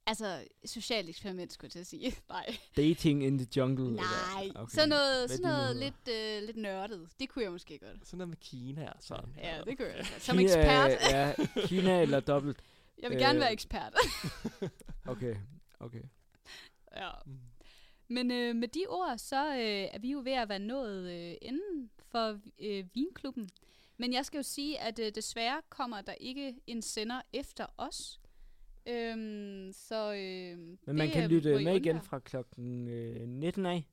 altså, 0.07 0.45
socialt 0.65 1.09
eksperiment, 1.09 1.53
skulle 1.53 1.65
jeg 1.67 1.73
til 1.73 1.79
at 1.79 1.87
sige. 1.87 2.17
Nej. 2.29 2.57
Dating 2.77 3.25
in 3.25 3.39
the 3.39 3.47
jungle. 3.57 3.93
Nej, 3.95 4.05
eller- 4.43 4.61
okay. 4.61 4.71
sådan 4.75 4.89
noget, 4.89 5.31
sådan 5.31 5.43
noget 5.51 5.77
lidt, 5.77 6.09
øh, 6.11 6.47
lidt 6.47 6.57
nørdet. 6.57 7.09
Det 7.21 7.29
kunne 7.29 7.43
jeg 7.45 7.53
måske 7.53 7.79
godt. 7.79 8.07
Sådan 8.07 8.19
noget 8.19 8.29
med 8.29 8.37
Kina 8.37 8.89
og 8.91 8.97
sådan. 9.03 9.35
Ja, 9.39 9.61
det 9.67 9.77
kunne 9.79 9.89
jeg 9.89 9.97
godt. 9.97 10.23
Som 10.23 10.37
Kina, 10.37 10.49
ekspert. 10.59 10.91
ja, 11.13 11.35
Kina 11.67 12.03
eller 12.03 12.21
dobbelt. 12.21 12.59
Jeg 13.03 13.11
vil 13.11 13.19
gerne 13.19 13.35
Øh, 13.35 13.41
være 13.41 13.53
ekspert. 13.53 13.95
Okay, 15.07 15.37
okay. 15.81 16.03
ja. 16.97 17.11
Men 18.09 18.31
øh, 18.31 18.57
med 18.57 18.69
de 18.69 18.85
ord, 18.89 19.19
så 19.19 19.55
øh, 19.55 19.89
er 19.95 19.99
vi 19.99 20.11
jo 20.11 20.19
ved 20.25 20.33
at 20.33 20.49
være 20.49 20.59
nået 20.59 21.13
øh, 21.13 21.35
inden 21.43 21.91
for 22.11 22.41
øh, 22.63 22.85
Vinklubben. 22.95 23.51
Men 23.97 24.13
jeg 24.13 24.25
skal 24.25 24.39
jo 24.39 24.43
sige, 24.43 24.81
at 24.81 24.99
øh, 24.99 25.13
desværre 25.15 25.63
kommer 25.69 26.01
der 26.01 26.13
ikke 26.13 26.55
en 26.67 26.83
sender 26.83 27.21
efter 27.33 27.67
os. 27.79 28.21
Øhm, 28.87 29.73
så 29.73 30.13
øh, 30.13 30.59
Men 30.59 30.97
man 30.97 31.07
det, 31.07 31.13
kan 31.13 31.25
øh, 31.25 31.31
lytte 31.31 31.65
med 31.65 31.77
igen 31.77 32.01
fra 32.01 32.19
klokken 32.19 32.89
øh, 32.89 33.29
19 33.29 33.67
af. 33.67 33.89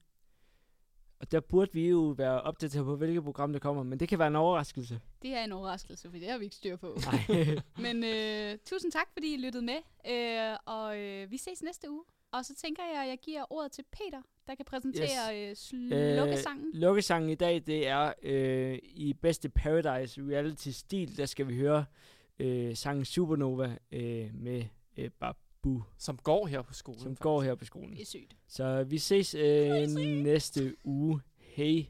Og 1.22 1.32
der 1.32 1.40
burde 1.40 1.74
vi 1.74 1.90
jo 1.90 2.16
være 2.18 2.42
opdateret 2.42 2.86
på, 2.86 2.96
hvilket 2.96 3.24
program 3.24 3.54
der 3.54 3.60
kommer, 3.60 3.84
men 3.84 4.00
det 4.00 4.10
kan 4.10 4.20
være 4.20 4.28
en 4.28 4.36
overraskelse. 4.36 5.00
Det 5.22 5.34
er 5.34 5.44
en 5.44 5.52
overraskelse, 5.52 6.10
for 6.10 6.18
det 6.18 6.30
har 6.30 6.38
vi 6.38 6.44
ikke 6.44 6.56
styr 6.56 6.76
på. 6.76 6.98
men 7.86 8.04
øh, 8.04 8.58
tusind 8.66 8.92
tak, 8.92 9.08
fordi 9.14 9.34
I 9.34 9.38
lyttede 9.38 9.66
med, 9.66 9.78
øh, 10.10 10.58
og 10.66 11.00
øh, 11.00 11.32
vi 11.32 11.38
ses 11.38 11.64
næste 11.64 11.92
uge. 11.92 12.04
Og 12.32 12.46
så 12.46 12.56
tænker 12.56 12.84
jeg, 12.94 13.04
at 13.04 13.10
jeg 13.10 13.18
giver 13.22 13.54
ordet 13.54 13.72
til 13.72 13.84
Peter, 13.92 14.22
der 14.48 14.56
kan 14.56 14.66
præsentere 14.66 15.50
yes. 15.50 15.74
øh, 15.74 15.92
øh 15.92 16.18
lukkesangen. 16.18 16.68
Øh, 16.68 16.82
lukkesangen 16.82 17.30
i 17.30 17.36
dag, 17.36 17.64
det 17.68 17.88
er 17.88 18.14
øh, 18.24 18.80
i 18.84 19.14
bedste 19.14 19.50
Paradise 19.50 20.22
Reality-stil, 20.22 21.18
der 21.18 21.26
skal 21.26 21.48
vi 21.48 21.56
høre 21.56 21.86
øh, 22.40 22.76
sangen 22.76 23.06
Supernova 23.06 23.78
øh, 23.92 24.30
med 24.34 24.64
øh, 24.98 25.10
Bab. 25.20 25.36
Bu, 25.64 25.84
som 25.98 26.18
går 26.18 26.48
her 26.48 26.62
på 26.62 26.74
skolen. 26.74 27.00
som 27.00 27.12
faktisk. 27.12 27.24
går 27.24 27.42
her 27.42 27.56
på 27.56 27.66
skolen. 27.66 27.92
Det 27.92 28.02
er 28.02 28.06
sygt. 28.06 28.36
Så 28.48 28.84
vi 28.84 28.98
ses 28.98 29.36
øh, 29.36 29.88
næste 30.24 30.76
uge. 30.84 31.22
Hej. 31.38 31.86